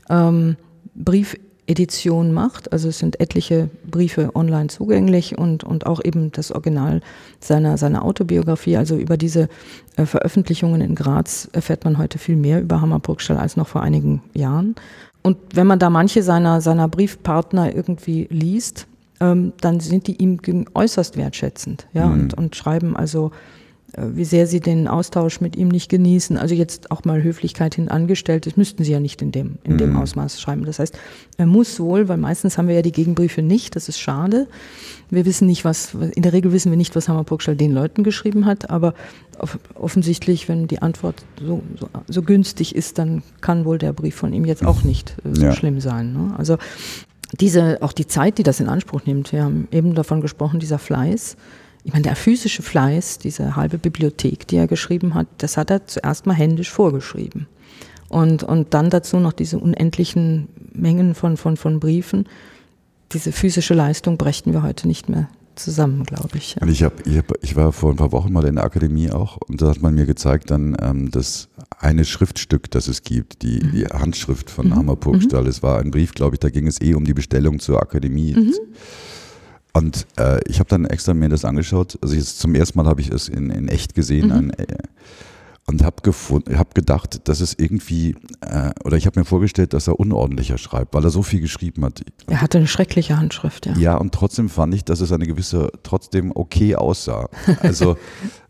ähm, 0.09 0.57
Brief 0.95 1.37
Edition 1.67 2.33
macht. 2.33 2.71
Also 2.73 2.89
es 2.89 2.99
sind 2.99 3.19
etliche 3.19 3.69
Briefe 3.89 4.35
online 4.35 4.67
zugänglich 4.67 5.37
und, 5.37 5.63
und 5.63 5.85
auch 5.85 6.03
eben 6.03 6.31
das 6.31 6.51
Original 6.51 7.01
seiner, 7.39 7.77
seiner 7.77 8.03
Autobiografie. 8.03 8.77
Also 8.77 8.95
über 8.97 9.17
diese 9.17 9.49
äh, 9.95 10.05
Veröffentlichungen 10.05 10.81
in 10.81 10.95
Graz 10.95 11.49
erfährt 11.53 11.85
man 11.85 11.97
heute 11.97 12.19
viel 12.19 12.35
mehr 12.35 12.61
über 12.61 12.81
Hammer 12.81 12.99
Burgstall 12.99 13.37
als 13.37 13.55
noch 13.55 13.67
vor 13.67 13.81
einigen 13.81 14.21
Jahren. 14.33 14.75
Und 15.21 15.37
wenn 15.53 15.67
man 15.67 15.79
da 15.79 15.89
manche 15.89 16.21
seiner, 16.21 16.59
seiner 16.59 16.89
Briefpartner 16.89 17.73
irgendwie 17.73 18.27
liest, 18.29 18.87
ähm, 19.21 19.53
dann 19.61 19.79
sind 19.79 20.07
die 20.07 20.21
ihm 20.21 20.39
äußerst 20.73 21.15
wertschätzend 21.15 21.87
ja, 21.93 22.07
mhm. 22.07 22.13
und, 22.13 22.33
und 22.33 22.55
schreiben 22.55 22.97
also 22.97 23.31
wie 23.97 24.25
sehr 24.25 24.47
sie 24.47 24.59
den 24.59 24.87
Austausch 24.87 25.39
mit 25.39 25.55
ihm 25.55 25.67
nicht 25.67 25.87
genießen. 25.89 26.37
Also 26.37 26.55
jetzt 26.55 26.89
auch 26.89 27.03
mal 27.05 27.21
Höflichkeit 27.21 27.75
hin 27.75 27.89
angestellt, 27.89 28.47
das 28.47 28.57
müssten 28.57 28.83
sie 28.83 28.91
ja 28.91 28.99
nicht 28.99 29.21
in 29.21 29.31
dem, 29.31 29.59
in 29.63 29.77
dem 29.77 29.91
mhm. 29.91 29.97
Ausmaß 29.97 30.41
schreiben. 30.41 30.65
Das 30.65 30.79
heißt, 30.79 30.97
er 31.37 31.45
muss 31.45 31.79
wohl, 31.79 32.07
weil 32.07 32.17
meistens 32.17 32.57
haben 32.57 32.67
wir 32.67 32.75
ja 32.75 32.81
die 32.81 32.91
Gegenbriefe 32.91 33.43
nicht, 33.43 33.75
das 33.75 33.89
ist 33.89 33.99
schade. 33.99 34.47
Wir 35.11 35.25
wissen 35.25 35.45
nicht, 35.45 35.63
was, 35.63 35.93
in 35.93 36.23
der 36.23 36.33
Regel 36.33 36.51
wissen 36.53 36.71
wir 36.71 36.77
nicht, 36.77 36.95
was 36.95 37.07
Hammer 37.07 37.23
Purgstall 37.23 37.55
den 37.55 37.71
Leuten 37.71 38.03
geschrieben 38.03 38.45
hat, 38.45 38.71
aber 38.71 38.95
offensichtlich, 39.75 40.49
wenn 40.49 40.67
die 40.67 40.81
Antwort 40.81 41.23
so, 41.39 41.61
so, 41.79 41.87
so, 42.07 42.21
günstig 42.23 42.75
ist, 42.75 42.97
dann 42.97 43.21
kann 43.41 43.65
wohl 43.65 43.77
der 43.77 43.93
Brief 43.93 44.15
von 44.15 44.33
ihm 44.33 44.45
jetzt 44.45 44.65
auch 44.65 44.83
nicht 44.83 45.15
äh, 45.23 45.35
so 45.35 45.43
ja. 45.43 45.53
schlimm 45.53 45.79
sein. 45.79 46.13
Ne? 46.13 46.33
Also 46.37 46.57
diese, 47.39 47.81
auch 47.81 47.93
die 47.93 48.07
Zeit, 48.07 48.37
die 48.37 48.43
das 48.43 48.59
in 48.59 48.69
Anspruch 48.69 49.01
nimmt, 49.05 49.31
wir 49.31 49.43
haben 49.43 49.67
eben 49.71 49.95
davon 49.95 50.21
gesprochen, 50.21 50.59
dieser 50.59 50.79
Fleiß, 50.79 51.35
ich 51.83 51.91
meine, 51.91 52.03
der 52.03 52.15
physische 52.15 52.61
Fleiß, 52.61 53.19
diese 53.19 53.55
halbe 53.55 53.77
Bibliothek, 53.77 54.47
die 54.47 54.55
er 54.55 54.67
geschrieben 54.67 55.13
hat, 55.13 55.27
das 55.39 55.57
hat 55.57 55.69
er 55.69 55.85
zuerst 55.85 56.25
mal 56.25 56.33
händisch 56.33 56.71
vorgeschrieben. 56.71 57.47
Und, 58.07 58.43
und 58.43 58.73
dann 58.73 58.89
dazu 58.89 59.17
noch 59.17 59.33
diese 59.33 59.57
unendlichen 59.57 60.47
Mengen 60.71 61.15
von, 61.15 61.35
von, 61.35 61.57
von 61.57 61.79
Briefen. 61.79 62.27
Diese 63.11 63.31
physische 63.31 63.73
Leistung 63.73 64.17
brächten 64.17 64.53
wir 64.53 64.63
heute 64.63 64.87
nicht 64.87 65.09
mehr 65.09 65.27
zusammen, 65.55 66.03
glaube 66.03 66.37
ich. 66.37 66.55
Und 66.61 66.69
ich, 66.69 66.83
hab, 66.83 67.05
ich, 67.05 67.17
hab, 67.17 67.31
ich 67.41 67.55
war 67.55 67.71
vor 67.71 67.91
ein 67.91 67.97
paar 67.97 68.11
Wochen 68.11 68.31
mal 68.31 68.45
in 68.45 68.55
der 68.55 68.63
Akademie 68.63 69.11
auch 69.11 69.37
und 69.37 69.61
da 69.61 69.69
hat 69.69 69.81
man 69.81 69.93
mir 69.93 70.05
gezeigt 70.05 70.51
dann, 70.51 70.75
ähm, 70.81 71.11
das 71.11 71.49
eine 71.79 72.05
Schriftstück, 72.05 72.71
das 72.71 72.87
es 72.87 73.03
gibt, 73.03 73.41
die, 73.41 73.59
mhm. 73.61 73.71
die 73.71 73.85
Handschrift 73.85 74.49
von 74.49 74.67
mhm. 74.67 74.75
Hammer 74.75 74.95
Purgstall. 74.95 75.43
Mhm. 75.43 75.49
Es 75.49 75.61
war 75.61 75.79
ein 75.79 75.91
Brief, 75.91 76.13
glaube 76.13 76.35
ich, 76.35 76.39
da 76.39 76.49
ging 76.49 76.67
es 76.67 76.81
eh 76.81 76.93
um 76.93 77.05
die 77.05 77.13
Bestellung 77.13 77.59
zur 77.59 77.81
Akademie. 77.81 78.33
Mhm. 78.33 78.53
Und 79.73 80.05
äh, 80.17 80.39
ich 80.47 80.59
habe 80.59 80.69
dann 80.69 80.85
extra 80.85 81.13
mir 81.13 81.29
das 81.29 81.45
angeschaut. 81.45 81.97
Also 82.01 82.15
jetzt 82.15 82.39
zum 82.39 82.53
ersten 82.53 82.77
Mal 82.77 82.85
habe 82.85 83.01
ich 83.01 83.09
es 83.09 83.27
in, 83.27 83.49
in 83.49 83.67
echt 83.67 83.95
gesehen. 83.95 84.27
Mhm. 84.27 84.31
Ein, 84.31 84.49
äh, 84.51 84.77
und 85.65 85.81
habe 85.81 86.11
hab 86.57 86.75
gedacht, 86.75 87.27
dass 87.27 87.39
es 87.39 87.53
irgendwie, 87.57 88.15
äh, 88.41 88.71
oder 88.83 88.97
ich 88.97 89.05
habe 89.05 89.19
mir 89.19 89.25
vorgestellt, 89.25 89.73
dass 89.73 89.87
er 89.87 89.97
unordentlicher 89.97 90.57
schreibt, 90.57 90.93
weil 90.93 91.05
er 91.05 91.09
so 91.09 91.23
viel 91.23 91.39
geschrieben 91.39 91.85
hat. 91.85 92.03
Er 92.27 92.41
hatte 92.41 92.57
eine 92.57 92.67
schreckliche 92.67 93.17
Handschrift, 93.17 93.65
ja. 93.65 93.77
Ja, 93.77 93.95
und 93.95 94.13
trotzdem 94.13 94.49
fand 94.49 94.75
ich, 94.75 94.83
dass 94.83 94.99
es 94.99 95.13
eine 95.13 95.25
gewisse, 95.25 95.71
trotzdem 95.83 96.33
okay 96.35 96.75
aussah. 96.75 97.29
Also 97.61 97.97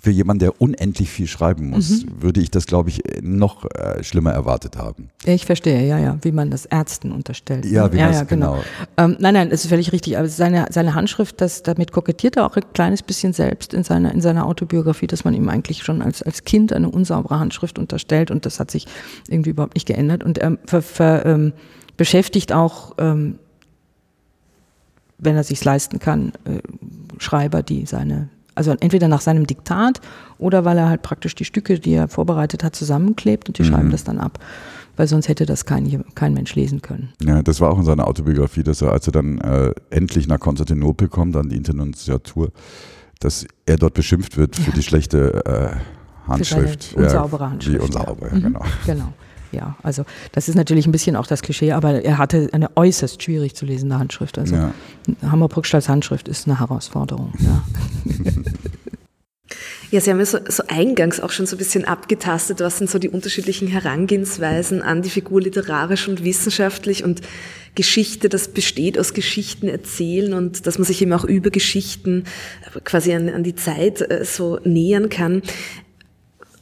für 0.00 0.10
jemanden, 0.10 0.40
der 0.40 0.60
unendlich 0.60 1.10
viel 1.10 1.26
schreiben 1.26 1.70
muss, 1.70 2.04
mhm. 2.04 2.22
würde 2.22 2.40
ich 2.40 2.52
das, 2.52 2.66
glaube 2.66 2.90
ich, 2.90 3.02
noch 3.20 3.64
äh, 3.64 4.02
schlimmer 4.04 4.30
erwartet 4.30 4.76
haben. 4.76 5.08
Ich 5.24 5.44
verstehe, 5.44 5.86
ja, 5.86 5.98
ja, 5.98 6.18
wie 6.22 6.30
man 6.30 6.50
das 6.50 6.66
Ärzten 6.66 7.10
unterstellt. 7.10 7.64
Ja, 7.64 7.92
wie 7.92 7.98
ja, 7.98 8.12
ja, 8.12 8.22
genau. 8.22 8.52
genau. 8.52 8.64
Ähm, 8.96 9.16
nein, 9.18 9.34
nein, 9.34 9.48
es 9.50 9.64
ist 9.64 9.70
völlig 9.70 9.90
richtig. 9.90 10.18
Aber 10.18 10.28
seine, 10.28 10.66
seine 10.70 10.94
Handschrift, 10.94 11.40
das, 11.40 11.64
damit 11.64 11.90
kokettiert 11.90 12.36
er 12.36 12.46
auch 12.46 12.54
ein 12.56 12.62
kleines 12.74 13.02
bisschen 13.02 13.32
selbst 13.32 13.74
in 13.74 13.82
seiner, 13.82 14.12
in 14.12 14.20
seiner 14.20 14.46
Autobiografie, 14.46 15.08
dass 15.08 15.24
man 15.24 15.34
ihm 15.34 15.48
eigentlich 15.48 15.82
schon 15.82 16.00
als, 16.00 16.22
als 16.22 16.44
Kind 16.44 16.72
eine 16.72 16.88
unsaubere 16.88 17.40
Handschrift 17.40 17.78
unterstellt 17.78 18.30
und 18.30 18.46
das 18.46 18.60
hat 18.60 18.70
sich 18.70 18.86
irgendwie 19.28 19.50
überhaupt 19.50 19.74
nicht 19.74 19.86
geändert. 19.86 20.22
Und 20.22 20.38
er 20.38 20.58
ver, 20.66 20.82
ver, 20.82 21.26
ähm, 21.26 21.52
beschäftigt 21.96 22.52
auch, 22.52 22.94
ähm, 22.98 23.40
wenn 25.18 25.34
er 25.34 25.42
sich 25.42 25.64
leisten 25.64 25.98
kann, 25.98 26.32
äh, 26.44 26.60
Schreiber, 27.18 27.62
die 27.62 27.86
seine 27.86 28.28
Also 28.56 28.74
entweder 28.80 29.06
nach 29.06 29.20
seinem 29.20 29.46
Diktat 29.46 30.00
oder 30.38 30.64
weil 30.64 30.78
er 30.78 30.88
halt 30.88 31.02
praktisch 31.02 31.34
die 31.34 31.44
Stücke, 31.44 31.78
die 31.78 31.92
er 31.92 32.08
vorbereitet 32.08 32.64
hat, 32.64 32.74
zusammenklebt 32.74 33.48
und 33.48 33.58
die 33.58 33.62
mhm. 33.62 33.66
schreiben 33.66 33.90
das 33.90 34.02
dann 34.02 34.18
ab. 34.18 34.40
Weil 34.96 35.06
sonst 35.06 35.28
hätte 35.28 35.44
das 35.44 35.66
kein, 35.66 36.04
kein 36.14 36.32
Mensch 36.32 36.54
lesen 36.54 36.80
können. 36.80 37.10
Ja, 37.22 37.42
das 37.42 37.60
war 37.60 37.70
auch 37.70 37.78
in 37.78 37.84
seiner 37.84 38.08
Autobiografie, 38.08 38.62
dass 38.62 38.80
er, 38.80 38.92
als 38.92 39.06
er 39.06 39.12
dann 39.12 39.38
äh, 39.38 39.74
endlich 39.90 40.26
nach 40.26 40.40
Konstantinopel 40.40 41.08
kommt, 41.08 41.36
an 41.36 41.50
die 41.50 41.56
Internationatur, 41.56 42.50
dass 43.20 43.46
er 43.66 43.76
dort 43.76 43.92
beschimpft 43.92 44.38
wird 44.38 44.56
für 44.56 44.70
ja. 44.70 44.76
die 44.76 44.82
schlechte 44.82 45.44
äh, 45.44 46.28
Handschrift. 46.28 46.84
Für 46.84 46.96
unsaubere 46.96 47.50
Handschrift. 47.50 47.78
Die 47.78 47.84
unsaubere, 47.84 48.30
ja. 48.32 48.40
genau. 48.40 48.64
genau. 48.86 49.12
Ja, 49.52 49.76
also 49.82 50.04
das 50.32 50.48
ist 50.48 50.54
natürlich 50.54 50.86
ein 50.86 50.92
bisschen 50.92 51.16
auch 51.16 51.26
das 51.26 51.42
Klischee, 51.42 51.72
aber 51.72 52.04
er 52.04 52.18
hatte 52.18 52.48
eine 52.52 52.76
äußerst 52.76 53.22
schwierig 53.22 53.54
zu 53.54 53.66
lesende 53.66 53.98
Handschrift. 53.98 54.38
Also 54.38 54.56
ja. 54.56 54.74
Hammer 55.22 55.48
Bruckstalls 55.48 55.88
Handschrift 55.88 56.28
ist 56.28 56.46
eine 56.46 56.58
Herausforderung. 56.60 57.32
Ja. 57.38 57.64
Ja, 59.92 60.00
Sie 60.00 60.10
haben 60.10 60.18
ja 60.18 60.26
so, 60.26 60.38
so, 60.48 60.64
eingangs 60.66 61.20
auch 61.20 61.30
schon 61.30 61.46
so 61.46 61.54
ein 61.54 61.58
bisschen 61.58 61.84
abgetastet, 61.84 62.58
was 62.58 62.78
sind 62.78 62.90
so 62.90 62.98
die 62.98 63.08
unterschiedlichen 63.08 63.68
Herangehensweisen 63.68 64.82
an 64.82 65.02
die 65.02 65.10
Figur 65.10 65.40
literarisch 65.40 66.08
und 66.08 66.24
wissenschaftlich 66.24 67.04
und 67.04 67.20
Geschichte, 67.76 68.28
das 68.28 68.48
besteht 68.48 68.98
aus 68.98 69.14
Geschichten 69.14 69.68
erzählen 69.68 70.32
und 70.32 70.66
dass 70.66 70.78
man 70.78 70.86
sich 70.86 71.02
eben 71.02 71.12
auch 71.12 71.24
über 71.24 71.50
Geschichten 71.50 72.24
quasi 72.84 73.14
an, 73.14 73.28
an 73.28 73.44
die 73.44 73.54
Zeit 73.54 74.00
äh, 74.00 74.24
so 74.24 74.58
nähern 74.64 75.08
kann. 75.08 75.42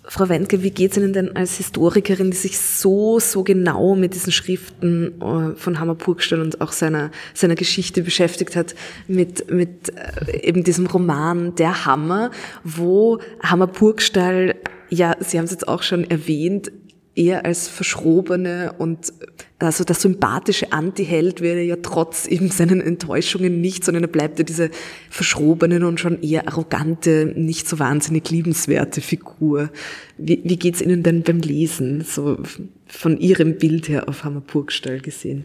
Frau 0.07 0.29
Wendke, 0.29 0.63
wie 0.63 0.71
geht 0.71 0.91
es 0.93 0.97
Ihnen 0.99 1.13
denn 1.13 1.35
als 1.35 1.57
Historikerin, 1.57 2.31
die 2.31 2.37
sich 2.37 2.59
so, 2.59 3.19
so 3.19 3.43
genau 3.43 3.95
mit 3.95 4.15
diesen 4.15 4.33
Schriften 4.33 5.21
äh, 5.21 5.57
von 5.57 5.81
Hammer 5.81 5.95
Purgstall 5.95 6.41
und 6.41 6.61
auch 6.61 6.73
seiner, 6.73 7.11
seiner 7.33 7.55
Geschichte 7.55 8.03
beschäftigt 8.03 8.55
hat, 8.55 8.75
mit, 9.09 9.51
mit 9.51 9.93
äh, 9.97 10.41
eben 10.43 10.63
diesem 10.63 10.87
Roman 10.87 11.55
Der 11.55 11.87
Hammer, 11.87 12.31
wo 12.63 13.19
Hammer 13.43 13.67
Purgstall, 13.67 14.57
ja, 14.91 15.17
Sie 15.21 15.39
haben 15.39 15.47
es 15.47 15.53
jetzt 15.53 15.69
auch 15.69 15.83
schon 15.83 16.05
erwähnt, 16.05 16.71
eher 17.15 17.45
als 17.45 17.69
verschrobene 17.69 18.75
und 18.79 19.13
also 19.59 19.85
der 19.85 19.95
sympathische 19.95 20.73
Anti-Held 20.73 21.41
wäre 21.41 21.63
ja 21.63 21.77
trotz 21.77 22.27
eben 22.27 22.51
seinen 22.51 22.81
Enttäuschungen 22.81 23.61
nicht, 23.61 23.85
sondern 23.85 24.05
er 24.05 24.09
bleibt 24.09 24.39
ja 24.39 24.45
diese 24.45 24.71
verschrobene 25.11 25.87
und 25.87 26.01
schon 26.01 26.23
eher 26.23 26.49
arrogante, 26.49 27.33
nicht 27.37 27.69
so 27.69 27.79
wahnsinnig 27.79 28.29
liebenswerte 28.31 29.01
Figur. 29.01 29.71
Wie, 30.19 30.41
wie 30.45 30.57
geht's 30.57 30.83
Ihnen 30.83 31.03
denn 31.03 31.23
beim 31.23 31.41
Lesen, 31.41 32.03
so 32.03 32.39
von 32.87 33.19
Ihrem 33.19 33.57
Bild 33.57 33.89
her 33.89 34.09
auf 34.09 34.25
Hammerburgstall 34.25 35.01
gesehen? 35.01 35.45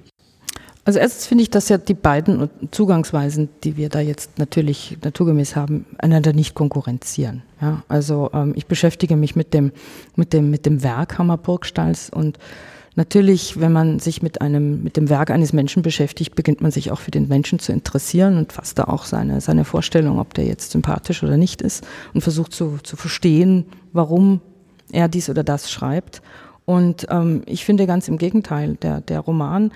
Also 0.90 0.98
erstens 0.98 1.28
finde 1.28 1.44
ich, 1.44 1.52
dass 1.52 1.70
ja 1.70 1.78
die 1.78 1.94
beiden 1.94 2.50
Zugangsweisen, 2.72 3.48
die 3.64 3.78
wir 3.78 3.90
da 3.90 4.00
jetzt 4.00 4.40
natürlich 4.40 4.98
naturgemäß 5.04 5.56
haben, 5.56 5.86
einander 6.00 6.34
nicht 6.34 6.56
konkurrenzieren. 6.56 7.44
Ja, 7.62 7.84
also 7.88 8.32
ähm, 8.34 8.54
ich 8.56 8.66
beschäftige 8.66 9.16
mich 9.16 9.36
mit 9.36 9.54
dem, 9.54 9.72
mit 10.16 10.34
dem, 10.34 10.50
mit 10.50 10.66
dem 10.66 10.82
Werk 10.82 11.20
Hammerburgstalls 11.20 12.10
und 12.10 12.40
natürlich, 12.96 13.60
wenn 13.60 13.72
man 13.72 14.00
sich 14.00 14.24
mit 14.24 14.42
einem, 14.42 14.82
mit 14.82 14.98
dem 14.98 15.10
Werk 15.10 15.30
eines 15.30 15.54
Menschen 15.54 15.84
beschäftigt, 15.84 16.34
beginnt 16.34 16.62
man 16.62 16.72
sich 16.72 16.90
auch 16.90 17.02
für 17.02 17.12
den 17.12 17.28
Menschen 17.28 17.60
zu 17.60 17.72
interessieren 17.72 18.40
und 18.40 18.52
fasst 18.52 18.80
da 18.80 18.86
auch 18.86 19.06
seine, 19.06 19.42
seine 19.42 19.66
Vorstellung, 19.66 20.18
ob 20.18 20.34
der 20.34 20.46
jetzt 20.46 20.72
sympathisch 20.72 21.22
oder 21.22 21.38
nicht 21.38 21.62
ist 21.62 21.86
und 22.16 22.22
versucht 22.22 22.52
zu, 22.52 22.80
zu 22.82 22.96
verstehen, 22.96 23.66
warum 23.94 24.42
er 24.92 25.08
dies 25.08 25.30
oder 25.30 25.44
das 25.44 25.70
schreibt. 25.70 26.24
Und 26.66 27.06
ähm, 27.12 27.44
ich 27.46 27.64
finde 27.64 27.86
ganz 27.86 28.08
im 28.08 28.18
Gegenteil, 28.18 28.76
der, 28.82 29.02
der 29.02 29.20
Roman 29.20 29.72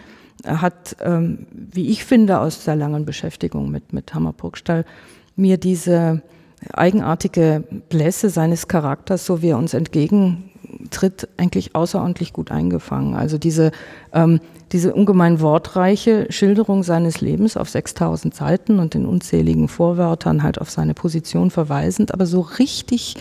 hat, 0.46 0.96
ähm, 1.02 1.48
wie 1.52 1.90
ich 1.90 2.04
finde, 2.04 2.40
aus 2.40 2.64
der 2.64 2.76
langen 2.76 3.06
Beschäftigung 3.06 3.72
mit, 3.72 3.94
mit 3.94 4.14
Hammer 4.14 4.34
Burgstall 4.34 4.86
mir 5.36 5.58
diese 5.58 6.22
eigenartige 6.72 7.64
Blässe 7.90 8.30
seines 8.30 8.68
Charakters, 8.68 9.26
so 9.26 9.42
wie 9.42 9.50
er 9.50 9.58
uns 9.58 9.74
entgegentritt, 9.74 11.28
eigentlich 11.38 11.76
außerordentlich 11.76 12.34
gut 12.34 12.52
eingefangen. 12.52 13.16
Also 13.16 13.38
diese, 13.38 13.72
ähm, 14.14 14.40
diese 14.72 14.94
ungemein 14.94 15.42
wortreiche 15.42 16.28
Schilderung 16.30 16.84
seines 16.84 17.22
Lebens 17.22 17.58
auf 17.58 17.70
6000 17.70 18.34
Seiten 18.34 18.80
und 18.80 18.94
den 18.94 19.06
unzähligen 19.06 19.68
Vorwörtern 19.68 20.44
halt 20.44 20.60
auf 20.60 20.70
seine 20.70 20.94
Position 20.94 21.52
verweisend, 21.52 22.14
aber 22.14 22.26
so 22.26 22.42
richtig 22.42 23.16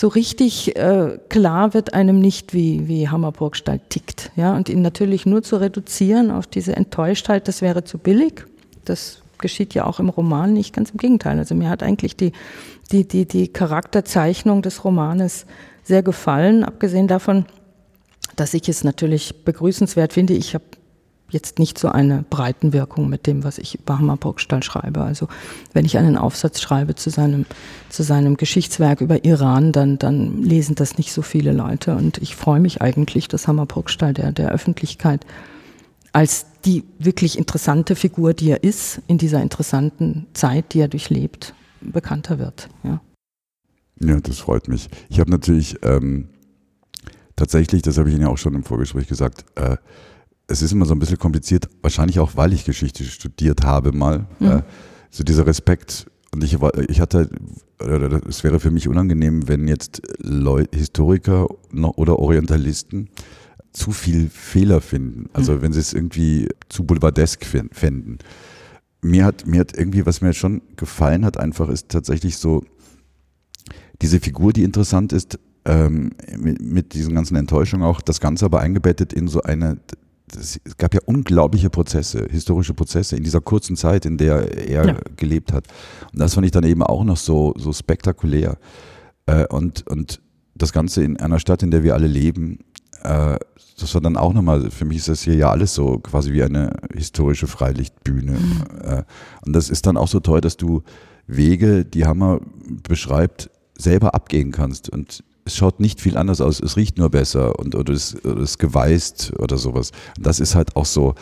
so 0.00 0.06
richtig 0.06 0.76
äh, 0.76 1.18
klar 1.28 1.74
wird 1.74 1.92
einem 1.92 2.20
nicht, 2.20 2.54
wie, 2.54 2.86
wie 2.86 3.08
Hammerburgstall 3.08 3.80
tickt. 3.88 4.30
Ja? 4.36 4.54
Und 4.54 4.68
ihn 4.68 4.80
natürlich 4.80 5.26
nur 5.26 5.42
zu 5.42 5.56
reduzieren 5.56 6.30
auf 6.30 6.46
diese 6.46 6.76
Enttäuschtheit, 6.76 7.48
das 7.48 7.62
wäre 7.62 7.82
zu 7.82 7.98
billig. 7.98 8.44
Das 8.84 9.22
geschieht 9.38 9.74
ja 9.74 9.86
auch 9.86 9.98
im 9.98 10.08
Roman 10.08 10.52
nicht, 10.52 10.72
ganz 10.72 10.90
im 10.90 10.98
Gegenteil. 10.98 11.36
Also 11.38 11.56
mir 11.56 11.68
hat 11.68 11.82
eigentlich 11.82 12.16
die, 12.16 12.30
die, 12.92 13.08
die, 13.08 13.26
die 13.26 13.48
Charakterzeichnung 13.48 14.62
des 14.62 14.84
Romanes 14.84 15.46
sehr 15.82 16.04
gefallen, 16.04 16.62
abgesehen 16.62 17.08
davon, 17.08 17.46
dass 18.36 18.54
ich 18.54 18.68
es 18.68 18.84
natürlich 18.84 19.44
begrüßenswert 19.44 20.12
finde. 20.12 20.34
Ich 20.34 20.54
habe 20.54 20.64
jetzt 21.30 21.58
nicht 21.58 21.78
so 21.78 21.88
eine 21.88 22.24
Breitenwirkung 22.30 23.08
mit 23.08 23.26
dem, 23.26 23.44
was 23.44 23.58
ich 23.58 23.78
über 23.78 23.98
Hammerburgstall 23.98 24.62
schreibe. 24.62 25.02
Also 25.02 25.28
wenn 25.72 25.84
ich 25.84 25.98
einen 25.98 26.16
Aufsatz 26.16 26.60
schreibe 26.60 26.94
zu 26.94 27.10
seinem, 27.10 27.44
zu 27.90 28.02
seinem 28.02 28.36
Geschichtswerk 28.36 29.00
über 29.00 29.24
Iran, 29.24 29.72
dann, 29.72 29.98
dann 29.98 30.42
lesen 30.42 30.74
das 30.74 30.96
nicht 30.96 31.12
so 31.12 31.22
viele 31.22 31.52
Leute. 31.52 31.94
Und 31.94 32.18
ich 32.18 32.34
freue 32.34 32.60
mich 32.60 32.80
eigentlich, 32.80 33.28
dass 33.28 33.46
Hammerburgstall 33.46 34.14
der, 34.14 34.32
der 34.32 34.50
Öffentlichkeit 34.50 35.26
als 36.12 36.46
die 36.64 36.84
wirklich 36.98 37.38
interessante 37.38 37.94
Figur, 37.94 38.34
die 38.34 38.50
er 38.50 38.64
ist, 38.64 39.02
in 39.06 39.18
dieser 39.18 39.42
interessanten 39.42 40.26
Zeit, 40.32 40.72
die 40.72 40.80
er 40.80 40.88
durchlebt, 40.88 41.54
bekannter 41.80 42.38
wird. 42.38 42.68
Ja, 42.82 43.00
ja 44.00 44.18
das 44.20 44.38
freut 44.38 44.68
mich. 44.68 44.88
Ich 45.10 45.20
habe 45.20 45.30
natürlich 45.30 45.76
ähm, 45.82 46.28
tatsächlich, 47.36 47.82
das 47.82 47.98
habe 47.98 48.08
ich 48.08 48.14
Ihnen 48.14 48.24
ja 48.24 48.28
auch 48.28 48.38
schon 48.38 48.54
im 48.54 48.64
Vorgespräch 48.64 49.06
gesagt, 49.06 49.44
äh, 49.56 49.76
es 50.48 50.62
ist 50.62 50.72
immer 50.72 50.86
so 50.86 50.94
ein 50.94 50.98
bisschen 50.98 51.18
kompliziert, 51.18 51.68
wahrscheinlich 51.82 52.18
auch, 52.18 52.36
weil 52.36 52.52
ich 52.52 52.64
Geschichte 52.64 53.04
studiert 53.04 53.62
habe 53.64 53.92
mal. 53.92 54.26
Mhm. 54.40 54.62
So 55.10 55.22
dieser 55.22 55.46
Respekt. 55.46 56.06
Und 56.32 56.42
ich, 56.42 56.58
ich 56.88 57.00
hatte, 57.00 57.30
es 58.28 58.44
wäre 58.44 58.58
für 58.58 58.70
mich 58.70 58.88
unangenehm, 58.88 59.46
wenn 59.48 59.68
jetzt 59.68 60.02
Leute, 60.18 60.76
Historiker 60.76 61.46
oder 61.72 62.18
Orientalisten 62.18 63.08
zu 63.72 63.92
viel 63.92 64.28
Fehler 64.28 64.80
finden. 64.80 65.28
Also 65.34 65.52
mhm. 65.52 65.62
wenn 65.62 65.72
sie 65.74 65.80
es 65.80 65.92
irgendwie 65.92 66.48
zu 66.68 66.84
boulevardesk 66.84 67.44
fänden. 67.44 68.18
Mir 69.00 69.26
hat, 69.26 69.46
mir 69.46 69.60
hat 69.60 69.76
irgendwie, 69.76 70.06
was 70.06 70.22
mir 70.22 70.32
schon 70.32 70.62
gefallen 70.76 71.24
hat, 71.24 71.38
einfach 71.38 71.68
ist 71.68 71.90
tatsächlich 71.90 72.38
so, 72.38 72.64
diese 74.00 74.18
Figur, 74.18 74.52
die 74.52 74.64
interessant 74.64 75.12
ist, 75.12 75.38
ähm, 75.64 76.12
mit, 76.36 76.60
mit 76.62 76.94
diesen 76.94 77.14
ganzen 77.14 77.36
Enttäuschungen 77.36 77.86
auch, 77.86 78.00
das 78.00 78.20
Ganze 78.20 78.46
aber 78.46 78.60
eingebettet 78.60 79.12
in 79.12 79.28
so 79.28 79.42
eine 79.42 79.78
es 80.36 80.60
gab 80.76 80.94
ja 80.94 81.00
unglaubliche 81.06 81.70
Prozesse, 81.70 82.26
historische 82.30 82.74
Prozesse 82.74 83.16
in 83.16 83.24
dieser 83.24 83.40
kurzen 83.40 83.76
Zeit, 83.76 84.06
in 84.06 84.16
der 84.16 84.68
er 84.68 84.86
ja. 84.86 84.96
gelebt 85.16 85.52
hat. 85.52 85.66
Und 86.12 86.20
das 86.20 86.34
fand 86.34 86.46
ich 86.46 86.52
dann 86.52 86.64
eben 86.64 86.82
auch 86.82 87.04
noch 87.04 87.16
so, 87.16 87.54
so 87.56 87.72
spektakulär. 87.72 88.58
Äh, 89.26 89.46
und, 89.48 89.86
und 89.86 90.20
das 90.54 90.72
Ganze 90.72 91.02
in 91.04 91.18
einer 91.18 91.38
Stadt, 91.38 91.62
in 91.62 91.70
der 91.70 91.82
wir 91.82 91.94
alle 91.94 92.06
leben, 92.06 92.58
äh, 93.02 93.38
das 93.78 93.94
war 93.94 94.00
dann 94.00 94.16
auch 94.16 94.32
nochmal, 94.32 94.70
für 94.70 94.84
mich 94.84 94.98
ist 94.98 95.08
das 95.08 95.22
hier 95.22 95.34
ja 95.34 95.50
alles 95.50 95.74
so 95.74 95.98
quasi 95.98 96.32
wie 96.32 96.42
eine 96.42 96.72
historische 96.92 97.46
Freilichtbühne. 97.46 98.32
Mhm. 98.32 98.62
Äh, 98.82 99.02
und 99.46 99.52
das 99.52 99.70
ist 99.70 99.86
dann 99.86 99.96
auch 99.96 100.08
so 100.08 100.20
toll, 100.20 100.40
dass 100.40 100.56
du 100.56 100.82
Wege, 101.26 101.84
die 101.84 102.06
Hammer 102.06 102.40
beschreibt, 102.88 103.50
selber 103.76 104.14
abgehen 104.14 104.50
kannst. 104.50 104.88
Und 104.88 105.22
es 105.48 105.56
schaut 105.56 105.80
nicht 105.80 106.00
viel 106.00 106.16
anders 106.16 106.40
aus, 106.40 106.60
es 106.60 106.76
riecht 106.76 106.98
nur 106.98 107.10
besser 107.10 107.58
und 107.58 107.74
oder 107.74 107.92
es 107.92 108.12
ist 108.12 108.58
geweißt 108.58 109.32
oder 109.38 109.56
sowas. 109.56 109.92
Und 110.16 110.26
das 110.26 110.40
ist 110.40 110.54
halt 110.54 110.76
auch 110.76 110.84
so, 110.84 111.14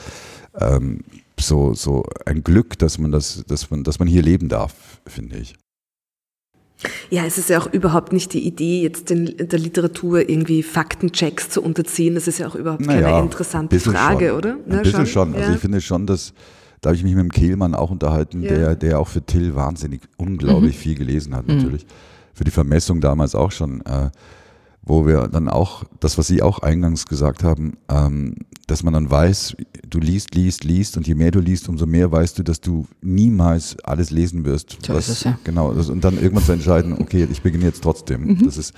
ähm, 0.58 1.00
so, 1.38 1.74
so 1.74 2.04
ein 2.24 2.42
Glück, 2.42 2.78
dass 2.78 2.98
man 2.98 3.12
das, 3.12 3.44
dass 3.46 3.70
man, 3.70 3.84
dass 3.84 3.98
man 4.00 4.08
hier 4.08 4.22
leben 4.22 4.48
darf, 4.48 4.74
finde 5.06 5.38
ich. 5.38 5.54
Ja, 7.08 7.24
es 7.24 7.38
ist 7.38 7.48
ja 7.48 7.58
auch 7.60 7.72
überhaupt 7.72 8.12
nicht 8.12 8.32
die 8.34 8.46
Idee, 8.46 8.82
jetzt 8.82 9.10
in 9.10 9.36
der 9.38 9.58
Literatur 9.58 10.28
irgendwie 10.28 10.62
Faktenchecks 10.62 11.48
zu 11.48 11.62
unterziehen. 11.62 12.16
Das 12.16 12.26
ist 12.26 12.38
ja 12.38 12.48
auch 12.48 12.54
überhaupt 12.54 12.84
keine 12.84 13.00
naja, 13.00 13.20
interessante 13.20 13.78
Frage, 13.80 14.28
schon. 14.28 14.36
oder? 14.36 14.52
Ein 14.54 14.72
ja, 14.72 14.82
bisschen 14.82 15.06
schon. 15.06 15.32
schon. 15.32 15.34
Also 15.36 15.48
ja. 15.50 15.54
ich 15.54 15.60
finde 15.60 15.80
schon, 15.80 16.06
dass 16.06 16.34
da 16.80 16.90
habe 16.90 16.96
ich 16.96 17.04
mich 17.04 17.14
mit 17.14 17.22
dem 17.22 17.32
Kehlmann 17.32 17.74
auch 17.74 17.90
unterhalten, 17.90 18.42
ja. 18.42 18.50
der, 18.50 18.76
der 18.76 18.98
auch 18.98 19.08
für 19.08 19.22
Till 19.22 19.54
wahnsinnig 19.54 20.02
unglaublich 20.18 20.76
mhm. 20.76 20.80
viel 20.80 20.94
gelesen 20.96 21.34
hat, 21.34 21.46
natürlich. 21.46 21.84
Mhm 21.84 22.15
für 22.36 22.44
die 22.44 22.50
Vermessung 22.50 23.00
damals 23.00 23.34
auch 23.34 23.50
schon, 23.50 23.80
äh, 23.86 24.10
wo 24.82 25.06
wir 25.06 25.26
dann 25.26 25.48
auch, 25.48 25.84
das, 26.00 26.18
was 26.18 26.26
Sie 26.26 26.42
auch 26.42 26.60
eingangs 26.60 27.06
gesagt 27.06 27.42
haben, 27.42 27.78
ähm, 27.88 28.36
dass 28.66 28.82
man 28.82 28.92
dann 28.92 29.10
weiß, 29.10 29.56
du 29.88 29.98
liest, 29.98 30.34
liest, 30.34 30.62
liest 30.62 30.96
und 30.96 31.06
je 31.06 31.14
mehr 31.14 31.30
du 31.30 31.40
liest, 31.40 31.68
umso 31.68 31.86
mehr 31.86 32.12
weißt 32.12 32.38
du, 32.38 32.42
dass 32.42 32.60
du 32.60 32.86
niemals 33.00 33.76
alles 33.84 34.10
lesen 34.10 34.44
wirst. 34.44 34.76
So 34.86 34.92
was, 34.92 35.08
ist 35.08 35.18
es, 35.18 35.24
ja. 35.24 35.38
Genau, 35.44 35.72
das, 35.72 35.88
und 35.88 36.04
dann 36.04 36.20
irgendwann 36.20 36.44
zu 36.44 36.52
entscheiden, 36.52 36.92
okay, 37.00 37.26
ich 37.30 37.40
beginne 37.40 37.64
jetzt 37.64 37.82
trotzdem. 37.82 38.26
Mhm. 38.26 38.44
Das 38.44 38.58
ist, 38.58 38.74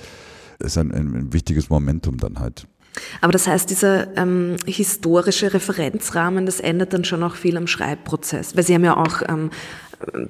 ist 0.61 0.79
ein, 0.79 0.93
ein 0.93 1.33
wichtiges 1.33 1.69
Momentum 1.69 2.17
dann 2.19 2.39
halt. 2.39 2.67
Aber 3.21 3.33
das 3.33 3.47
heißt, 3.47 3.69
dieser 3.71 4.17
ähm, 4.17 4.57
historische 4.67 5.53
Referenzrahmen, 5.53 6.47
das 6.47 6.61
ändert 6.61 6.93
dann 6.93 7.05
schon 7.05 7.23
auch 7.23 7.35
viel 7.35 7.57
am 7.57 7.67
Schreibprozess. 7.67 8.57
Weil 8.57 8.65
Sie 8.65 8.75
haben 8.75 8.85
ja 8.85 8.97
auch 8.97 9.23
ähm, 9.29 9.51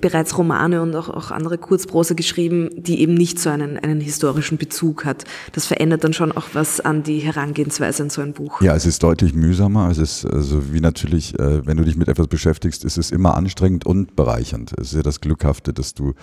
bereits 0.01 0.37
Romane 0.39 0.81
und 0.83 0.95
auch, 0.97 1.09
auch 1.09 1.31
andere 1.31 1.59
Kurzprosa 1.59 2.15
geschrieben, 2.15 2.71
die 2.77 3.01
eben 3.01 3.15
nicht 3.15 3.39
so 3.39 3.51
einen, 3.51 3.79
einen 3.79 4.01
historischen 4.01 4.57
Bezug 4.57 5.05
hat. 5.05 5.25
Das 5.53 5.67
verändert 5.67 6.05
dann 6.05 6.13
schon 6.13 6.33
auch 6.33 6.49
was 6.55 6.81
an 6.81 7.03
die 7.03 7.19
Herangehensweise 7.19 8.03
an 8.03 8.11
so 8.11 8.23
ein 8.23 8.33
Buch. 8.33 8.63
Ja, 8.63 8.75
es 8.75 8.87
ist 8.87 9.03
deutlich 9.03 9.35
mühsamer. 9.35 9.91
Es 9.91 9.99
ist 9.99 10.25
also 10.25 10.73
wie 10.73 10.81
natürlich, 10.81 11.39
äh, 11.39 11.67
wenn 11.67 11.77
du 11.77 11.85
dich 11.85 11.97
mit 11.97 12.09
etwas 12.09 12.29
beschäftigst, 12.29 12.85
ist 12.85 12.97
es 12.97 13.11
immer 13.11 13.37
anstrengend 13.37 13.85
und 13.85 14.17
bereichernd. 14.17 14.73
Es 14.79 14.89
ist 14.89 14.97
ja 14.97 15.03
das 15.03 15.21
Glückhafte, 15.21 15.73
dass 15.73 15.95
du, 15.95 16.15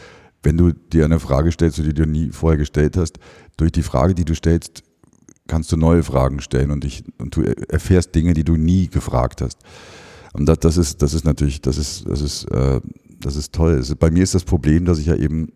wenn 0.42 0.58
du 0.58 0.72
dir 0.74 1.06
eine 1.06 1.20
Frage 1.20 1.52
stellst, 1.52 1.78
die 1.78 1.94
du 1.94 2.08
nie 2.08 2.32
vorher 2.32 2.58
gestellt 2.58 2.98
hast, 2.98 3.20
durch 3.58 3.72
die 3.72 3.84
Frage, 3.84 4.16
die 4.16 4.26
du 4.26 4.34
stellst, 4.34 4.84
kannst 5.48 5.72
du 5.72 5.78
neue 5.78 6.02
Fragen 6.02 6.42
stellen 6.42 6.72
und, 6.72 6.84
dich, 6.84 7.04
und 7.20 7.36
du 7.36 7.44
erfährst 7.44 8.16
Dinge, 8.16 8.34
die 8.34 8.44
du 8.44 8.56
nie 8.56 8.88
gefragt 8.88 9.42
hast. 9.42 9.60
Und 10.34 10.48
das, 10.48 10.60
das 10.60 10.78
ist, 10.78 11.02
das 11.02 11.14
ist 11.14 11.24
natürlich, 11.24 11.62
das 11.62 11.78
ist, 11.78 12.10
das 12.10 12.22
ist, 12.22 12.46
äh, 12.52 12.82
das 13.26 13.36
ist 13.36 13.54
toll. 13.54 13.82
Bei 14.00 14.12
mir 14.12 14.22
ist 14.22 14.36
das 14.36 14.44
Problem, 14.44 14.86
dass 14.86 15.00
ich 15.00 15.08
ja 15.08 15.16
eben 15.16 15.52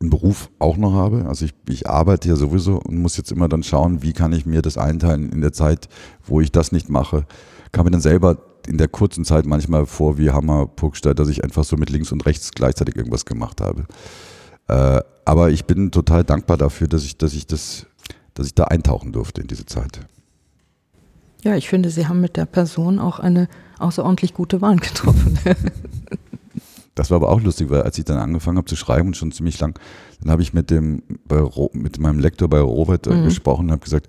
einen 0.00 0.10
Beruf 0.10 0.50
auch 0.58 0.76
noch 0.76 0.92
habe. 0.92 1.24
Also 1.26 1.46
ich, 1.46 1.54
ich 1.68 1.88
arbeite 1.88 2.28
ja 2.28 2.36
sowieso 2.36 2.78
und 2.78 2.98
muss 2.98 3.16
jetzt 3.16 3.32
immer 3.32 3.48
dann 3.48 3.62
schauen, 3.62 4.02
wie 4.02 4.12
kann 4.12 4.32
ich 4.34 4.44
mir 4.44 4.60
das 4.60 4.76
einteilen 4.76 5.32
in 5.32 5.40
der 5.40 5.54
Zeit, 5.54 5.88
wo 6.22 6.42
ich 6.42 6.52
das 6.52 6.72
nicht 6.72 6.90
mache. 6.90 7.24
Kann 7.72 7.86
mir 7.86 7.90
dann 7.90 8.02
selber 8.02 8.38
in 8.66 8.76
der 8.76 8.88
kurzen 8.88 9.24
Zeit 9.24 9.46
manchmal 9.46 9.86
vor 9.86 10.18
wie 10.18 10.30
Hammer 10.30 10.66
Puckstein, 10.66 11.14
dass 11.14 11.28
ich 11.28 11.42
einfach 11.42 11.64
so 11.64 11.76
mit 11.76 11.88
links 11.88 12.12
und 12.12 12.26
rechts 12.26 12.50
gleichzeitig 12.50 12.94
irgendwas 12.94 13.24
gemacht 13.24 13.62
habe. 13.62 13.86
Äh, 14.68 15.00
aber 15.24 15.50
ich 15.50 15.64
bin 15.64 15.90
total 15.90 16.24
dankbar 16.24 16.58
dafür, 16.58 16.88
dass 16.88 17.04
ich, 17.04 17.16
dass 17.16 17.32
ich 17.32 17.46
das, 17.46 17.86
dass 18.34 18.46
ich 18.48 18.54
da 18.54 18.64
eintauchen 18.64 19.12
durfte 19.12 19.40
in 19.40 19.46
diese 19.46 19.64
Zeit. 19.64 20.00
Ja, 21.42 21.56
ich 21.56 21.68
finde, 21.70 21.88
Sie 21.88 22.06
haben 22.06 22.20
mit 22.20 22.36
der 22.36 22.44
Person 22.46 22.98
auch 22.98 23.18
eine 23.18 23.48
außerordentlich 23.78 24.34
gute 24.34 24.60
Wahl 24.60 24.76
getroffen. 24.76 25.38
Das 26.96 27.10
war 27.10 27.16
aber 27.16 27.28
auch 27.28 27.40
lustig, 27.40 27.70
weil 27.70 27.82
als 27.82 27.96
ich 27.98 28.04
dann 28.04 28.16
angefangen 28.16 28.56
habe 28.56 28.66
zu 28.66 28.74
schreiben 28.74 29.08
und 29.08 29.16
schon 29.16 29.30
ziemlich 29.30 29.60
lang, 29.60 29.78
dann 30.20 30.32
habe 30.32 30.42
ich 30.42 30.52
mit 30.52 30.70
dem 30.70 31.02
mit 31.72 32.00
meinem 32.00 32.18
Lektor 32.18 32.48
bei 32.48 32.58
Robert 32.58 33.06
äh, 33.06 33.14
mhm. 33.14 33.24
gesprochen 33.24 33.66
und 33.66 33.72
habe 33.72 33.84
gesagt, 33.84 34.08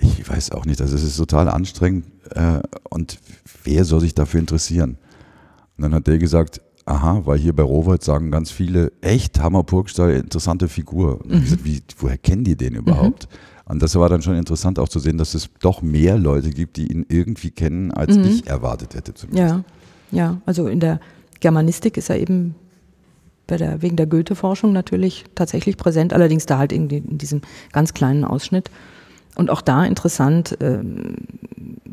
ich 0.00 0.26
weiß 0.26 0.52
auch 0.52 0.64
nicht, 0.64 0.80
also 0.80 0.94
es 0.94 1.02
ist 1.02 1.16
total 1.16 1.48
anstrengend 1.48 2.06
äh, 2.30 2.60
und 2.88 3.18
wer 3.64 3.84
soll 3.84 4.00
sich 4.00 4.14
dafür 4.14 4.40
interessieren? 4.40 4.96
Und 5.76 5.82
dann 5.82 5.94
hat 5.94 6.06
der 6.06 6.18
gesagt, 6.18 6.60
aha, 6.86 7.22
weil 7.24 7.38
hier 7.38 7.54
bei 7.54 7.64
Robert 7.64 8.02
sagen 8.02 8.30
ganz 8.30 8.50
viele, 8.50 8.92
echt 9.00 9.40
Hammer 9.40 9.64
Purgstall, 9.64 10.12
interessante 10.12 10.68
Figur. 10.68 11.20
Und 11.20 11.34
mhm. 11.34 11.40
gesagt, 11.40 11.64
wie, 11.64 11.82
woher 11.98 12.18
kennen 12.18 12.44
die 12.44 12.56
den 12.56 12.74
überhaupt? 12.74 13.28
Mhm. 13.28 13.72
Und 13.72 13.82
das 13.82 13.94
war 13.96 14.08
dann 14.08 14.22
schon 14.22 14.36
interessant 14.36 14.78
auch 14.78 14.88
zu 14.88 14.98
sehen, 14.98 15.18
dass 15.18 15.34
es 15.34 15.50
doch 15.60 15.82
mehr 15.82 16.16
Leute 16.16 16.50
gibt, 16.50 16.78
die 16.78 16.90
ihn 16.90 17.04
irgendwie 17.08 17.50
kennen, 17.50 17.90
als 17.90 18.16
mhm. 18.16 18.24
ich 18.24 18.46
erwartet 18.46 18.94
hätte 18.94 19.12
zumindest. 19.12 19.56
Ja, 19.56 19.64
ja, 20.10 20.40
also 20.46 20.68
in 20.68 20.80
der 20.80 21.00
Germanistik 21.40 21.96
ist 21.96 22.10
er 22.10 22.18
eben 22.18 22.54
der, 23.48 23.80
wegen 23.82 23.96
der 23.96 24.06
Goethe-Forschung 24.06 24.72
natürlich 24.72 25.24
tatsächlich 25.34 25.76
präsent, 25.76 26.12
allerdings 26.12 26.46
da 26.46 26.58
halt 26.58 26.72
in, 26.72 26.88
in 26.90 27.18
diesem 27.18 27.42
ganz 27.72 27.94
kleinen 27.94 28.24
Ausschnitt. 28.24 28.70
Und 29.36 29.50
auch 29.50 29.60
da 29.60 29.84
interessant, 29.84 30.60
äh, 30.60 30.80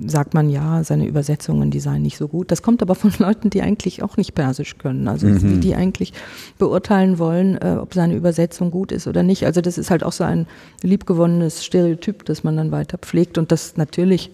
sagt 0.08 0.34
man 0.34 0.50
ja, 0.50 0.84
seine 0.84 1.06
Übersetzungen, 1.06 1.70
die 1.70 1.80
seien 1.80 2.02
nicht 2.02 2.18
so 2.18 2.28
gut. 2.28 2.52
Das 2.52 2.64
kommt 2.64 2.82
aber 2.82 2.96
von 2.96 3.14
Leuten, 3.20 3.52
die 3.52 3.62
eigentlich 3.62 4.02
auch 4.02 4.18
nicht 4.18 4.34
Persisch 4.34 4.80
können. 4.80 5.08
Also 5.08 5.28
mhm. 5.28 5.62
die 5.62 5.76
eigentlich 5.76 6.12
beurteilen 6.58 7.20
wollen, 7.20 7.58
äh, 7.62 7.78
ob 7.80 7.94
seine 7.94 8.16
Übersetzung 8.16 8.72
gut 8.72 8.92
ist 8.92 9.06
oder 9.06 9.22
nicht. 9.22 9.46
Also 9.46 9.62
das 9.62 9.78
ist 9.78 9.92
halt 9.92 10.04
auch 10.04 10.12
so 10.12 10.24
ein 10.24 10.48
liebgewonnenes 10.82 11.64
Stereotyp, 11.64 12.26
das 12.26 12.44
man 12.44 12.58
dann 12.58 12.72
weiter 12.72 12.98
pflegt 12.98 13.38
und 13.38 13.52
das 13.52 13.78
natürlich 13.78 14.32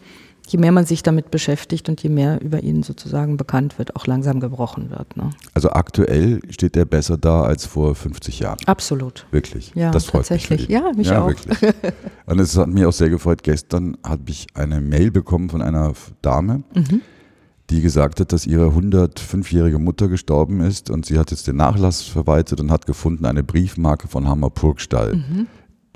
je 0.52 0.60
mehr 0.60 0.74
man 0.74 0.86
sich 0.86 1.02
damit 1.02 1.32
beschäftigt 1.32 1.88
und 1.88 2.04
je 2.04 2.10
mehr 2.10 2.42
über 2.42 2.62
ihn 2.62 2.84
sozusagen 2.84 3.38
bekannt 3.38 3.80
wird, 3.80 3.96
auch 3.96 4.06
langsam 4.06 4.42
gebrochen 4.42 4.90
wird. 4.90 5.16
Ne? 5.16 5.30
Also 5.54 5.70
aktuell 5.72 6.42
steht 6.50 6.76
er 6.76 6.84
besser 6.84 7.18
da 7.18 7.44
als 7.44 7.66
vor 7.66 7.96
50 7.96 8.40
Jahren. 8.40 8.58
Absolut. 8.66 9.26
Wirklich. 9.32 9.72
Ja, 9.76 9.92
das 9.92 10.06
freut 10.06 10.28
tatsächlich. 10.28 10.68
Mich 10.68 10.70
ja, 10.70 10.92
mich 10.96 11.08
ja, 11.08 11.24
auch. 11.24 11.30
Wirklich. 11.30 11.58
Und 12.26 12.40
es 12.40 12.58
hat 12.58 12.68
mich 12.68 12.86
auch 12.86 12.92
sehr 12.92 13.10
gefreut. 13.10 13.44
Gestern 13.44 13.98
habe 14.04 14.24
ich 14.28 14.48
eine 14.54 14.82
Mail 14.82 15.10
bekommen 15.10 15.50
von 15.50 15.62
einer 15.62 15.94
Dame, 16.22 16.64
mhm. 16.76 17.02
die 17.70 17.82
gesagt 17.82 18.20
hat, 18.20 18.34
dass 18.34 18.46
ihre 18.46 18.68
105-jährige 18.68 19.80
Mutter 19.80 20.10
gestorben 20.10 20.60
ist 20.60 20.90
und 20.90 21.06
sie 21.06 21.18
hat 21.18 21.32
jetzt 21.32 21.48
den 21.48 21.56
Nachlass 21.56 22.02
verwaltet 22.02 22.60
und 22.60 22.72
hat 22.72 22.86
gefunden 22.86 23.26
eine 23.26 23.44
Briefmarke 23.44 24.10
von 24.10 24.28
Hammer 24.28 24.50
Purgstall. 24.50 25.16
Mhm. 25.16 25.48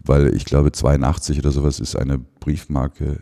Weil 0.06 0.34
ich 0.34 0.46
glaube 0.46 0.72
82 0.72 1.40
oder 1.40 1.52
sowas 1.52 1.82
ist 1.82 1.98
eine 1.98 2.20
Briefmarke 2.40 3.20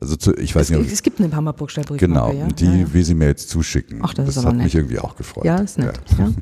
also 0.00 0.16
zu, 0.16 0.34
ich 0.34 0.54
weiß 0.54 0.70
es, 0.70 0.78
nicht. 0.78 0.92
Es 0.92 1.02
gibt 1.02 1.20
eine 1.20 1.34
Hammerburg-Stellbriefmarke, 1.34 2.06
Genau, 2.06 2.32
ja? 2.32 2.48
die 2.48 2.66
ja, 2.66 2.74
ja. 2.74 2.92
will 2.92 3.04
sie 3.04 3.14
mir 3.14 3.26
jetzt 3.28 3.48
zuschicken. 3.48 4.00
Ach, 4.02 4.12
das, 4.12 4.26
das 4.26 4.36
ist 4.36 4.44
hat 4.44 4.54
nett. 4.54 4.64
mich 4.64 4.74
irgendwie 4.74 4.98
auch 4.98 5.16
gefreut. 5.16 5.44
Ja, 5.44 5.56
ist 5.56 5.78
nett. 5.78 5.98
Ja. 6.18 6.32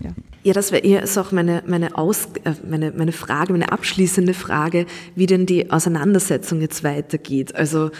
Ja. 0.00 0.10
ja, 0.42 0.52
das 0.52 0.72
wäre 0.72 0.82
eher 0.82 1.04
auch 1.16 1.30
meine, 1.30 1.62
meine, 1.66 1.96
Aus, 1.96 2.28
äh, 2.42 2.52
meine, 2.68 2.90
meine 2.90 3.12
Frage, 3.12 3.52
meine 3.52 3.70
abschließende 3.70 4.34
Frage, 4.34 4.86
wie 5.14 5.26
denn 5.26 5.46
die 5.46 5.70
Auseinandersetzung 5.70 6.60
jetzt 6.60 6.82
weitergeht. 6.82 7.54
Also 7.54 7.90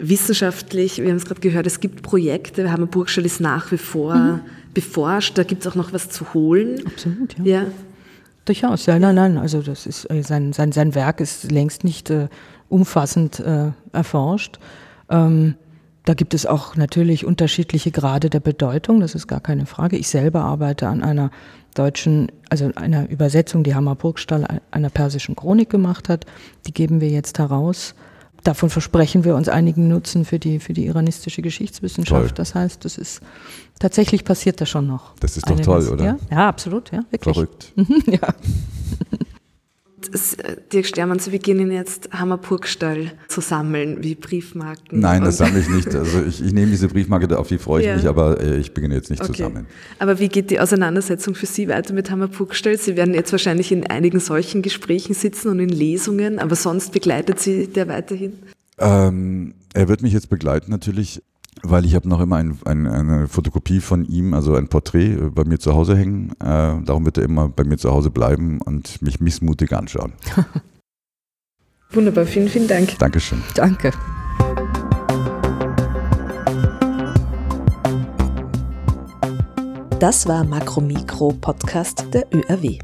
wissenschaftlich, 0.00 1.00
wir 1.00 1.10
haben 1.10 1.16
es 1.16 1.26
gerade 1.26 1.40
gehört, 1.40 1.66
es 1.68 1.78
gibt 1.78 2.02
Projekte, 2.02 2.70
Hammer 2.70 2.86
Burgstall 2.86 3.24
ist 3.24 3.40
nach 3.40 3.70
wie 3.70 3.78
vor 3.78 4.14
mhm. 4.16 4.40
beforscht, 4.74 5.38
da 5.38 5.44
gibt 5.44 5.64
es 5.64 5.70
auch 5.70 5.76
noch 5.76 5.92
was 5.92 6.10
zu 6.10 6.34
holen. 6.34 6.84
Absolut, 6.84 7.38
ja. 7.38 7.44
ja. 7.44 7.66
Durchaus, 8.46 8.86
ja, 8.86 8.98
nein, 8.98 9.16
nein, 9.16 9.38
also 9.38 9.60
das 9.60 9.86
ist, 9.86 10.08
äh, 10.10 10.22
sein, 10.22 10.52
sein, 10.52 10.70
sein 10.70 10.94
Werk 10.94 11.20
ist 11.20 11.50
längst 11.50 11.82
nicht 11.82 12.10
äh, 12.10 12.28
umfassend 12.68 13.40
äh, 13.40 13.72
erforscht. 13.92 14.58
Ähm, 15.08 15.54
da 16.04 16.14
gibt 16.14 16.34
es 16.34 16.46
auch 16.46 16.76
natürlich 16.76 17.24
unterschiedliche 17.24 17.90
Grade 17.90 18.30
der 18.30 18.40
Bedeutung, 18.40 19.00
das 19.00 19.14
ist 19.14 19.26
gar 19.26 19.40
keine 19.40 19.66
Frage. 19.66 19.96
Ich 19.96 20.08
selber 20.08 20.42
arbeite 20.42 20.86
an 20.86 21.02
einer 21.02 21.30
deutschen, 21.74 22.30
also 22.48 22.70
einer 22.76 23.08
Übersetzung, 23.10 23.64
die 23.64 23.74
Hammer 23.74 23.96
Burgstall 23.96 24.60
einer 24.70 24.88
persischen 24.88 25.36
Chronik 25.36 25.68
gemacht 25.68 26.08
hat. 26.08 26.24
Die 26.66 26.72
geben 26.72 27.00
wir 27.00 27.10
jetzt 27.10 27.38
heraus. 27.38 27.94
Davon 28.44 28.70
versprechen 28.70 29.24
wir 29.24 29.34
uns 29.34 29.48
einigen 29.48 29.88
Nutzen 29.88 30.24
für 30.24 30.38
die, 30.38 30.60
für 30.60 30.72
die 30.72 30.86
iranistische 30.86 31.42
Geschichtswissenschaft. 31.42 32.28
Toll. 32.28 32.34
Das 32.36 32.54
heißt, 32.54 32.84
das 32.84 32.96
ist 32.96 33.20
tatsächlich 33.80 34.24
passiert 34.24 34.60
da 34.60 34.66
schon 34.66 34.86
noch. 34.86 35.16
Das 35.18 35.36
ist 35.36 35.50
doch 35.50 35.58
toll, 35.58 35.88
oder? 35.88 36.04
Ja, 36.04 36.16
ja, 36.30 36.48
absolut, 36.48 36.92
ja, 36.92 37.00
wirklich. 37.10 37.34
Verrückt. 37.34 37.72
ja. 38.06 38.34
Äh, 39.98 40.56
Dirk 40.72 40.86
Stermann, 40.86 41.18
Sie 41.18 41.30
beginnen 41.30 41.72
jetzt 41.72 42.10
Hammerpurgstall 42.12 43.12
zu 43.28 43.40
sammeln, 43.40 44.02
wie 44.02 44.14
Briefmarken. 44.14 45.00
Nein, 45.00 45.22
das 45.24 45.38
sammle 45.38 45.60
ich 45.60 45.68
nicht. 45.68 45.94
Also 45.94 46.22
ich, 46.22 46.44
ich 46.44 46.52
nehme 46.52 46.70
diese 46.70 46.88
Briefmarke, 46.88 47.38
auf 47.38 47.48
die 47.48 47.58
freue 47.58 47.80
ich 47.80 47.86
ja. 47.86 47.96
mich, 47.96 48.06
aber 48.06 48.40
äh, 48.40 48.58
ich 48.58 48.74
beginne 48.74 48.94
jetzt 48.94 49.10
nicht 49.10 49.22
okay. 49.22 49.32
zu 49.32 49.42
sammeln. 49.42 49.66
Aber 49.98 50.18
wie 50.18 50.28
geht 50.28 50.50
die 50.50 50.60
Auseinandersetzung 50.60 51.34
für 51.34 51.46
Sie 51.46 51.68
weiter 51.68 51.94
mit 51.94 52.10
Hammerpurgstall? 52.10 52.76
Sie 52.76 52.96
werden 52.96 53.14
jetzt 53.14 53.32
wahrscheinlich 53.32 53.72
in 53.72 53.86
einigen 53.86 54.20
solchen 54.20 54.62
Gesprächen 54.62 55.14
sitzen 55.14 55.48
und 55.48 55.60
in 55.60 55.70
Lesungen, 55.70 56.38
aber 56.38 56.56
sonst 56.56 56.92
begleitet 56.92 57.40
Sie 57.40 57.66
der 57.66 57.88
weiterhin? 57.88 58.34
Ähm, 58.78 59.54
er 59.72 59.88
wird 59.88 60.02
mich 60.02 60.12
jetzt 60.12 60.28
begleiten 60.28 60.70
natürlich 60.70 61.22
weil 61.62 61.84
ich 61.84 61.94
habe 61.94 62.08
noch 62.08 62.20
immer 62.20 62.36
ein, 62.36 62.58
ein, 62.64 62.86
eine 62.86 63.28
Fotokopie 63.28 63.80
von 63.80 64.04
ihm, 64.04 64.34
also 64.34 64.54
ein 64.54 64.68
Porträt 64.68 65.12
äh, 65.12 65.30
bei 65.30 65.44
mir 65.44 65.58
zu 65.58 65.74
Hause 65.74 65.96
hängen. 65.96 66.32
Äh, 66.40 66.82
darum 66.84 67.04
wird 67.04 67.18
er 67.18 67.24
immer 67.24 67.48
bei 67.48 67.64
mir 67.64 67.78
zu 67.78 67.90
Hause 67.90 68.10
bleiben 68.10 68.60
und 68.60 69.00
mich 69.02 69.20
missmutig 69.20 69.72
anschauen. 69.72 70.12
Wunderbar, 71.90 72.26
vielen, 72.26 72.48
vielen 72.48 72.68
Dank. 72.68 72.98
Dankeschön. 72.98 73.42
Danke. 73.54 73.92
Das 79.98 80.28
war 80.28 80.44
Makromikro 80.44 81.32
Podcast 81.40 82.04
der 82.12 82.26
ÖRW. 82.30 82.78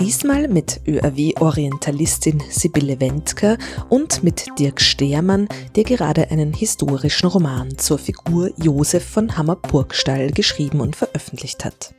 Diesmal 0.00 0.48
mit 0.48 0.80
ÖRW-Orientalistin 0.88 2.42
Sibylle 2.50 3.00
Wendker 3.00 3.56
und 3.88 4.24
mit 4.24 4.46
Dirk 4.58 4.80
Stehrmann, 4.80 5.48
der 5.76 5.84
gerade 5.84 6.32
einen 6.32 6.52
historischen 6.52 7.28
Roman 7.28 7.78
zur 7.78 7.98
Figur 7.98 8.50
Josef 8.56 9.04
von 9.04 9.36
Hammer-Burgstall 9.36 10.32
geschrieben 10.32 10.80
und 10.80 10.96
veröffentlicht 10.96 11.64
hat. 11.64 11.94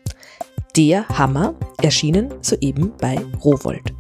Der 0.76 1.08
Hammer 1.08 1.56
erschienen 1.82 2.34
soeben 2.42 2.92
bei 3.00 3.18
Rowold. 3.42 3.94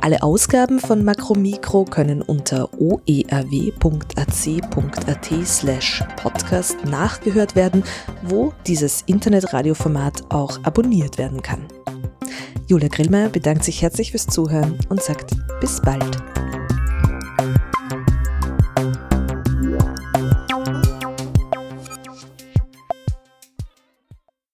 Alle 0.00 0.22
Ausgaben 0.22 0.80
von 0.80 1.04
Makromikro 1.04 1.84
können 1.84 2.22
unter 2.22 2.70
oerw.ac.at 2.78 4.38
slash 5.46 6.04
podcast 6.16 6.84
nachgehört 6.84 7.56
werden, 7.56 7.84
wo 8.22 8.52
dieses 8.66 9.02
Internetradioformat 9.06 10.24
auch 10.30 10.62
abonniert 10.64 11.18
werden 11.18 11.42
kann. 11.42 11.66
Julia 12.66 12.88
Grillmeier 12.88 13.28
bedankt 13.28 13.64
sich 13.64 13.82
herzlich 13.82 14.12
fürs 14.12 14.26
Zuhören 14.26 14.78
und 14.88 15.02
sagt 15.02 15.32
bis 15.60 15.80
bald. 15.80 16.16